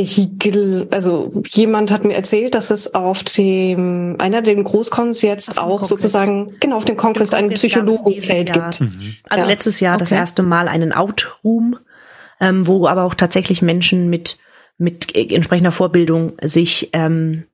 [0.00, 0.28] ich,
[0.90, 6.54] also jemand hat mir erzählt, dass es auf dem einer der Großkons jetzt auch sozusagen
[6.60, 8.80] genau auf dem Conquest ein Psychologenfeld gibt.
[8.80, 9.16] Mhm.
[9.28, 9.46] Also ja.
[9.46, 10.02] letztes Jahr okay.
[10.02, 11.78] das erste Mal einen Outroom,
[12.40, 14.38] ähm, wo aber auch tatsächlich Menschen mit
[14.78, 17.44] mit entsprechender Vorbildung sich ähm,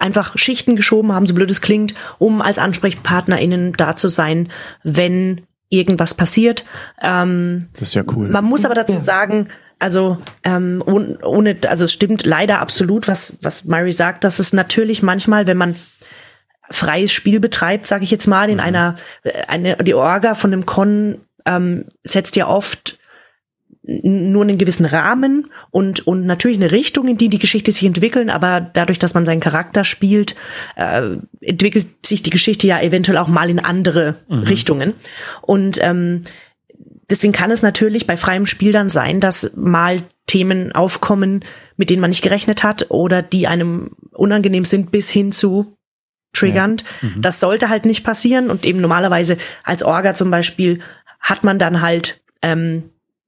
[0.00, 4.48] einfach Schichten geschoben haben, so blöd es klingt, um als AnsprechpartnerInnen da zu sein,
[4.82, 6.64] wenn irgendwas passiert.
[7.00, 8.28] Ähm, das ist ja cool.
[8.28, 9.00] Man muss aber dazu ja.
[9.00, 9.48] sagen,
[9.82, 15.02] also ähm, ohne, also es stimmt leider absolut, was was Mary sagt, dass es natürlich
[15.02, 15.76] manchmal, wenn man
[16.70, 18.60] freies Spiel betreibt, sage ich jetzt mal, in mhm.
[18.60, 18.96] einer
[19.48, 22.98] eine die Orga von dem Con ähm, setzt ja oft
[23.84, 28.30] nur einen gewissen Rahmen und und natürlich eine Richtung, in die die Geschichte sich entwickeln,
[28.30, 30.36] aber dadurch, dass man seinen Charakter spielt,
[30.76, 34.42] äh, entwickelt sich die Geschichte ja eventuell auch mal in andere mhm.
[34.44, 34.94] Richtungen
[35.42, 36.22] und ähm,
[37.12, 41.44] Deswegen kann es natürlich bei freiem Spiel dann sein, dass mal Themen aufkommen,
[41.76, 45.76] mit denen man nicht gerechnet hat oder die einem unangenehm sind bis hin zu
[46.32, 46.84] triggernd.
[47.02, 47.08] Ja.
[47.10, 47.20] Mhm.
[47.20, 50.80] Das sollte halt nicht passieren und eben normalerweise als Orga zum Beispiel
[51.20, 52.84] hat man dann halt ähm,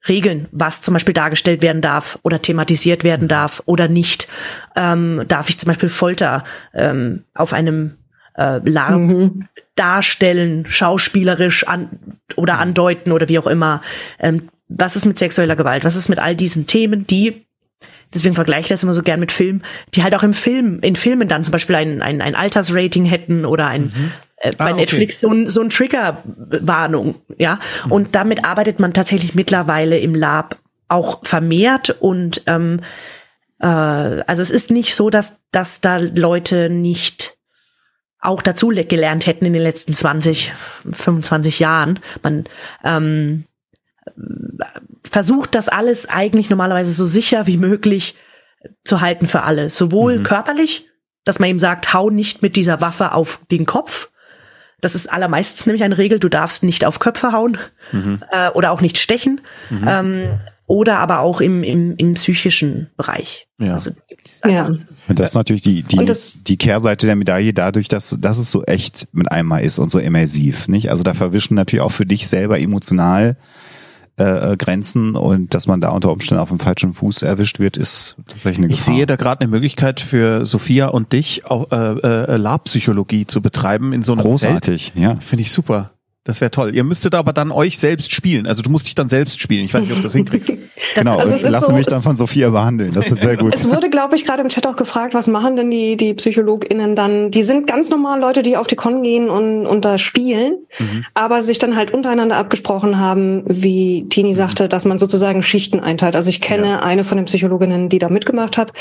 [0.09, 4.29] Regeln, was zum Beispiel dargestellt werden darf oder thematisiert werden darf oder nicht.
[4.77, 7.99] Ähm, darf ich zum Beispiel Folter ähm, auf einem
[8.35, 11.89] äh, LARP mhm darstellen, schauspielerisch an
[12.37, 13.81] oder andeuten oder wie auch immer.
[14.19, 15.85] Ähm, was ist mit sexueller Gewalt?
[15.85, 17.45] Was ist mit all diesen Themen, die
[18.13, 19.63] deswegen vergleiche ich das immer so gern mit Film,
[19.95, 23.45] die halt auch im Film, in Filmen dann zum Beispiel ein, ein, ein Altersrating hätten
[23.45, 24.13] oder ein mhm.
[24.37, 25.27] äh, bei ah, Netflix okay.
[25.27, 27.59] so ein, so ein Triggerwarnung, ja.
[27.85, 27.93] Mhm.
[27.93, 32.81] Und damit arbeitet man tatsächlich mittlerweile im Lab auch vermehrt und ähm,
[33.59, 37.37] äh, also es ist nicht so, dass, dass da Leute nicht
[38.25, 40.53] auch dazu gelernt hätten in den letzten 20,
[40.93, 42.01] 25 Jahren.
[42.23, 42.45] Man
[42.83, 43.45] ähm,
[45.03, 48.17] versucht das alles eigentlich normalerweise so sicher wie möglich
[48.85, 49.71] zu halten für alle.
[49.71, 50.23] Sowohl mhm.
[50.23, 50.89] körperlich,
[51.25, 54.11] dass man ihm sagt, hau nicht mit dieser Waffe auf den Kopf.
[54.81, 57.59] Das ist allermeistens nämlich eine Regel, du darfst nicht auf Köpfe hauen
[57.93, 58.23] mhm.
[58.31, 59.41] äh, oder auch nicht stechen.
[59.71, 59.89] Mhm.
[59.89, 63.49] Ähm, oder aber auch im, im, im psychischen Bereich.
[63.59, 63.75] Ja.
[63.75, 63.91] Also,
[64.47, 64.67] ja.
[64.67, 68.51] Und das ist natürlich die, die, das, die Kehrseite der Medaille dadurch, dass, dass es
[68.51, 70.91] so echt mit einmal ist und so immersiv, nicht?
[70.91, 73.37] Also da verwischen natürlich auch für dich selber emotional
[74.19, 77.77] äh, äh Grenzen und dass man da unter Umständen auf dem falschen Fuß erwischt wird,
[77.77, 78.79] ist tatsächlich eine Gefahr.
[78.79, 83.43] Ich sehe da gerade eine Möglichkeit für Sophia und dich auch äh, äh, Labpsychologie zu
[83.43, 85.05] betreiben in so einem Großartig, Zelt.
[85.05, 85.17] ja.
[85.21, 85.94] Finde ich super.
[86.25, 86.75] Das wäre toll.
[86.75, 88.47] Ihr müsstet aber dann euch selbst spielen.
[88.47, 89.67] Also du musst dich dann selbst spielen.
[89.67, 90.53] Ich weiß nicht, ob du das hinkriegst.
[90.95, 92.93] Das genau, also lasse so, mich dann von Sophia behandeln.
[92.93, 93.55] Das ist sehr gut.
[93.55, 96.97] Es wurde, glaube ich, gerade im Chat auch gefragt, was machen denn die, die PsychologInnen
[96.97, 97.31] dann?
[97.31, 100.59] Die sind ganz normal Leute, die auf die Con gehen und, und da spielen,
[101.15, 106.17] aber sich dann halt untereinander abgesprochen haben, wie Tini sagte, dass man sozusagen Schichten einteilt.
[106.17, 108.73] Also ich kenne eine von den Psychologinnen, die da mitgemacht hat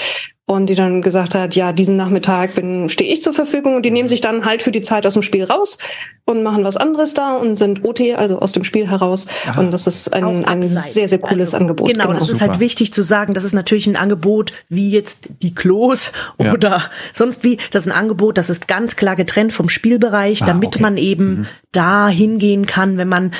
[0.45, 3.91] und die dann gesagt hat, ja, diesen Nachmittag bin, stehe ich zur Verfügung und die
[3.91, 5.77] nehmen sich dann halt für die Zeit aus dem Spiel raus
[6.25, 9.27] und machen was anderes da und sind OT, also aus dem Spiel heraus.
[9.57, 11.87] Und das ist ein, ein sehr, sehr cooles Also, Angebot.
[11.87, 12.51] Genau, das ist Super.
[12.51, 13.33] halt wichtig zu sagen.
[13.33, 16.51] Das ist natürlich ein Angebot wie jetzt die Klos Ja.
[16.53, 16.81] oder
[17.13, 17.57] sonst wie.
[17.71, 20.81] Das ist ein Angebot, das ist ganz klar getrennt vom Spielbereich, Ah, damit okay.
[20.81, 23.31] man eben da hingehen kann, wenn man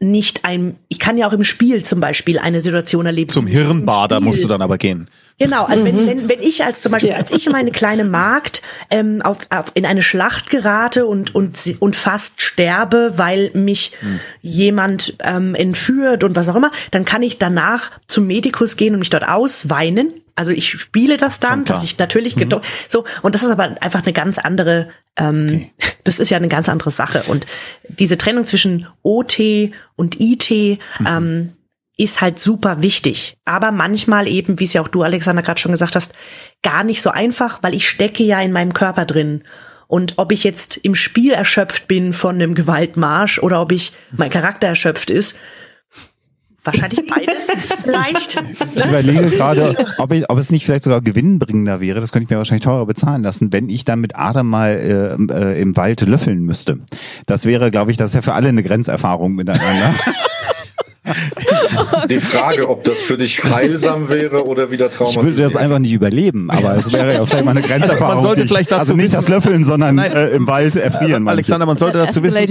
[0.00, 3.30] nicht ein, ich kann ja auch im Spiel zum Beispiel eine Situation erleben.
[3.30, 5.08] Zum Hirnbader musst du dann aber gehen.
[5.40, 8.62] Genau, also wenn, wenn, wenn ich als zum Beispiel, als ich in meine kleine Magd
[8.90, 13.92] ähm, auf, auf, in eine Schlacht gerate und, und, und fast sterbe, weil mich
[14.40, 19.00] jemand ähm, entführt und was auch immer, dann kann ich danach zum Medikus gehen und
[19.00, 20.12] mich dort ausweinen.
[20.38, 24.04] Also ich spiele das dann, dass ich natürlich gedo- so und das ist aber einfach
[24.04, 25.66] eine ganz andere, ähm,
[26.04, 27.24] das ist ja eine ganz andere Sache.
[27.24, 27.44] Und
[27.88, 30.50] diese Trennung zwischen OT und IT
[31.04, 31.52] ähm,
[31.96, 33.36] ist halt super wichtig.
[33.44, 36.12] Aber manchmal eben, wie es ja auch du, Alexander, gerade schon gesagt hast,
[36.62, 39.42] gar nicht so einfach, weil ich stecke ja in meinem Körper drin.
[39.88, 44.30] Und ob ich jetzt im Spiel erschöpft bin von einem Gewaltmarsch oder ob ich mein
[44.30, 45.34] Charakter erschöpft ist,
[46.64, 47.48] wahrscheinlich beides.
[47.82, 48.40] Vielleicht.
[48.74, 52.30] Ich überlege gerade, ob, ich, ob es nicht vielleicht sogar gewinnbringender wäre, das könnte ich
[52.30, 56.00] mir wahrscheinlich teurer bezahlen lassen, wenn ich dann mit Adam mal äh, äh, im Wald
[56.02, 56.80] löffeln müsste.
[57.26, 59.94] Das wäre, glaube ich, das ist ja für alle eine Grenzerfahrung miteinander.
[62.10, 65.24] Die Frage, ob das für dich heilsam wäre oder wieder Ich traumatisiert.
[65.26, 68.14] würde das einfach nicht überleben, aber es wäre ja vielleicht mal eine Grenzerfahrung.
[68.16, 71.24] man sollte ich, vielleicht dazu also nicht wissen- das Löffeln, sondern äh, im Wald erfrieren.
[71.24, 72.46] ich Alexander, man sollte dazu wissen,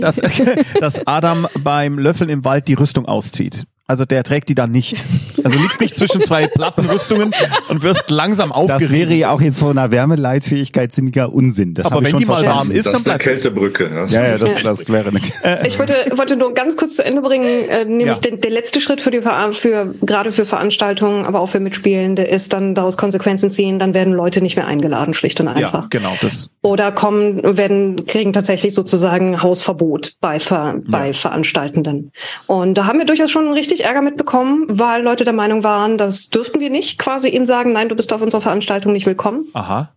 [0.00, 0.20] dass,
[0.80, 3.64] dass Adam beim Löffeln im Wald die Rüstung auszieht.
[3.86, 5.04] Also der trägt die dann nicht.
[5.44, 7.34] Also liegst nicht zwischen zwei Plattenrüstungen
[7.68, 8.70] und wirst langsam jetzt.
[8.70, 11.74] Das wäre ja auch jetzt von einer Wärmeleitfähigkeit ziemlicher Unsinn.
[11.74, 12.68] Das Aber wenn schon die mal verstanden.
[12.70, 13.42] warm ist, das dann ist eine bleibt es.
[13.42, 13.94] Kältebrücke.
[13.94, 14.04] ne?
[14.08, 15.66] Ja, ja, das, das wäre eine.
[15.66, 18.14] Ich wollte, wollte nur ganz kurz zu Ende bringen, äh, nämlich Ja.
[18.30, 22.22] den, der letzte Schritt für die Ver- für gerade für Veranstaltungen, aber auch für Mitspielende
[22.22, 25.82] ist dann daraus Konsequenzen ziehen, dann werden Leute nicht mehr eingeladen, schlicht und einfach.
[25.82, 26.48] Ja, genau, das.
[26.62, 32.12] Oder kommen, werden, kriegen tatsächlich sozusagen Hausverbot bei, Ver, bei Veranstaltenden.
[32.46, 36.28] Und da haben wir durchaus schon richtig Ärger mitbekommen, weil Leute der Meinung waren, das
[36.28, 39.48] dürften wir nicht, quasi ihnen sagen, nein, du bist auf unserer Veranstaltung nicht willkommen.
[39.54, 39.94] Aha.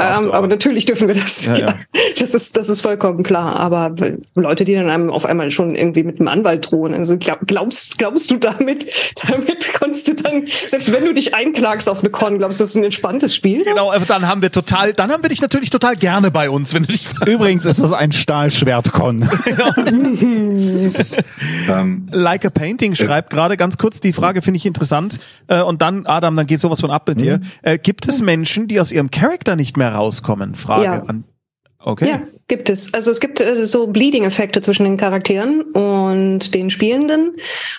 [0.00, 1.46] Ähm, aber natürlich dürfen wir das.
[1.46, 1.74] Ja, Ja, ja.
[2.18, 3.56] Das ist das ist vollkommen klar.
[3.56, 3.94] Aber
[4.34, 7.98] Leute, die dann einem auf einmal schon irgendwie mit einem Anwalt drohen, also glaub, glaubst
[7.98, 8.86] glaubst du damit,
[9.28, 12.70] damit kannst du dann selbst wenn du dich einklagst auf eine Con, glaubst du, das
[12.70, 13.64] ist ein entspanntes Spiel?
[13.64, 16.84] Genau, dann haben wir total, dann haben wir dich natürlich total gerne bei uns, wenn
[16.84, 19.28] du dich Übrigens ist das ein Stahlschwertkon.
[21.68, 25.18] Ähm, Like a Painting schreibt gerade ganz kurz, die Frage finde ich interessant.
[25.46, 27.40] Äh, und dann, Adam, dann geht sowas von ab mit dir.
[27.62, 30.54] Äh, gibt es Menschen, die aus ihrem Charakter nicht mehr rauskommen?
[30.54, 31.02] Frage Ja.
[31.06, 31.24] an.
[31.80, 32.08] Okay.
[32.08, 32.92] Ja, gibt es.
[32.92, 37.36] Also es gibt äh, so Bleeding-Effekte zwischen den Charakteren und den Spielenden.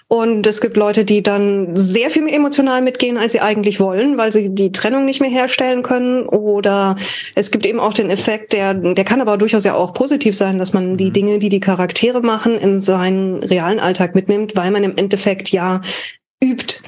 [0.08, 4.18] Und es gibt Leute, die dann sehr viel mehr emotional mitgehen, als sie eigentlich wollen,
[4.18, 6.26] weil sie die Trennung nicht mehr herstellen können.
[6.26, 6.96] Oder
[7.36, 10.60] es gibt eben auch den Effekt, der, der kann aber durchaus ja auch positiv sein,
[10.60, 14.86] dass man die Dinge, die die Charaktere machen, in seinen realen Alltag mitnimmt, weil man
[14.86, 15.82] im Endeffekt ja
[16.42, 16.82] übt,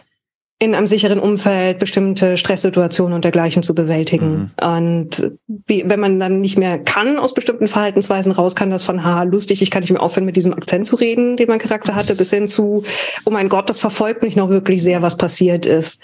[0.62, 4.52] in einem sicheren Umfeld bestimmte Stresssituationen und dergleichen zu bewältigen.
[4.62, 9.04] Und wie, wenn man dann nicht mehr kann aus bestimmten Verhaltensweisen raus, kann das von
[9.04, 11.96] haha lustig, ich kann nicht mehr aufhören, mit diesem Akzent zu reden, den mein Charakter
[11.96, 12.84] hatte, bis hin zu,
[13.26, 16.04] oh mein Gott, das verfolgt mich noch wirklich sehr, was passiert ist,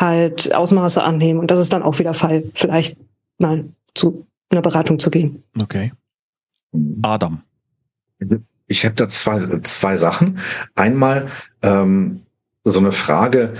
[0.00, 1.38] halt Ausmaße annehmen.
[1.38, 2.96] Und das ist dann auch wieder Fall, vielleicht
[3.36, 5.42] mal zu einer Beratung zu gehen.
[5.60, 5.92] Okay.
[7.02, 7.42] Adam.
[8.68, 10.38] Ich habe da zwei, zwei Sachen.
[10.76, 11.30] Einmal
[11.60, 12.22] ähm,
[12.64, 13.52] so eine Frage,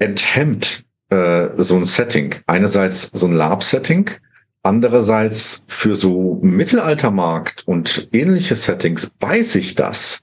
[0.00, 2.34] enthemmt äh, so ein Setting?
[2.46, 4.10] Einerseits so ein Lab-Setting,
[4.62, 10.20] andererseits für so Mittelaltermarkt und ähnliche Settings weiß ich das.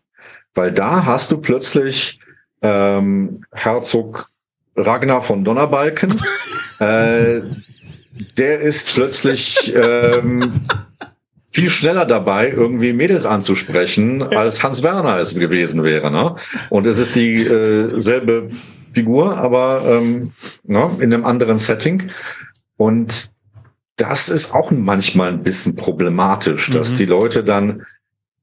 [0.53, 2.19] Weil da hast du plötzlich
[2.61, 4.29] ähm, Herzog
[4.75, 6.13] Ragnar von Donnerbalken.
[6.79, 7.41] äh,
[8.37, 10.65] der ist plötzlich ähm,
[11.51, 16.11] viel schneller dabei, irgendwie Mädels anzusprechen, als Hans Werner es gewesen wäre.
[16.11, 16.35] Ne?
[16.69, 18.49] Und es ist dieselbe äh, selbe
[18.93, 20.31] Figur, aber ähm,
[20.63, 22.11] ne, in einem anderen Setting.
[22.77, 23.31] Und
[23.95, 26.95] das ist auch manchmal ein bisschen problematisch, dass Mhm.
[26.97, 27.85] die Leute dann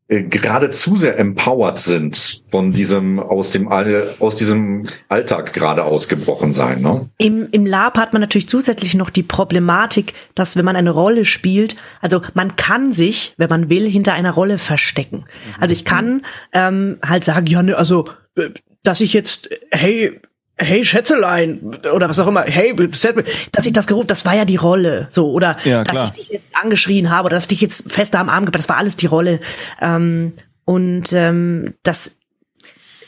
[0.09, 5.85] äh, gerade zu sehr empowered sind von diesem aus dem All, aus diesem Alltag gerade
[5.85, 6.83] ausgebrochen sein.
[6.83, 7.09] Ne?
[7.19, 11.25] Im, Im Lab hat man natürlich zusätzlich noch die Problematik, dass wenn man eine Rolle
[11.25, 15.25] spielt, also man kann sich, wenn man will, hinter einer Rolle verstecken.
[15.59, 16.23] Also ich kann
[16.53, 18.05] ähm, halt sagen, ja, ne, also
[18.37, 18.51] äh,
[18.83, 20.21] dass ich jetzt, hey,
[20.57, 24.57] hey Schätzelein oder was auch immer, hey, dass ich das gerufen, das war ja die
[24.57, 27.91] Rolle, so oder Ja, dass ich dich jetzt angeschrien habe oder dass ich dich jetzt
[27.91, 29.41] fester am Arm gebracht, das war alles die Rolle.
[29.81, 30.33] Ähm,
[30.65, 32.17] und ähm, das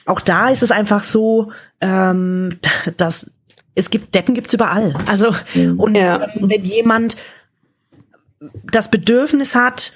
[0.06, 2.58] auch da ist es einfach so, ähm,
[2.96, 3.30] dass
[3.74, 4.94] es gibt Deppen gibt's überall.
[5.06, 5.34] Also
[5.76, 6.24] und Ja.
[6.34, 7.16] ähm, wenn jemand
[8.64, 9.92] das Bedürfnis hat,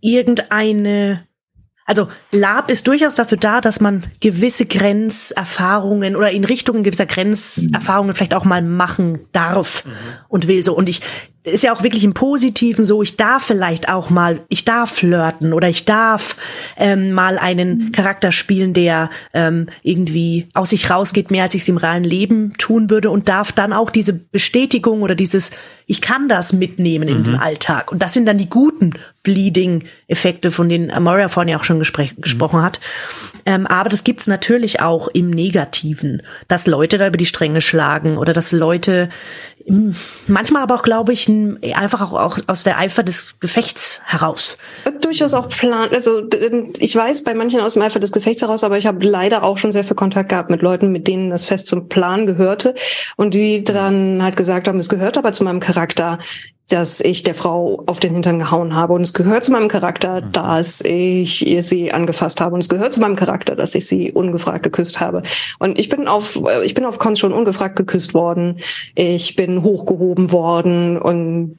[0.00, 1.26] irgendeine
[1.90, 8.14] also Lab ist durchaus dafür da, dass man gewisse Grenzerfahrungen oder in Richtung gewisser Grenzerfahrungen
[8.14, 9.84] vielleicht auch mal machen darf
[10.28, 10.72] und will so.
[10.72, 11.00] Und ich
[11.42, 15.54] ist ja auch wirklich im Positiven so, ich darf vielleicht auch mal, ich darf flirten
[15.54, 16.36] oder ich darf
[16.76, 21.68] ähm, mal einen Charakter spielen, der ähm, irgendwie aus sich rausgeht, mehr als ich es
[21.68, 25.50] im realen Leben tun würde und darf dann auch diese Bestätigung oder dieses,
[25.86, 27.90] ich kann das mitnehmen in den Alltag.
[27.90, 28.92] Und das sind dann die guten
[29.22, 32.80] Bleeding-Effekte, von denen Amoria vorhin ja auch schon gespr gesprochen hat.
[33.46, 38.18] Ähm, aber das gibt's natürlich auch im Negativen, dass Leute da über die Stränge schlagen
[38.18, 39.08] oder dass Leute
[40.26, 41.28] manchmal aber auch, glaube ich,
[41.74, 44.58] einfach auch, auch aus der Eifer des Gefechts heraus.
[45.00, 45.90] Durchaus auch Plan.
[45.92, 49.04] Also d- ich weiß bei manchen aus dem Eifer des Gefechts heraus, aber ich habe
[49.06, 52.26] leider auch schon sehr viel Kontakt gehabt mit Leuten, mit denen das Fest zum Plan
[52.26, 52.74] gehörte
[53.16, 56.18] und die dann halt gesagt haben, es gehört aber zu meinem Charakter,
[56.72, 60.20] dass ich der Frau auf den Hintern gehauen habe und es gehört zu meinem Charakter,
[60.20, 64.12] dass ich ihr sie angefasst habe und es gehört zu meinem Charakter, dass ich sie
[64.12, 65.22] ungefragt geküsst habe.
[65.58, 68.60] Und ich bin auf äh, ich bin auf Cons schon ungefragt geküsst worden.
[68.94, 71.58] Ich bin hochgehoben worden und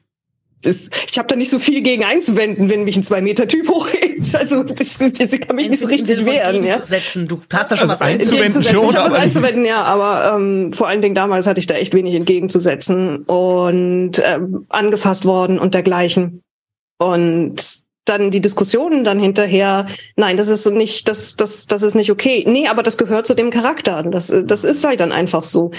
[0.65, 3.67] ist, ich habe da nicht so viel gegen einzuwenden, wenn mich ein zwei Meter Typ
[3.69, 4.35] hochhebt.
[4.35, 6.63] Also ich, ich kann mich nicht so richtig wehren.
[6.63, 6.81] Ja.
[6.81, 7.27] Setzen.
[7.27, 10.73] Du hast da schon Also was einzuwenden schon, Ich habe was einzuwenden, ja, aber ähm,
[10.73, 15.73] vor allen Dingen damals hatte ich da echt wenig entgegenzusetzen und ähm, angefasst worden und
[15.73, 16.41] dergleichen.
[16.97, 22.11] Und dann die Diskussionen dann hinterher, nein, das ist nicht, das, das, das ist nicht
[22.11, 22.43] okay.
[22.47, 24.03] Nee, aber das gehört zu dem Charakter.
[24.03, 25.71] Das, das ist halt dann einfach so.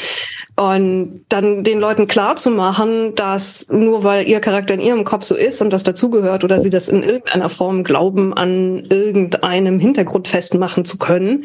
[0.56, 5.24] Und dann den Leuten klar zu machen, dass nur weil ihr Charakter in ihrem Kopf
[5.24, 10.28] so ist und das dazugehört oder sie das in irgendeiner Form glauben, an irgendeinem Hintergrund
[10.28, 11.44] festmachen zu können,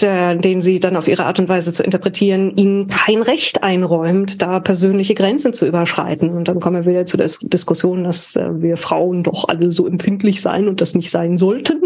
[0.00, 4.42] der, den sie dann auf ihre Art und Weise zu interpretieren, ihnen kein Recht einräumt,
[4.42, 6.30] da persönliche Grenzen zu überschreiten.
[6.30, 9.70] Und dann kommen wir wieder zu der Dis- Diskussion, dass äh, wir Frauen doch alle
[9.72, 11.80] so empfindlich sein und das nicht sein sollten.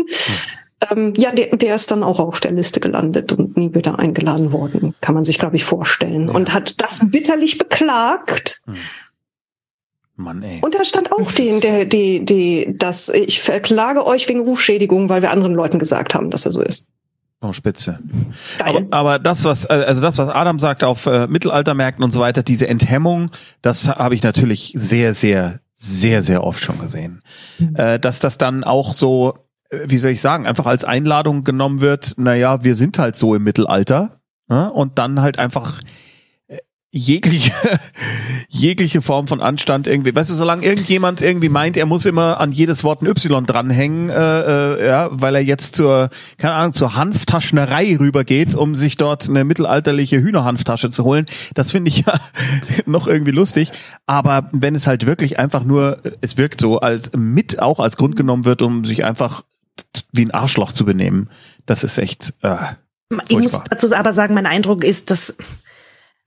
[0.91, 4.51] Ähm, ja, der, der ist dann auch auf der Liste gelandet und nie wieder eingeladen
[4.51, 6.29] worden, kann man sich, glaube ich, vorstellen.
[6.29, 8.61] Und hat das bitterlich beklagt.
[10.17, 10.59] Mann, ey.
[10.63, 15.23] Und da stand auch den, der, die, die, dass ich verklage euch wegen Rufschädigung, weil
[15.23, 16.89] wir anderen Leuten gesagt haben, dass er so ist.
[17.43, 17.99] Oh, spitze.
[18.63, 22.21] Aber, aber das, was, äh, also das, was Adam sagt auf äh, Mittelaltermärkten und so
[22.21, 23.31] weiter, diese Enthemmung,
[23.63, 27.23] das habe ich natürlich sehr, sehr, sehr, sehr oft schon gesehen.
[27.75, 29.39] Äh, dass das dann auch so,
[29.71, 33.35] äh, wie soll ich sagen, einfach als Einladung genommen wird, naja, wir sind halt so
[33.35, 34.21] im Mittelalter.
[34.49, 34.71] Ne?
[34.71, 35.81] Und dann halt einfach
[36.93, 37.53] jegliche,
[38.49, 42.51] jegliche Form von Anstand irgendwie, weißt du, solange irgendjemand irgendwie meint, er muss immer an
[42.51, 46.97] jedes Wort ein Y dranhängen, äh, äh, ja, weil er jetzt zur, keine Ahnung, zur
[46.97, 52.15] Hanftaschnerei rübergeht, um sich dort eine mittelalterliche Hühnerhanftasche zu holen, das finde ich ja
[52.87, 53.71] noch irgendwie lustig.
[54.07, 58.17] Aber wenn es halt wirklich einfach nur, es wirkt so, als mit auch als Grund
[58.17, 59.45] genommen wird, um sich einfach
[60.13, 61.31] wie ein Arschloch zu benehmen,
[61.67, 62.57] das ist echt, äh,
[63.29, 63.65] Ich muss Furchtbar.
[63.71, 65.37] dazu aber sagen, mein Eindruck ist, dass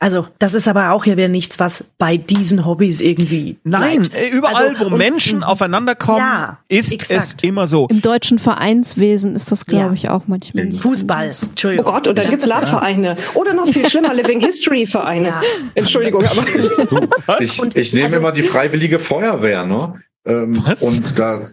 [0.03, 4.15] also das ist aber auch hier wieder nichts, was bei diesen Hobbys irgendwie Nein, bleibt.
[4.15, 7.21] äh, überall, Also, wo und- Menschen aufeinander kommen, Ja, ist exakt.
[7.21, 7.87] es immer so.
[7.87, 9.93] Im deutschen Vereinswesen ist das, glaube Ja.
[9.93, 10.81] ich, auch manchmal nicht.
[10.81, 11.21] Fußball.
[11.21, 11.43] anders.
[11.43, 11.85] Oh Entschuldigung.
[11.85, 13.15] Gott, und dann gibt's Labvereine.
[13.35, 15.27] Oder noch viel schlimmer, Living History Vereine.
[15.29, 15.41] Ja.
[15.75, 19.93] Entschuldigung, aber Ich, ich nehme also- immer die freiwillige Feuerwehr, ne?
[20.25, 20.81] Ähm, Was?
[20.83, 21.47] Und da,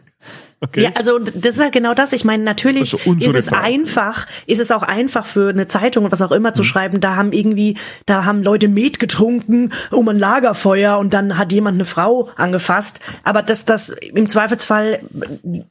[0.62, 0.82] Okay.
[0.82, 2.12] Ja, also das ist halt genau das.
[2.12, 6.12] Ich meine, natürlich Also ist es einfach, ist es auch einfach für eine Zeitung und
[6.12, 6.54] was auch immer Mhm.
[6.54, 7.00] zu schreiben.
[7.00, 11.76] Da haben irgendwie, da haben Leute Met getrunken um ein Lagerfeuer und dann hat jemand
[11.76, 13.00] eine Frau angefasst.
[13.24, 15.00] Aber dass das im Zweifelsfall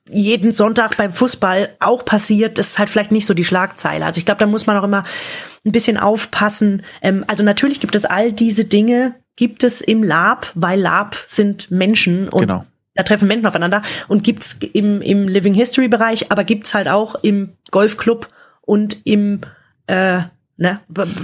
[0.09, 4.03] jeden Sonntag beim Fußball auch passiert, das ist halt vielleicht nicht so die Schlagzeile.
[4.05, 5.03] Also ich glaube, da muss man auch immer
[5.65, 6.83] ein bisschen aufpassen.
[7.03, 11.69] Ähm, also natürlich gibt es all diese Dinge, gibt es im Lab, weil Lab sind
[11.69, 12.65] Menschen und Genau.
[12.99, 17.15] Da treffen Menschen aufeinander und gibt's im, im Living History Bereich, aber gibt's halt auch
[17.23, 18.27] im Golfclub
[18.61, 19.39] und im
[19.87, 20.19] äh,
[20.61, 20.81] Ne?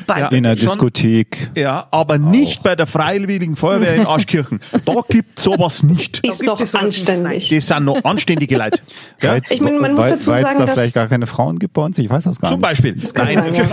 [0.07, 0.29] Ja.
[0.29, 1.51] In der Schon- Diskothek.
[1.57, 4.61] Ja, aber nicht bei der Freiwilligen Feuerwehr in Aschkirchen.
[4.85, 6.25] Da gibt sowas nicht.
[6.25, 7.49] Ist gibt doch es anständig.
[7.49, 8.79] Die sind noch anständige Leute.
[9.21, 9.35] Ja?
[9.49, 11.81] Ich meine, man muss dazu sagen, es da dass- vielleicht gar keine Frauen gibt bei
[11.81, 11.97] uns.
[11.97, 12.69] Ich weiß das gar Zum nicht.
[12.69, 12.95] Beispiel.
[13.13, 13.65] kann sein, ja.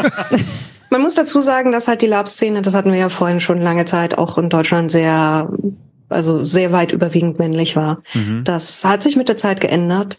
[0.91, 3.85] Man muss dazu sagen, dass halt die Lab-Szene, das hatten wir ja vorhin schon lange
[3.85, 5.49] Zeit, auch in Deutschland sehr,
[6.13, 8.03] also sehr weit überwiegend männlich war.
[8.45, 10.19] Das hat sich mit der Zeit geändert.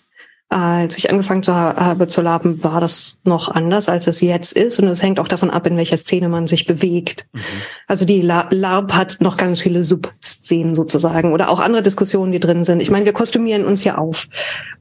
[0.53, 4.53] Als ich angefangen zu, ha- habe zu laben, war das noch anders, als es jetzt
[4.53, 4.79] ist.
[4.79, 7.25] Und es hängt auch davon ab, in welcher Szene man sich bewegt.
[7.87, 12.39] Also die La LARP hat noch ganz viele Subszenen sozusagen oder auch andere Diskussionen, die
[12.39, 12.81] drin sind.
[12.83, 14.27] Ich meine, wir kostümieren uns ja auf.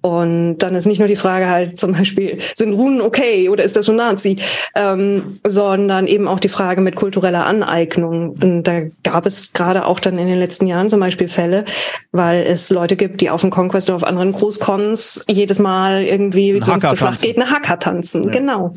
[0.02, 3.74] Und dann ist nicht nur die Frage halt zum Beispiel, sind Runen okay oder ist
[3.76, 4.36] das schon Nazi?
[4.74, 8.36] Ähm, sondern eben auch die Frage mit kultureller Aneignung.
[8.42, 11.64] Und da gab es gerade auch dann in den letzten Jahren zum Beispiel Fälle,
[12.10, 16.54] weil es Leute gibt, die auf dem Conquest oder auf anderen Großcons jedes Mal irgendwie,
[16.54, 18.30] Ein Hacker Schlacht geht, eine Hacker tanzen.
[18.30, 18.76] Genau.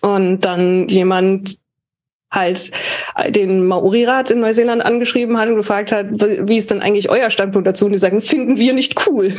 [0.00, 1.58] Und dann jemand
[2.30, 2.72] halt
[3.28, 7.66] den Maori-Rat in Neuseeland angeschrieben hat und gefragt hat, wie ist denn eigentlich euer Standpunkt
[7.66, 7.86] dazu?
[7.86, 9.32] Und die sagen, finden wir nicht cool.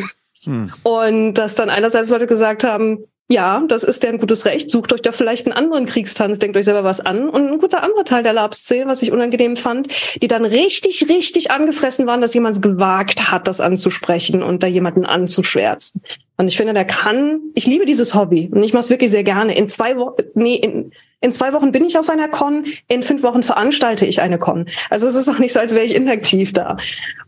[0.83, 5.01] Und dass dann einerseits Leute gesagt haben, ja, das ist deren gutes Recht, sucht euch
[5.01, 7.27] da vielleicht einen anderen Kriegstanz, denkt euch selber was an.
[7.27, 9.87] Und ein guter anderer Teil der Lab-Szene, was ich unangenehm fand,
[10.21, 14.67] die dann richtig, richtig angefressen waren, dass jemand es gewagt hat, das anzusprechen und da
[14.67, 16.03] jemanden anzuschwärzen.
[16.37, 19.23] Und ich finde, der kann, ich liebe dieses Hobby und ich mache es wirklich sehr
[19.23, 19.55] gerne.
[19.55, 20.91] In zwei Wochen, nee, in,
[21.21, 24.65] in zwei Wochen bin ich auf einer Con, in fünf Wochen veranstalte ich eine Con.
[24.89, 26.77] Also es ist auch nicht so, als wäre ich inaktiv da.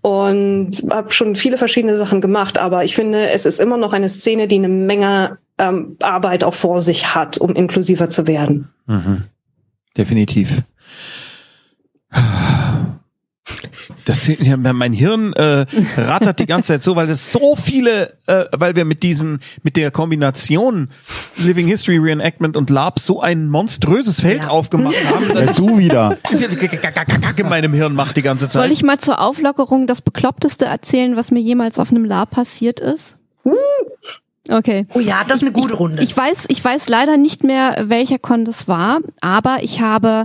[0.02, 4.10] Und habe schon viele verschiedene Sachen gemacht, aber ich finde, es ist immer noch eine
[4.10, 8.70] Szene, die eine Menge ähm, Arbeit auch vor sich hat, um inklusiver zu werden.
[9.98, 10.64] Definitiv.
[14.06, 15.66] Das, ja, mein Hirn äh,
[15.98, 19.78] rattert die ganze Zeit so, weil es so viele, äh, weil wir mit diesen, mit
[19.78, 20.90] der Kombination
[21.38, 24.48] Living History Reenactment und Lab so ein monströses Feld Ja.
[24.50, 26.18] aufgemacht haben, Ja, dass du wieder.
[26.32, 28.62] ich in meinem Hirn macht die ganze Zeit.
[28.64, 32.80] Soll ich mal zur Auflockerung das Bekloppteste erzählen, was mir jemals auf einem Lab passiert
[32.80, 33.18] ist?
[34.50, 34.86] Okay.
[34.94, 36.02] oh ja, das ist eine gute Runde.
[36.04, 40.24] Ich weiß, ich weiß leider nicht mehr, welcher Con das war, aber ich habe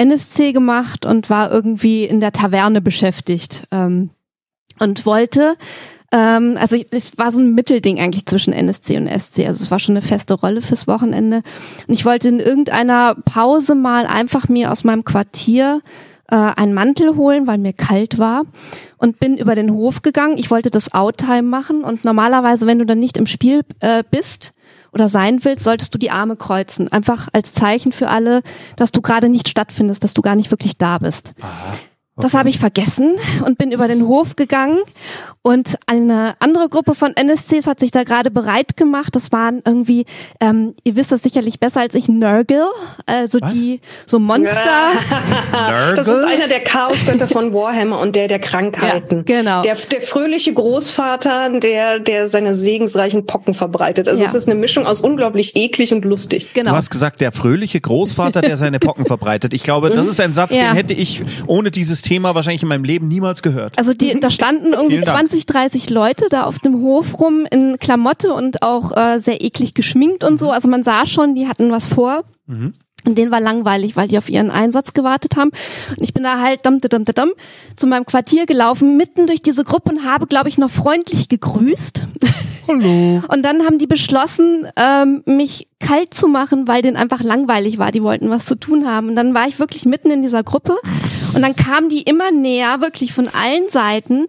[0.00, 4.10] NSC gemacht und war irgendwie in der Taverne beschäftigt ähm,
[4.78, 5.56] und wollte,
[6.12, 9.70] ähm, also ich- es war so ein Mittelding eigentlich zwischen NSC und SC, also es
[9.70, 11.42] war schon eine feste Rolle fürs Wochenende
[11.86, 15.82] und ich wollte in irgendeiner Pause mal einfach mir aus meinem Quartier
[16.30, 18.44] äh, einen Mantel holen, weil mir kalt war
[18.98, 20.38] und bin über den Hof gegangen.
[20.38, 24.52] Ich wollte das Outtime machen und normalerweise, wenn du dann nicht im Spiel äh, bist
[24.92, 26.90] oder sein willst, solltest du die Arme kreuzen.
[26.90, 28.42] Einfach als Zeichen für alle,
[28.76, 31.34] dass du gerade nicht stattfindest, dass du gar nicht wirklich da bist.
[32.20, 34.78] Das habe ich vergessen und bin über den Hof gegangen
[35.42, 39.16] und eine andere Gruppe von NSCs hat sich da gerade bereit gemacht.
[39.16, 40.04] Das waren irgendwie,
[40.40, 42.66] ähm, ihr wisst das sicherlich besser als ich, Nurgle,
[43.06, 44.90] also die so Monster.
[45.96, 49.24] Das ist einer der Chaosgötter von Warhammer und der der Krankheiten.
[49.28, 49.62] Ja, genau.
[49.62, 54.08] Der, der fröhliche Großvater, der, der seine segensreichen Pocken verbreitet.
[54.08, 54.28] Also Ja.
[54.28, 56.52] es ist eine Mischung aus unglaublich eklig und lustig.
[56.54, 56.70] Genau.
[56.70, 59.54] Du hast gesagt, der fröhliche Großvater, der seine Pocken verbreitet.
[59.54, 60.68] Ich glaube, das ist ein Satz, Ja.
[60.68, 63.78] den hätte ich ohne dieses Thema wahrscheinlich in meinem Leben niemals gehört.
[63.78, 65.30] Also die, da standen irgendwie Vielen Dank.
[65.30, 69.74] 20, 30 Leute da auf dem Hof rum in Klamotte und auch äh, sehr eklig
[69.74, 70.50] geschminkt und so.
[70.50, 72.24] Also man sah schon, die hatten was vor.
[73.06, 75.52] Und denen war langweilig, weil die auf ihren Einsatz gewartet haben.
[75.96, 77.30] Und ich bin da halt dum, dum, dum, dum,
[77.76, 82.08] zu meinem Quartier gelaufen, mitten durch diese Gruppe und habe, glaube ich, noch freundlich gegrüßt.
[82.66, 83.22] Hallo.
[83.28, 87.90] Und dann haben die beschlossen, ähm, mich kalt zu machen, weil denen einfach langweilig war.
[87.92, 89.08] Die wollten was zu tun haben.
[89.08, 90.76] Und dann war ich wirklich mitten in dieser Gruppe.
[91.34, 94.26] Und dann kamen die immer näher, wirklich von allen Seiten.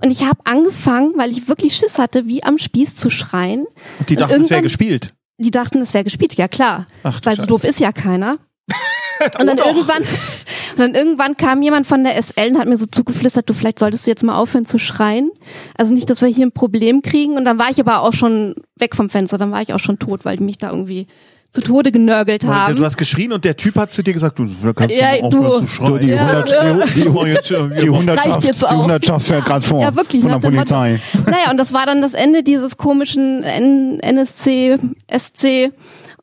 [0.00, 3.66] Und ich habe angefangen, weil ich wirklich Schiss hatte, wie am Spieß zu schreien.
[4.08, 5.14] Die Und dachten, es wäre gespielt.
[5.38, 6.86] Die dachten, es wäre gespielt, ja klar.
[7.02, 8.38] Ach weil so doof ist ja keiner.
[9.38, 12.86] Und dann irgendwann, und dann irgendwann kam jemand von der SL und hat mir so
[12.86, 15.30] zugeflüstert, du vielleicht solltest du jetzt mal aufhören zu schreien.
[15.76, 17.36] Also nicht, dass wir hier ein Problem kriegen.
[17.36, 20.00] Und dann war ich aber auch schon weg vom Fenster, dann war ich auch schon
[20.00, 21.06] tot, weil die mich da irgendwie
[21.54, 22.74] zu Tode genörgelt haben.
[22.74, 24.44] Du hast geschrien und der Typ hat zu dir gesagt, du
[24.74, 25.98] kannst Ja, mal du- aufhören zu schreien.
[26.00, 26.26] Die, Ja.
[26.26, 28.82] 100, die, die, die, machen- Hundertschaft, die auch.
[28.82, 29.80] Hundertschaft fährt gerade vor.
[29.80, 30.74] Ja, wirklich, Von der dem Motto.
[30.74, 31.00] Polizei.
[31.26, 34.78] Naja, und das war dann das Ende dieses komischen N NSC,
[35.08, 35.70] SC.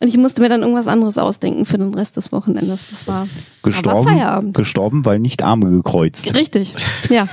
[0.01, 2.89] Und ich musste mir dann irgendwas anderes ausdenken für den Rest des Wochenendes.
[2.89, 3.27] Das war, war
[3.61, 4.57] Gestorben, Feierabend.
[4.57, 6.33] gestorben, weil nicht Arme gekreuzt.
[6.33, 6.73] Richtig,
[7.09, 7.27] ja.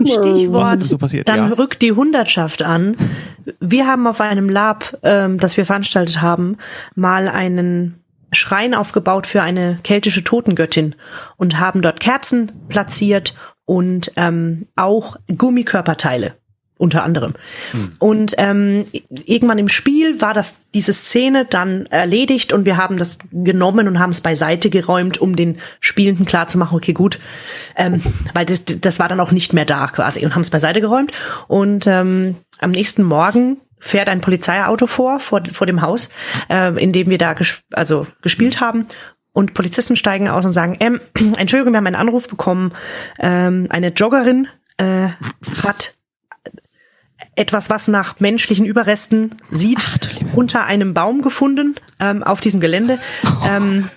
[0.00, 1.28] Stichwort, so passiert?
[1.28, 1.54] dann Ja.
[1.54, 2.96] rückt die Hundertschaft an.
[3.60, 6.56] Wir haben auf einem Lab, ähm, das wir veranstaltet haben,
[6.94, 8.02] mal einen
[8.32, 10.94] Schrein aufgebaut für eine keltische Totengöttin
[11.36, 13.34] und haben dort Kerzen platziert
[13.66, 16.34] und ähm, auch Gummikörperteile.
[16.76, 17.34] Unter anderem.
[17.98, 18.86] Und ähm,
[19.26, 24.00] irgendwann im Spiel war das diese Szene dann erledigt und wir haben das genommen und
[24.00, 27.20] haben es beiseite geräumt, um den Spielenden klarzumachen, okay, gut,
[27.76, 28.02] ähm,
[28.32, 31.12] weil das, das war dann auch nicht mehr da quasi und haben es beiseite geräumt.
[31.46, 36.08] Und ähm, am nächsten Morgen fährt ein Polizeiauto vor, vor, vor dem Haus,
[36.48, 38.86] äh, in dem wir da ges also gespielt haben.
[39.32, 41.00] Und Polizisten steigen aus und sagen, ähm,
[41.38, 42.72] Entschuldigung, wir haben einen Anruf bekommen,
[43.18, 45.08] ähm, eine Joggerin äh,
[45.62, 45.93] hat
[47.36, 49.82] etwas, was nach menschlichen Überresten sieht,
[50.34, 52.98] unter einem Baum gefunden ähm, auf diesem Gelände.
[53.48, 53.88] Ähm,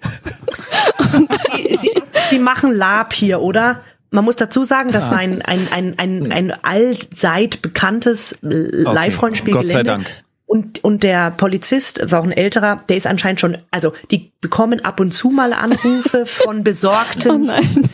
[1.56, 1.92] sie, sie,
[2.30, 3.82] sie machen Lab hier, oder?
[4.10, 9.68] Man muss dazu sagen, das war ein, ein, ein, ein, ein allseit bekanntes Live-Rollenspielgelände.
[9.68, 10.08] Gott sei Dank.
[10.48, 14.80] Und, und der Polizist, war auch ein älterer, der ist anscheinend schon, also die bekommen
[14.86, 17.90] ab und zu mal Anrufe von Oh besorgten nein.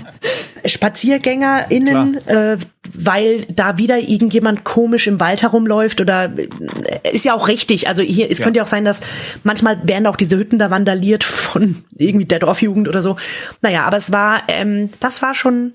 [0.66, 2.58] SpaziergängerInnen, äh,
[2.94, 7.88] weil da wieder irgendjemand komisch im Wald herumläuft oder äh, ist ja auch richtig.
[7.88, 8.44] Also hier, es Ja.
[8.46, 9.02] könnte ja auch sein, dass
[9.44, 13.18] manchmal werden auch diese Hütten da vandaliert von irgendwie der Dorfjugend oder so.
[13.62, 15.74] Naja, aber es war, ähm, das war schon,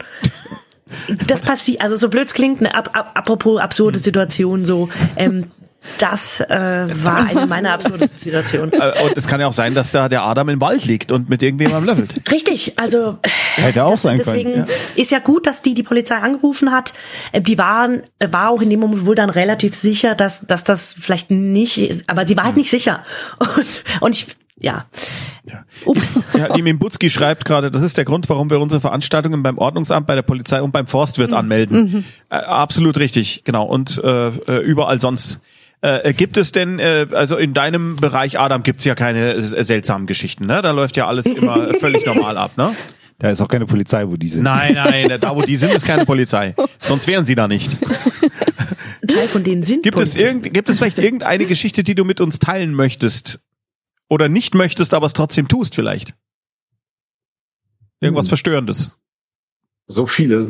[1.27, 5.47] das passiert, also so blöd es klingt, ne, ap ap apropos absurde Situation, so, ähm,
[5.99, 8.73] das äh, war eine meiner absurdesten Situationen.
[8.79, 11.29] Äh, Und es kann ja auch sein, dass da der Adam im Wald liegt und
[11.29, 12.31] mit irgendjemandem löffelt.
[12.31, 13.19] Richtig, also
[13.57, 14.67] Hätte auch das, sein deswegen können.
[14.97, 16.95] ist ja gut, dass die die Polizei angerufen hat.
[17.33, 20.65] Äh, Die waren äh, war auch in dem Moment wohl dann relativ sicher, dass dass
[20.65, 23.05] das vielleicht nicht, ist, aber sie war halt nicht sicher.
[23.39, 23.67] Und,
[24.01, 24.27] und ich
[24.61, 24.87] ja.
[25.85, 26.23] Ups.
[26.37, 30.07] Ja, die Mimbutski schreibt gerade, das ist der Grund, warum wir unsere Veranstaltungen beim Ordnungsamt,
[30.07, 32.05] bei der Polizei und beim Forstwirt anmelden.
[32.29, 33.65] Äh, absolut richtig, genau.
[33.65, 35.39] Und äh, äh, überall sonst.
[35.81, 40.47] Äh, gibt es denn, äh, also in deinem Bereich, Adam, gibt's ja keine seltsamen Geschichten,
[40.47, 40.61] ne?
[40.61, 42.75] Da läuft ja alles immer völlig normal ab, ne?
[43.19, 44.43] Da ist auch keine Polizei, wo die sind.
[44.43, 46.55] Nein, nein, da wo die sind, ist keine Polizei.
[46.79, 47.77] Sonst wären sie da nicht.
[49.03, 52.05] Ein Teil von denen sind Gibt es, irgend, gibt es vielleicht irgendeine Geschichte, die du
[52.05, 53.41] mit uns teilen möchtest?
[54.09, 56.15] Oder nicht möchtest, aber es trotzdem tust vielleicht?
[58.01, 58.97] Irgendwas Verstörendes.
[59.87, 60.49] So viele.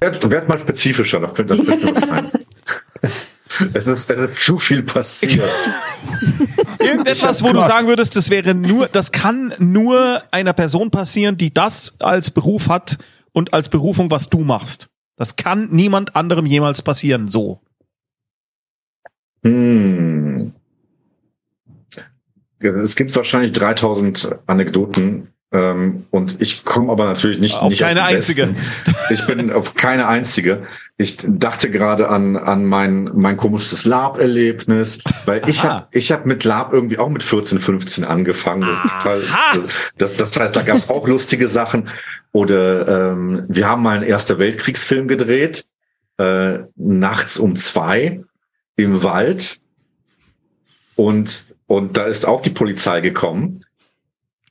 [0.00, 2.30] Werd, werd mal spezifischer, da fällt das fällt mir was ein.
[3.74, 5.48] Es ist, es ist zu viel passiert.
[6.78, 11.52] Irgendetwas, wo du sagen würdest, das wäre nur, das kann nur einer Person passieren, die
[11.52, 12.98] das als Beruf hat
[13.32, 14.88] und als Berufung, was du machst.
[15.16, 17.60] Das kann niemand anderem jemals passieren, so.
[19.44, 20.52] Hm.
[22.60, 28.00] Es gibt wahrscheinlich 3000 Anekdoten ähm, und ich komme aber natürlich nicht Auf nicht keine
[28.00, 28.46] die einzige.
[28.46, 28.96] besten.
[29.10, 30.66] Ich bin auf keine einzige.
[31.00, 36.44] Ich dachte gerade an an mein mein komisches Lab-Erlebnis, weil ich habe ich habe mit
[36.44, 38.60] Lab irgendwie auch mit 14, 15 angefangen.
[38.60, 39.22] Das, total,
[39.96, 41.88] das, das heißt, da gab es auch lustige Sachen.
[42.32, 45.64] Oder ähm, wir haben mal einen Erster Weltkriegsfilm gedreht,
[46.18, 48.22] äh, nachts um zwei
[48.76, 49.58] im Wald
[50.96, 53.64] und und da ist auch die Polizei gekommen.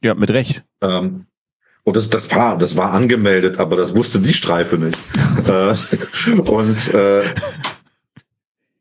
[0.01, 0.63] Ja, mit Recht.
[0.81, 1.27] Ähm,
[1.83, 4.97] und das, das war, das war angemeldet, aber das wusste die Streife nicht.
[5.47, 7.23] äh, und äh,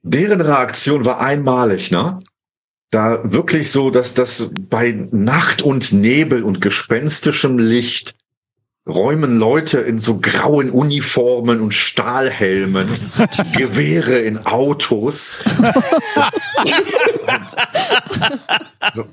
[0.02, 2.20] deren Reaktion war einmalig, ne?
[2.90, 8.14] Da wirklich so, dass das bei Nacht und Nebel und gespenstischem Licht
[8.88, 12.88] räumen Leute in so grauen Uniformen und Stahlhelmen
[13.56, 15.40] Gewehre in Autos.
[18.94, 19.04] so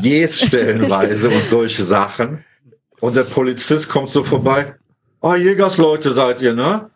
[0.00, 2.44] Jäs stellenweise und solche Sachen.
[3.02, 4.76] Und der Polizist kommt so vorbei.
[5.20, 6.88] Ah, Jägersleute seid ihr, ne?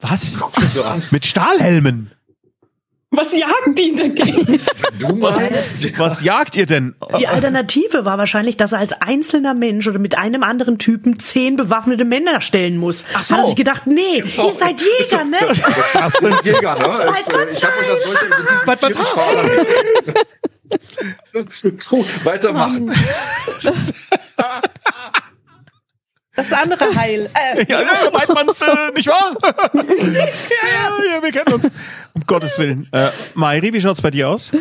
[0.00, 0.42] Was?
[0.72, 1.04] So an.
[1.12, 2.10] Mit Stahlhelmen?
[3.12, 4.60] Was jagen die denn dagegen?
[4.98, 6.96] Du meinst, Was jagt ihr denn?
[7.16, 11.54] Die Alternative war wahrscheinlich, dass er als einzelner Mensch oder mit einem anderen Typen zehn
[11.54, 13.04] bewaffnete Männer stellen muss.
[13.14, 13.36] Ach so.
[13.36, 15.38] Hat er sich gedacht, nee, ihr seid Jäger, ne?
[15.94, 17.04] das sind Jäger, ne?
[17.08, 17.86] Es, äh, ich habe euch
[18.66, 19.78] das solche ich verarbeite.
[21.78, 22.92] So, weitermachen.
[26.34, 27.28] Das andere Heil.
[27.34, 29.36] Äh, Ja, ja, meint man's äh, nicht wahr?
[29.74, 31.68] ja, ja, wir kennen uns.
[32.18, 32.88] Um Gottes Willen.
[32.90, 34.52] Äh, Mairi, wie schaut's bei dir aus?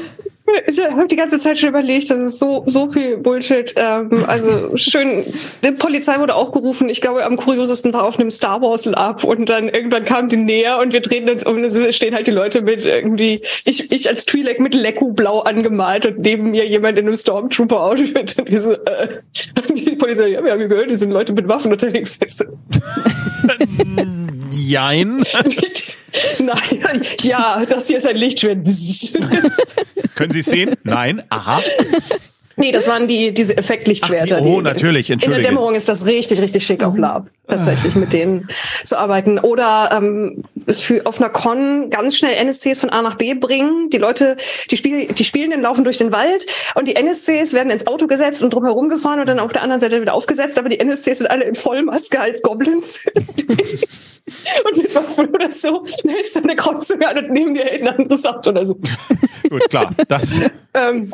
[0.67, 3.73] Ich habe die ganze Zeit schon überlegt, das ist so so viel Bullshit.
[3.75, 5.25] Ähm, also schön,
[5.63, 6.87] die Polizei wurde auch gerufen.
[6.89, 10.37] Ich glaube, am kuriosesten war auf einem Star Wars Lab und dann irgendwann kam die
[10.37, 11.63] näher und wir drehen uns um.
[11.63, 16.05] Es stehen halt die Leute mit irgendwie ich ich als Twi'lek mit Leku blau angemalt
[16.05, 18.37] und neben mir jemand in einem Stormtrooper Outfit.
[18.47, 19.07] Und diese äh,
[19.67, 22.19] und die Polizei, ja, wir haben gehört, die sind Leute mit Waffen unterwegs.
[24.51, 25.23] Jein.
[26.39, 28.59] Nein, ja, das hier ist ein Lichtschwert.
[30.15, 30.75] Können Sie es sehen?
[30.83, 31.21] Nein.
[31.29, 31.61] Aha.
[32.59, 34.37] Nee, das waren die, diese Effektlichtschwerter.
[34.39, 35.41] Ach, die- oh, die- natürlich, In der.
[35.41, 38.49] Dämmerung ist das richtig, richtig schick auf Lab, tatsächlich mit denen
[38.83, 39.37] zu arbeiten.
[39.37, 43.91] Oder ähm, für auf einer Con ganz schnell NSCs von A nach B bringen.
[43.91, 44.37] Die Leute,
[44.71, 48.41] die, Spiel, die Spielenden laufen durch den Wald und die NSCs werden ins Auto gesetzt
[48.41, 50.57] und drumherum gefahren und dann auf der anderen Seite wieder aufgesetzt.
[50.57, 53.05] Aber die NSCs sind alle in Vollmaske als Goblins.
[54.65, 58.25] und mit Waffen oder so hältst du eine Kreuzung an und neben dir ein anderes
[58.25, 58.75] Auto oder so
[59.49, 59.91] Gut, klar.
[60.07, 60.41] Das,
[60.73, 61.13] ähm,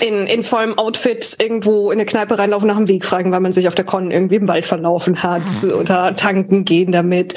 [0.00, 3.52] in, in vollem Outfit irgendwo in eine Kneipe reinlaufen, nach dem Weg fragen, weil man
[3.52, 7.34] sich auf der Con irgendwie im Wald verlaufen hat oder tanken gehen damit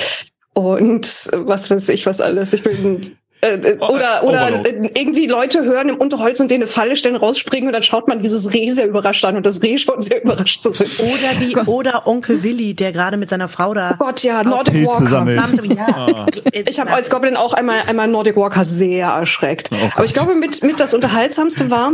[0.53, 2.53] und was weiß ich was alles.
[2.53, 4.91] Ich bin äh, äh, oder oder Overload.
[4.95, 8.21] irgendwie Leute hören im Unterholz und denen eine Falle stellen, rausspringen und dann schaut man
[8.21, 10.87] dieses Reh sehr überrascht an und das Reh schaut sehr überrascht zurück.
[10.99, 13.95] Oder die, oder Onkel Willi, der gerade mit seiner Frau da.
[13.97, 15.05] Gott, ja, Nordic Pilze Walker.
[15.05, 15.75] sammelt.
[15.75, 16.25] Ja.
[16.51, 19.69] Ich habe als Goblin auch einmal, einmal Nordic Walker sehr erschreckt.
[19.71, 21.93] Oh Aber ich glaube, mit, mit das Unterhaltsamste war,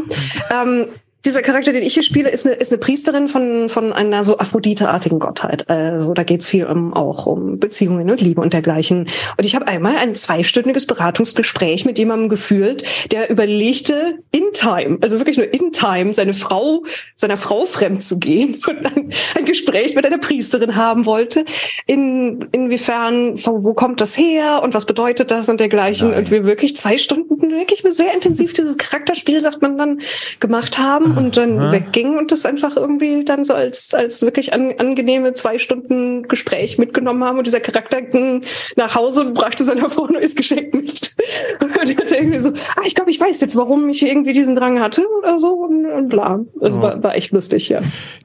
[0.51, 0.87] ähm,
[1.25, 4.39] dieser Charakter, den ich hier spiele, ist eine, ist eine Priesterin von, von einer so
[4.39, 5.69] Aphrodite-artigen Gottheit.
[5.69, 9.07] Also da geht's viel um, auch um Beziehungen und Liebe und dergleichen.
[9.37, 15.19] Und ich habe einmal ein zweistündiges Beratungsgespräch mit jemandem geführt, der überlegte, in time, also
[15.19, 16.83] wirklich nur in time, seine Frau,
[17.15, 21.45] seiner Frau fremd zu gehen und ein, ein Gespräch mit einer Priesterin haben wollte.
[21.85, 26.09] In, inwiefern, wo, wo kommt das her und was bedeutet das und dergleichen.
[26.09, 26.19] Nein.
[26.19, 29.99] Und wir wirklich zwei Stunden wirklich sehr intensiv dieses Charakterspiel, sagt man dann,
[30.39, 34.73] gemacht haben und dann weggingen und das einfach irgendwie dann so als, als wirklich an,
[34.77, 38.43] angenehme zwei Stunden Gespräch mitgenommen haben und dieser Charakter ging
[38.75, 41.15] nach Hause und brachte seiner Frau ein neues Geschenk mit.
[41.61, 44.55] Und er hatte irgendwie so, ah, ich glaube, ich weiß jetzt, warum ich irgendwie diesen
[44.55, 46.39] Drang hatte oder so und, und bla.
[46.59, 47.79] Also war, war echt lustig, ja.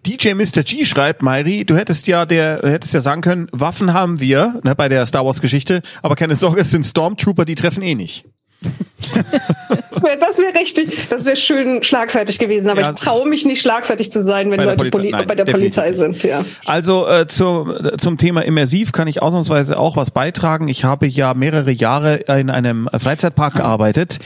[0.06, 0.62] DJ Mr.
[0.62, 4.74] G schreibt, Mairi, du hättest ja der, hättest ja sagen können, Waffen haben wir, ne,
[4.74, 8.26] bei der Star Wars Geschichte, aber keine Sorge, es sind Stormtrooper, die treffen eh nicht.
[10.20, 14.10] Das wäre richtig, das wäre schön schlagfertig gewesen, aber Ja, ich traue mich nicht schlagfertig
[14.10, 16.44] zu sein, wenn Leute Polizei- Poli nein, bei der Polizei sind, ja.
[16.66, 20.68] Also äh, zu, zum Thema immersiv kann ich ausnahmsweise auch was beitragen.
[20.68, 24.18] Ich habe ja mehrere Jahre in einem Freizeitpark gearbeitet,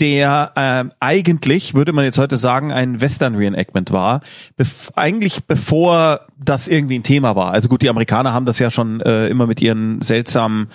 [0.00, 4.20] der äh, eigentlich, würde man jetzt heute sagen, ein Western Reenactment war.
[4.56, 7.52] Bef eigentlich bevor das irgendwie ein Thema war.
[7.52, 10.68] Also gut, die Amerikaner haben das ja schon äh, immer mit ihren seltsamen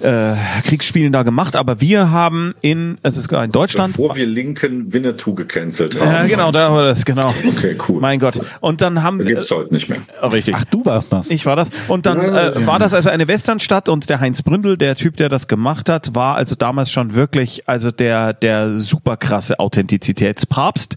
[0.00, 0.34] äh,
[0.64, 5.34] Kriegsspielen da gemacht, aber wir haben in, es ist in Deutschland, Bevor wir Linken Winnetou
[5.34, 6.10] gecancelt haben.
[6.10, 7.32] ja genau, da war das, genau.
[7.46, 8.00] Okay, cool.
[8.00, 8.40] Mein Gott.
[8.60, 9.98] Und dann haben Gibt's heute nicht mehr.
[10.20, 10.54] äh, richtig.
[10.56, 11.30] Ach, du warst das.
[11.30, 11.70] Ich war das.
[11.88, 15.28] Und dann äh, war das also eine Westernstadt und der Heinz Bründel, der Typ, der
[15.28, 20.96] das gemacht hat, war also damals schon wirklich also der der super krasse Authentizitätspapst.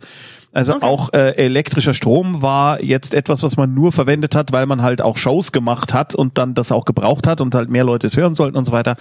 [0.58, 4.82] Also auch äh, elektrischer Strom war jetzt etwas, was man nur verwendet hat, weil man
[4.82, 8.08] halt auch Shows gemacht hat und dann das auch gebraucht hat und halt mehr Leute
[8.08, 8.96] es hören sollten und so weiter.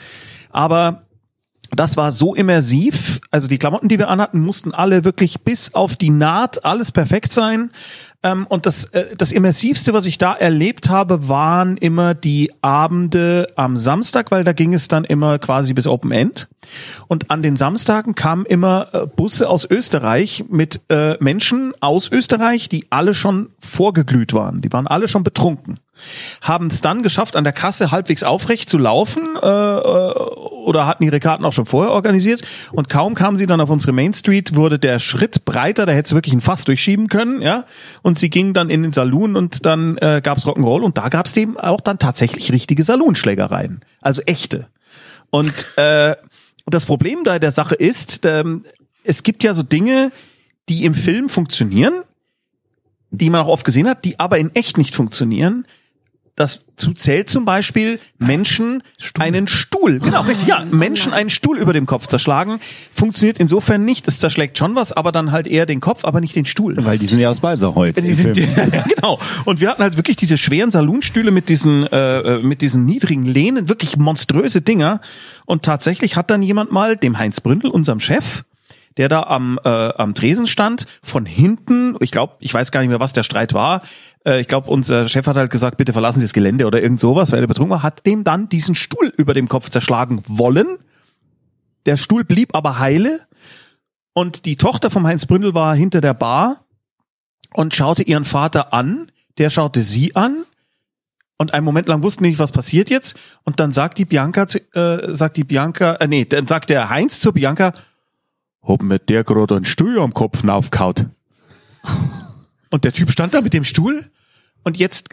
[0.50, 1.04] Aber
[1.70, 3.22] das war so immersiv.
[3.30, 7.32] Also die Klamotten, die wir anhatten, mussten alle wirklich bis auf die Naht alles perfekt
[7.32, 7.70] sein.
[8.27, 13.47] Ähm, und das, äh, das Immersivste, was ich da erlebt habe, waren immer die Abende
[13.55, 16.48] am Samstag, weil da ging es dann immer quasi bis Open End.
[17.07, 22.69] Und an den Samstagen kamen immer äh, Busse aus Österreich mit äh, Menschen aus Österreich,
[22.69, 24.61] die alle schon vorgeglüht waren.
[24.61, 25.78] Die waren alle schon betrunken.
[26.40, 30.12] Haben es dann geschafft, an der Kasse halbwegs aufrecht zu laufen äh, äh,
[30.66, 32.43] oder hatten ihre Karten auch schon vorher organisiert.
[32.73, 36.10] Und kaum kamen sie dann auf unsere Main Street, wurde der Schritt breiter, da hätte
[36.10, 37.43] sie wirklich ein Fass durchschieben können.
[37.43, 37.64] ja.
[38.02, 41.36] Und sie gingen dann in den Saloon und dann äh, gab's Rock'n'Roll und da gab's
[41.36, 43.81] eben auch dann tatsächlich richtige Saloonschlägereien.
[44.01, 44.66] Also echte.
[45.31, 46.16] Und äh,
[46.66, 48.64] das Problem da der Sache ist, ähm,
[49.05, 50.10] es gibt ja so Dinge,
[50.68, 52.02] die im Film funktionieren,
[53.10, 55.66] die man auch oft gesehen hat, die aber in echt nicht funktionieren.
[56.36, 58.82] Das zählt zum Beispiel Menschen
[59.18, 62.60] einen Stuhl, genau richtig, ja, Menschen einen Stuhl über dem Kopf zerschlagen,
[62.92, 64.06] funktioniert insofern nicht.
[64.06, 66.76] Es zerschlägt schon was, aber dann halt eher den Kopf, aber nicht den Stuhl.
[66.84, 68.02] Weil die sind ja aus Balsaholz.
[68.02, 68.46] Die sind, ja,
[68.94, 69.18] genau.
[69.46, 73.24] Und wir hatten halt wirklich diese schweren Saloonstühle mit diesen, äh, äh, mit diesen niedrigen
[73.24, 75.00] Lehnen, wirklich monströse Dinger.
[75.46, 78.44] Und tatsächlich hat dann jemand mal dem Heinz Bründel, unserem Chef,
[78.97, 82.89] der da am, äh, am Tresen stand, von hinten, ich glaube, ich weiß gar nicht
[82.89, 83.82] mehr, was der Streit war.
[84.24, 87.01] Äh, ich glaube, unser Chef hat halt gesagt, bitte verlassen Sie das Gelände oder irgend
[87.01, 90.78] sowas, weil er betrunken war, hat dem dann diesen Stuhl über dem Kopf zerschlagen wollen.
[91.85, 93.20] Der Stuhl blieb aber heile.
[94.14, 96.64] Und die Tochter vom Heinz Bründel war hinter der Bar
[97.52, 100.44] und schaute ihren Vater an, der schaute sie an
[101.36, 104.60] und einen Moment lang wussten nicht, was passiert jetzt und dann sagt die Bianca, zu-
[104.74, 107.74] äh, sagt die Bianca, äh, nee, dann sagt der Heinz zur Bianca,
[108.66, 111.06] hab mir der gerade einen Stuhl am Kopf aufgehaut.
[112.70, 114.10] Und der Typ stand da mit dem Stuhl
[114.64, 115.10] und jetzt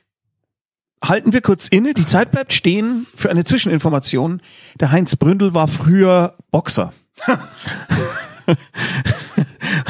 [1.03, 4.41] halten wir kurz inne, die Zeit bleibt stehen für eine Zwischeninformation.
[4.79, 6.93] Der Heinz Bründel war früher Boxer.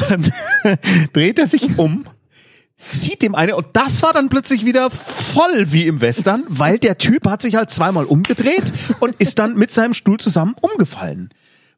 [0.08, 0.24] dann
[1.12, 2.04] dreht er sich um,
[2.76, 6.98] zieht dem eine und das war dann plötzlich wieder voll wie im Western, weil der
[6.98, 11.30] Typ hat sich halt zweimal umgedreht und ist dann mit seinem Stuhl zusammen umgefallen.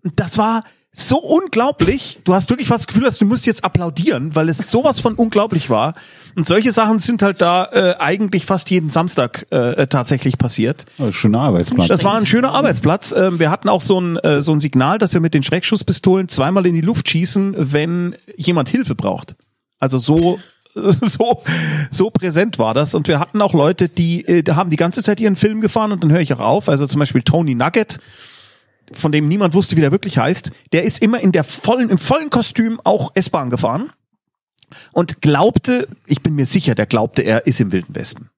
[0.03, 0.65] Und das war
[0.99, 2.19] so unglaublich.
[2.25, 5.15] Du hast wirklich fast das Gefühl, dass du musst jetzt applaudieren, weil es sowas von
[5.15, 5.93] unglaublich war.
[6.35, 10.87] Und solche Sachen sind halt da äh, eigentlich fast jeden Samstag äh, tatsächlich passiert.
[11.11, 11.89] Schöner Arbeitsplatz.
[11.89, 13.15] Das war ein schöner Arbeitsplatz.
[13.17, 16.29] Ähm, wir hatten auch so ein, äh, so ein Signal, dass wir mit den Schreckschusspistolen
[16.29, 19.37] zweimal in die Luft schießen, wenn jemand Hilfe braucht.
[19.79, 20.39] Also so
[20.75, 21.43] so
[21.91, 25.21] so präsent war das und wir hatten auch Leute, die äh, haben die ganze Zeit
[25.21, 26.69] ihren Film gefahren und dann höre ich auch auf.
[26.69, 27.99] Also zum Beispiel Tony Nugget,
[28.93, 30.53] von dem niemand wusste, wie der wirklich heißt.
[30.73, 33.91] Der ist immer in der vollen im vollen Kostüm auch S-Bahn gefahren
[34.93, 38.31] und glaubte, ich bin mir sicher, der glaubte, er ist im Wilden Westen.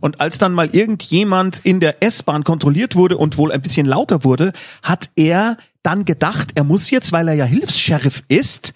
[0.00, 4.24] Und als dann mal irgendjemand in der S-Bahn kontrolliert wurde und wohl ein bisschen lauter
[4.24, 4.52] wurde,
[4.82, 8.74] hat er dann gedacht, er muss jetzt, weil er ja Hilfs-Sheriff ist,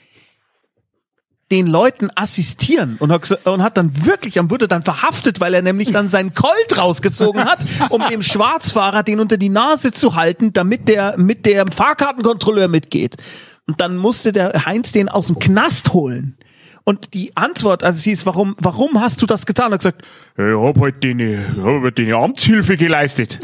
[1.51, 5.63] den Leuten assistieren und hat, und hat dann wirklich, er wurde dann verhaftet, weil er
[5.63, 10.53] nämlich dann seinen Colt rausgezogen hat, um dem Schwarzfahrer den unter die Nase zu halten,
[10.53, 13.17] damit der mit der Fahrkartenkontrolleur mitgeht.
[13.67, 16.37] Und dann musste der Heinz den aus dem Knast holen.
[16.85, 19.73] Und die Antwort, also es hieß, warum, warum hast du das getan?
[19.73, 20.03] Er hat gesagt,
[20.37, 23.39] ich hab halt deine, ich hab halt deine Amtshilfe geleistet.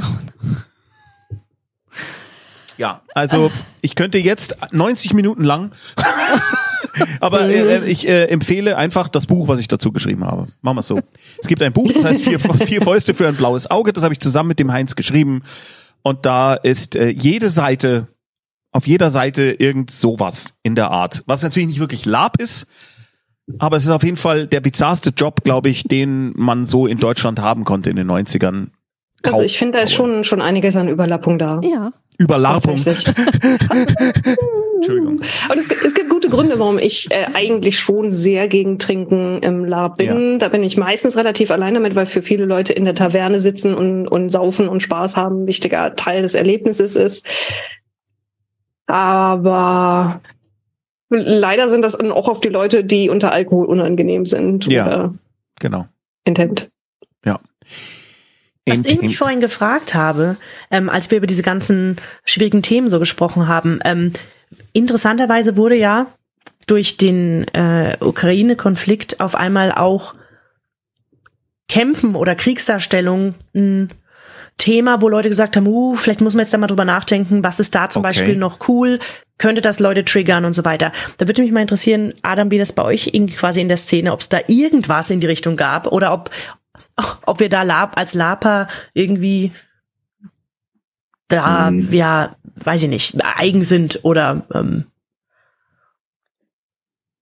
[2.78, 3.50] Ja, also
[3.80, 5.72] ich könnte jetzt 90 Minuten lang,
[7.20, 10.48] aber äh, äh, ich äh, empfehle einfach das Buch, was ich dazu geschrieben habe.
[10.62, 11.00] Machen wir es so.
[11.38, 13.92] Es gibt ein Buch, das heißt Vier, vier Fäuste für ein blaues Auge.
[13.92, 15.42] Das habe ich zusammen mit dem Heinz geschrieben.
[16.02, 18.08] Und da ist äh, jede Seite,
[18.72, 21.24] auf jeder Seite irgend sowas in der Art.
[21.26, 22.66] Was natürlich nicht wirklich Lab ist,
[23.58, 26.98] aber es ist auf jeden Fall der bizarrste Job, glaube ich, den man so in
[26.98, 28.68] Deutschland haben konnte in den 90ern.
[29.22, 31.60] Also ich finde, da ist schon, schon einiges an Überlappung da.
[31.62, 31.92] Ja.
[32.18, 32.76] Überlapung.
[32.76, 33.14] Tatsächlich.
[34.76, 35.16] Entschuldigung.
[35.50, 39.42] Und es, gibt- es gibt gute Gründe, warum ich äh, eigentlich schon sehr gegen Trinken
[39.42, 40.38] im Lab bin.
[40.38, 43.74] Da bin ich meistens relativ allein damit, weil für viele Leute in der Taverne sitzen
[43.74, 47.26] und, und saufen und Spaß haben ein wichtiger Teil des Erlebnisses ist.
[48.86, 50.20] Aber
[51.10, 54.86] leider sind das auch oft die Leute, die unter Alkohol unangenehm sind Ja.
[54.86, 55.14] oder
[55.60, 55.86] Genau.
[56.24, 56.70] intent.
[58.68, 60.36] Was ich mich vorhin gefragt habe,
[60.72, 64.12] ähm, als wir über diese ganzen schwierigen Themen so gesprochen haben, ähm,
[64.72, 66.06] interessanterweise wurde ja
[66.66, 70.14] durch den äh, Ukraine-Konflikt auf einmal auch
[71.68, 73.88] Kämpfen oder Kriegsdarstellung ein
[74.58, 77.60] Thema, wo Leute gesagt haben, uh, vielleicht muss man jetzt da mal drüber nachdenken, was
[77.60, 78.08] ist da zum Okay.
[78.08, 78.98] Beispiel noch cool,
[79.38, 80.92] könnte das Leute triggern und so weiter.
[81.18, 84.12] Da würde mich mal interessieren, Adam, wie das bei euch irgendwie quasi in der Szene,
[84.12, 86.30] ob es da irgendwas in die Richtung gab oder ob,
[87.26, 89.52] ob wir da Lab, als Laper irgendwie
[91.28, 91.92] da, Hm.
[91.92, 94.84] ja, weiß ich nicht, eigen sind oder ähm,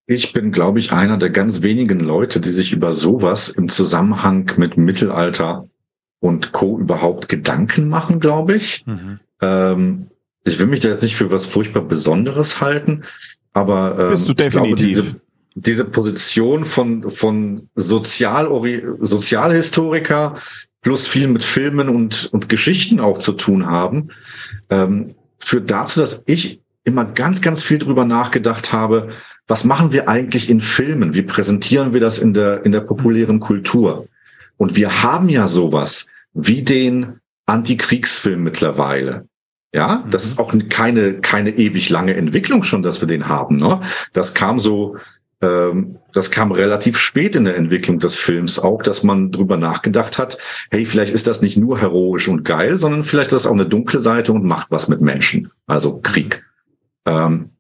[0.06, 4.52] Ich bin, glaube ich, einer der ganz wenigen Leute, die sich über sowas im Zusammenhang
[4.58, 5.66] mit Mittelalter
[6.20, 6.78] und Co.
[6.78, 8.84] überhaupt Gedanken machen, glaube ich.
[8.86, 9.20] Mhm.
[9.40, 10.06] Ähm,
[10.44, 13.04] ich will mich da jetzt nicht für was furchtbar Besonderes halten,
[13.54, 14.86] aber ähm, Bist du ich glaube, definitiv.
[14.86, 15.16] diese,
[15.54, 18.48] diese Position von, von Sozial
[19.00, 20.34] Sozialhistoriker
[20.82, 24.10] plus viel mit Filmen und, und Geschichten auch zu tun haben,
[24.70, 29.10] ähm, führt dazu, dass ich immer ganz, ganz viel drüber nachgedacht habe,
[29.46, 31.14] was machen wir eigentlich in Filmen?
[31.14, 34.06] Wie präsentieren wir das in der, in der populären Kultur?
[34.56, 39.26] Und wir haben ja sowas wie den Antikriegsfilm mittlerweile.
[39.72, 43.56] Ja, das ist auch keine, keine ewig lange Entwicklung schon, dass wir den haben.
[43.56, 43.80] Ne?
[44.12, 44.96] Das kam so,
[46.12, 50.38] das kam relativ spät in der Entwicklung des Films auch, dass man drüber nachgedacht hat,
[50.70, 53.66] hey, vielleicht ist das nicht nur heroisch und geil, sondern vielleicht ist das auch eine
[53.66, 55.50] dunkle Seite und macht was mit Menschen.
[55.66, 56.44] Also Krieg.
[57.06, 57.50] Ähm,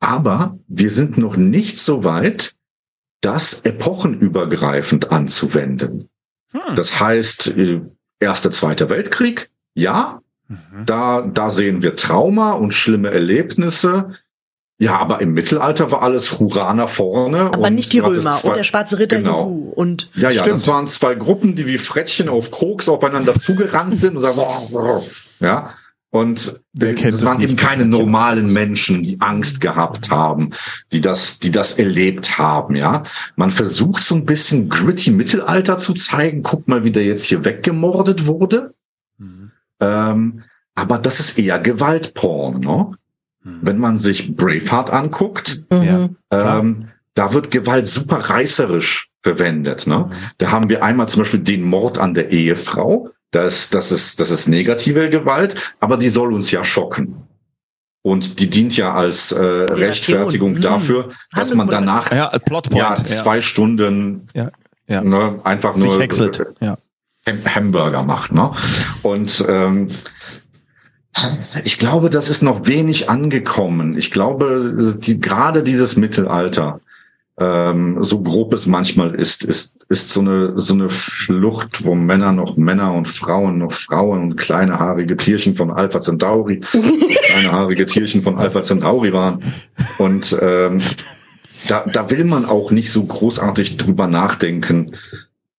[0.00, 2.54] aber wir sind noch nicht so weit,
[3.20, 6.08] das epochenübergreifend anzuwenden.
[6.52, 6.76] Hm.
[6.76, 7.80] Das heißt, äh,
[8.18, 10.86] Erster, Zweiter Weltkrieg, ja, Mhm.
[10.86, 14.14] da, da sehen wir Trauma und schlimme Erlebnisse.
[14.78, 17.42] Ja, aber im Mittelalter war alles Hurra nach vorne.
[17.52, 19.46] aber und nicht die Römer zwei- und der schwarze Ritter Genau.
[19.48, 20.56] Juhu und Ja, ja, Stimmt.
[20.58, 24.36] das waren zwei Gruppen, die wie Frettchen auf Koks aufeinander zugerannt sind und dann,
[25.40, 25.70] ja.
[26.10, 30.50] Und Wer es waren nicht, eben keine normalen Menschen, die Angst gehabt haben,
[30.92, 33.02] die das, die das erlebt haben, ja.
[33.34, 36.42] Man versucht so ein bisschen gritty Mittelalter zu zeigen.
[36.42, 38.74] Guck mal, wie der jetzt hier weggemordet wurde.
[39.18, 39.50] Mhm.
[39.80, 40.42] Ähm,
[40.74, 42.92] aber das ist eher Gewaltporn, ne?
[43.46, 43.58] Mhm.
[43.62, 45.82] Wenn man sich Braveheart anguckt, Mhm.
[45.82, 46.08] Ja.
[46.58, 49.86] Ähm, da wird Gewalt super reißerisch verwendet.
[49.86, 49.98] Ne?
[49.98, 50.12] Mhm.
[50.38, 53.08] Da haben wir einmal zum Beispiel den Mord an der Ehefrau.
[53.30, 57.16] Das, das, ist, das ist negative Gewalt, aber die soll uns ja schocken.
[58.02, 60.60] Und die dient ja als äh, Rechtfertigung Mm.
[60.60, 62.78] dafür, dass man danach Ja, äh, Plotpoint.
[62.80, 64.50] ja zwei Stunden ja.
[64.86, 65.00] ja.
[65.02, 66.46] ne, einfach Sich nur.
[66.60, 66.78] Ja.
[67.26, 68.30] Ham- Hamburger macht.
[68.30, 68.52] Ne?
[69.02, 69.88] Und ähm,
[71.64, 73.96] ich glaube, das ist noch wenig angekommen.
[73.96, 76.80] Ich glaube, die, gerade dieses Mittelalter,
[77.38, 82.32] ähm, so grob es manchmal ist, ist, ist so eine, so eine Flucht, wo Männer
[82.32, 86.60] noch Männer und Frauen noch Frauen und kleine haarige Tierchen von Alpha Centauri,
[87.26, 89.42] kleine haarige Tierchen von Alpha Centauri waren.
[89.98, 90.80] Und ähm,
[91.68, 94.92] da, da will man auch nicht so großartig drüber nachdenken.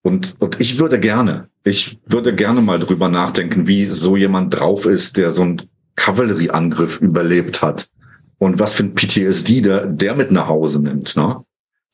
[0.02, 4.86] Und, und ich würde gerne, ich würde gerne mal drüber nachdenken, wie so jemand drauf
[4.86, 5.62] ist, der so einen
[5.96, 7.88] Kavallerieangriff überlebt hat.
[8.38, 11.44] Und was für ein PTSD der, der mit nach Hause nimmt, ne?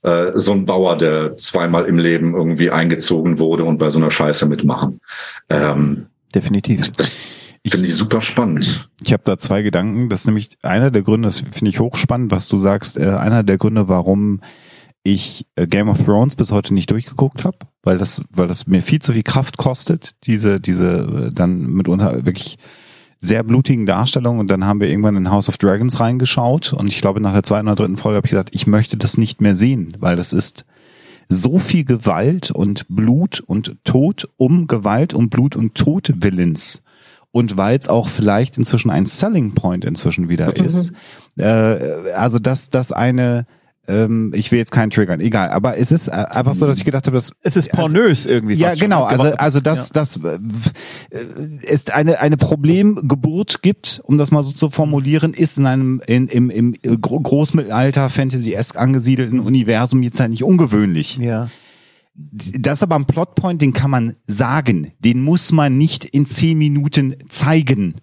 [0.02, 4.10] Äh, so ein Bauer, der zweimal im Leben irgendwie eingezogen wurde und bei so einer
[4.10, 5.00] Scheiße mitmachen.
[5.48, 6.80] Ähm, Definitiv.
[6.80, 7.22] das das
[7.66, 8.90] finde ich super spannend.
[9.02, 10.10] Ich habe da zwei Gedanken.
[10.10, 12.98] Das ist nämlich einer der Gründe, das finde ich hochspannend, was du sagst.
[12.98, 14.42] Äh, einer der Gründe, warum
[15.04, 18.82] ich äh, Game of Thrones bis heute nicht durchgeguckt habe, weil das, weil das mir
[18.82, 22.58] viel zu viel Kraft kostet, diese, diese äh, dann mitunter wirklich
[23.20, 24.40] sehr blutigen Darstellungen.
[24.40, 27.42] Und dann haben wir irgendwann in House of Dragons reingeschaut und ich glaube nach der
[27.42, 30.32] zweiten oder dritten Folge habe ich gesagt, ich möchte das nicht mehr sehen, weil das
[30.32, 30.64] ist
[31.28, 36.82] so viel Gewalt und Blut und Tod um Gewalt und Blut und Tod Willens.
[37.30, 40.92] Und weil es auch vielleicht inzwischen ein Selling Point inzwischen wieder ist.
[41.36, 43.46] Äh, also dass das eine,
[43.88, 46.84] ähm, ich will jetzt keinen triggern, egal, aber es ist äh, einfach so, dass ich
[46.84, 48.54] gedacht habe, dass Es ist pornös irgendwie.
[48.54, 48.88] ja, fast schon.
[48.90, 49.04] genau.
[49.04, 50.38] Also, also dass, dass äh,
[51.66, 56.28] es eine eine Problemgeburt gibt, um das mal so zu formulieren, ist in einem in,
[56.28, 61.16] im im Gro- Großmittelalter Fantasy-esque angesiedelten Universum jetzt ja nicht ungewöhnlich.
[61.18, 61.50] Ja.
[62.16, 64.92] Das ist aber ein Plotpoint, den kann man sagen.
[65.00, 67.94] Den muss man nicht in zehn Minuten zeigen.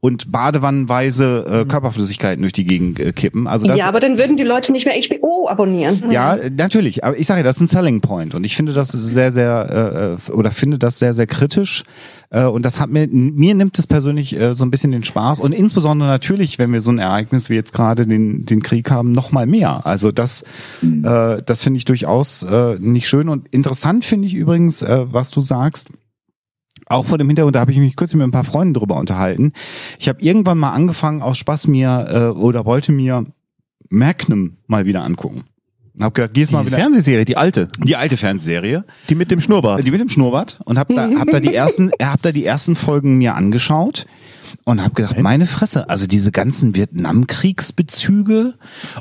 [0.00, 3.46] Und badewannenweise äh, Körperflüssigkeiten durch die Gegend äh, kippen.
[3.46, 6.02] Also das, ja, aber dann würden die Leute nicht mehr HBO abonnieren.
[6.10, 7.04] ja, natürlich.
[7.04, 10.18] Aber ich sage ja, das ist ein Selling Point und ich finde das sehr, sehr
[10.28, 11.84] äh, oder finde das sehr, sehr kritisch.
[12.30, 15.38] Äh, und das hat mir mir nimmt es persönlich äh, so ein bisschen den Spaß
[15.38, 19.12] und insbesondere natürlich, wenn wir so ein Ereignis wie jetzt gerade den den Krieg haben,
[19.12, 19.86] noch mal mehr.
[19.86, 20.42] Also das
[20.82, 25.30] äh, das finde ich durchaus äh, nicht schön und interessant finde ich übrigens, äh, was
[25.30, 25.88] du sagst.
[26.86, 29.52] Auch vor dem Hintergrund, da habe ich mich kürzlich mit ein paar Freunden drüber unterhalten.
[29.98, 33.24] Ich habe irgendwann mal angefangen, aus Spaß mir äh, oder wollte mir
[33.88, 35.44] Magnum mal wieder angucken.
[36.00, 37.68] Hab gedacht, gehst mal Die wieder Fernsehserie, die alte.
[37.78, 39.86] die alte Fernsehserie, Die mit dem Schnurrbart.
[39.86, 42.76] die mit dem Schnurrbart und hab da hab da die ersten hab da die ersten
[42.76, 44.06] Folgen mir angeschaut
[44.64, 46.74] und hab gedacht, meine Fresse, also diese ganzen
[47.52, 48.54] Vietnamkriegsbezüge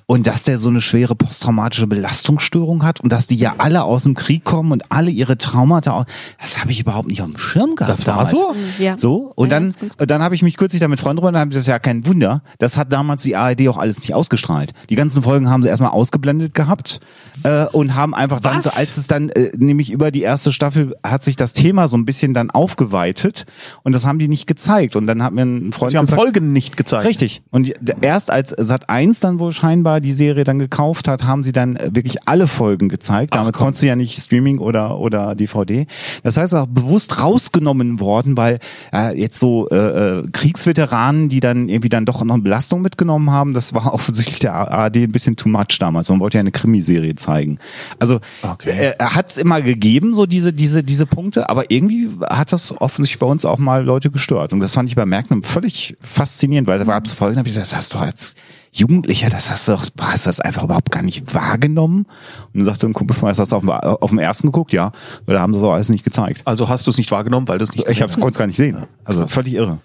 [0.05, 4.03] und dass der so eine schwere posttraumatische Belastungsstörung hat und dass die ja alle aus
[4.03, 6.05] dem Krieg kommen und alle ihre Traumata, au-
[6.41, 8.31] das habe ich überhaupt nicht auf dem Schirm gehabt Das war damals.
[8.31, 8.55] so?
[8.79, 8.97] Ja.
[8.97, 9.73] So, und Ja, dann,
[10.07, 11.79] dann habe ich mich kürzlich da mit Freunden drüber und dann habe ich gesagt, ja,
[11.79, 14.73] kein Wunder, das hat damals die ARD auch alles nicht ausgestrahlt.
[14.89, 16.99] Die ganzen Folgen haben sie erstmal ausgeblendet gehabt
[17.43, 18.77] äh, und haben einfach dann, Was?
[18.77, 22.05] als es dann, äh, nämlich über die erste Staffel, hat sich das Thema so ein
[22.05, 23.45] bisschen dann aufgeweitet
[23.83, 24.95] und das haben die nicht gezeigt.
[24.95, 27.07] Und dann hat mir ein Freund Sie haben gesagt, Folgen nicht gezeigt.
[27.07, 27.41] Richtig.
[27.51, 31.51] Und erst als Sat 1 dann wohl scheinbar die Serie dann gekauft hat, haben sie
[31.51, 33.35] dann äh, wirklich alle Folgen gezeigt.
[33.35, 35.85] Damit konntest du ja nicht Streaming oder oder DVD.
[36.23, 38.59] Das heißt auch bewusst rausgenommen worden, weil
[38.93, 39.75] äh, jetzt so äh,
[40.19, 44.39] äh, Kriegsveteranen, die dann irgendwie dann doch noch eine Belastung mitgenommen haben, das war offensichtlich
[44.39, 46.09] der ARD ein bisschen too much damals.
[46.09, 47.59] Man wollte ja eine Krimiserie zeigen.
[47.99, 48.93] Also Okay.
[48.97, 53.19] er hat es immer gegeben, so diese diese diese Punkte, aber irgendwie hat das offensichtlich
[53.19, 54.53] bei uns auch mal Leute gestört.
[54.53, 57.53] Und das fand ich bei Magnum völlig faszinierend, weil da war es Folgen, hab ich
[57.53, 58.35] gesagt, das hast du als
[58.73, 62.05] Jugendlicher, das hast du doch, hast du das einfach überhaupt gar nicht wahrgenommen?
[62.53, 64.47] Und dann sagte ein Kumpel von mir, hast du das auf, dem- auf dem ersten
[64.47, 64.71] geguckt?
[64.71, 64.91] Ja,
[65.25, 66.41] weil da haben sie auch alles nicht gezeigt.
[66.45, 68.55] Also hast du es nicht wahrgenommen, weil du es nicht Ich habe es gar nicht
[68.55, 68.77] sehen.
[69.03, 69.79] Also völlig irre.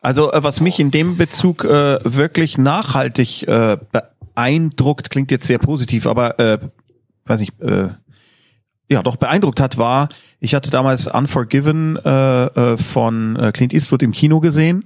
[0.00, 3.78] Also äh, was mich in dem Bezug äh, wirklich nachhaltig äh,
[4.34, 6.58] beeindruckt, klingt jetzt sehr positiv, aber äh,
[7.26, 7.88] weiß nicht, äh,
[8.88, 10.08] ja doch beeindruckt hat, war,
[10.40, 14.84] ich hatte damals Unforgiven äh, äh, von äh, Clint Eastwood im Kino gesehen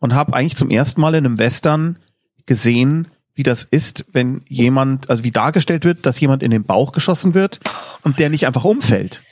[0.00, 1.98] und habe eigentlich zum ersten Mal in einem Western
[2.46, 6.92] gesehen, wie das ist, wenn jemand, also wie dargestellt wird, dass jemand in den Bauch
[6.92, 7.60] geschossen wird
[8.02, 9.22] und der nicht einfach umfällt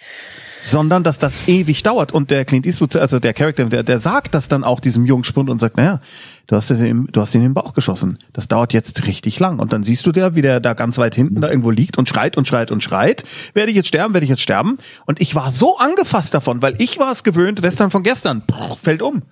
[0.63, 2.13] sondern dass das ewig dauert.
[2.13, 5.25] Und der Clint Eastwood, also der Charakter, der, der sagt das dann auch diesem jungen
[5.25, 6.01] Spund und sagt, naja,
[6.47, 8.19] du hast, im, du hast ihn in den Bauch geschossen.
[8.33, 9.59] Das dauert jetzt richtig lang.
[9.59, 12.09] Und dann siehst du der, wie der da ganz weit hinten da irgendwo liegt und
[12.09, 13.25] schreit und schreit und schreit.
[13.55, 14.79] Werde ich jetzt sterben, werde ich jetzt sterben?
[15.07, 18.77] Und ich war so angefasst davon, weil ich war es gewöhnt, Western von gestern, Puh,
[18.77, 19.23] fällt um.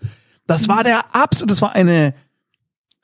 [0.46, 2.14] Das war der absolut, das war eine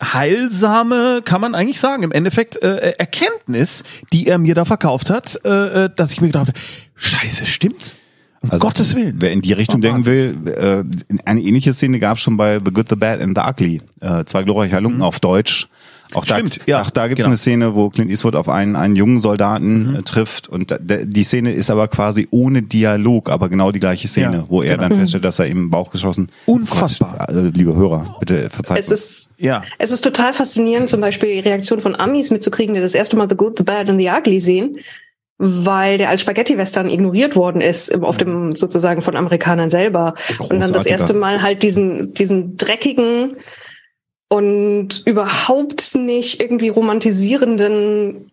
[0.03, 5.41] heilsame, kann man eigentlich sagen, im Endeffekt äh, Erkenntnis, die er mir da verkauft hat,
[5.45, 6.59] äh, äh, dass ich mir gedacht habe,
[6.95, 7.95] scheiße, stimmt.
[8.51, 9.17] Also, Gottes Willen.
[9.19, 10.85] Wer in die Richtung denken will, äh,
[11.25, 13.81] eine ähnliche Szene gab es schon bei The Good, The Bad and The Ugly.
[14.01, 15.69] Äh, zwei glorreiche Halunken auf Deutsch.
[16.15, 17.31] Auch da, Stimmt, ja, auch da gibt es genau.
[17.33, 21.05] eine Szene, wo Clint Eastwood auf einen, einen jungen Soldaten äh, trifft und da, der,
[21.05, 24.77] die Szene ist aber quasi ohne Dialog, aber genau die gleiche Szene, Ja, wo er
[24.77, 24.89] genau.
[24.89, 27.27] dann feststellt, dass er ihm im Bauch geschossen Unfassbar.
[27.27, 29.65] Gott, äh, liebe Hörer, bitte verzeiht Es ist, Ja.
[29.79, 33.29] es ist total faszinierend, zum Beispiel die Reaktion von Amis mitzukriegen, die das erste Mal
[33.29, 34.73] The Good, The Bad and The Ugly sehen,
[35.39, 40.15] weil der als Spaghetti-Western ignoriert worden ist, im- auf dem sozusagen von Amerikanern selber.
[40.39, 43.37] Und dann das erste Mal halt diesen, diesen dreckigen
[44.29, 48.31] und überhaupt nicht irgendwie romantisierenden,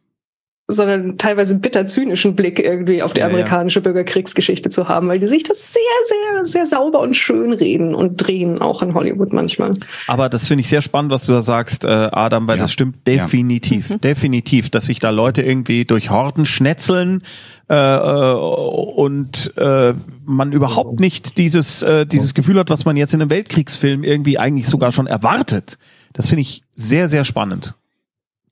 [0.67, 3.31] sondern teilweise bitter zynischen Blick irgendwie auf die Ja, ja.
[3.33, 7.93] amerikanische Bürgerkriegsgeschichte zu haben, weil die sich das sehr, sehr, sehr sauber und schön reden
[7.93, 9.71] und drehen, auch in Hollywood manchmal.
[10.07, 12.63] Aber das finde ich sehr spannend, was du da sagst, äh, Adam, weil Ja.
[12.63, 17.23] das stimmt definitiv, definitiv, dass sich da Leute irgendwie durch Horden schnetzeln
[17.69, 19.93] äh, äh, und äh,
[20.25, 24.37] man überhaupt nicht dieses äh, dieses Gefühl hat, was man jetzt in einem Weltkriegsfilm irgendwie
[24.37, 25.77] eigentlich sogar schon erwartet.
[26.13, 27.75] Das finde ich sehr, sehr spannend.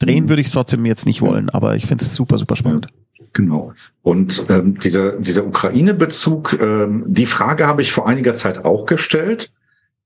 [0.02, 2.88] Drehen würde ich es trotzdem jetzt nicht wollen, aber ich finde es super, super spannend.
[3.34, 3.74] Genau.
[4.02, 9.52] Und ähm, dieser, dieser Ukraine-Bezug, ähm, die Frage habe ich vor einiger Zeit auch gestellt,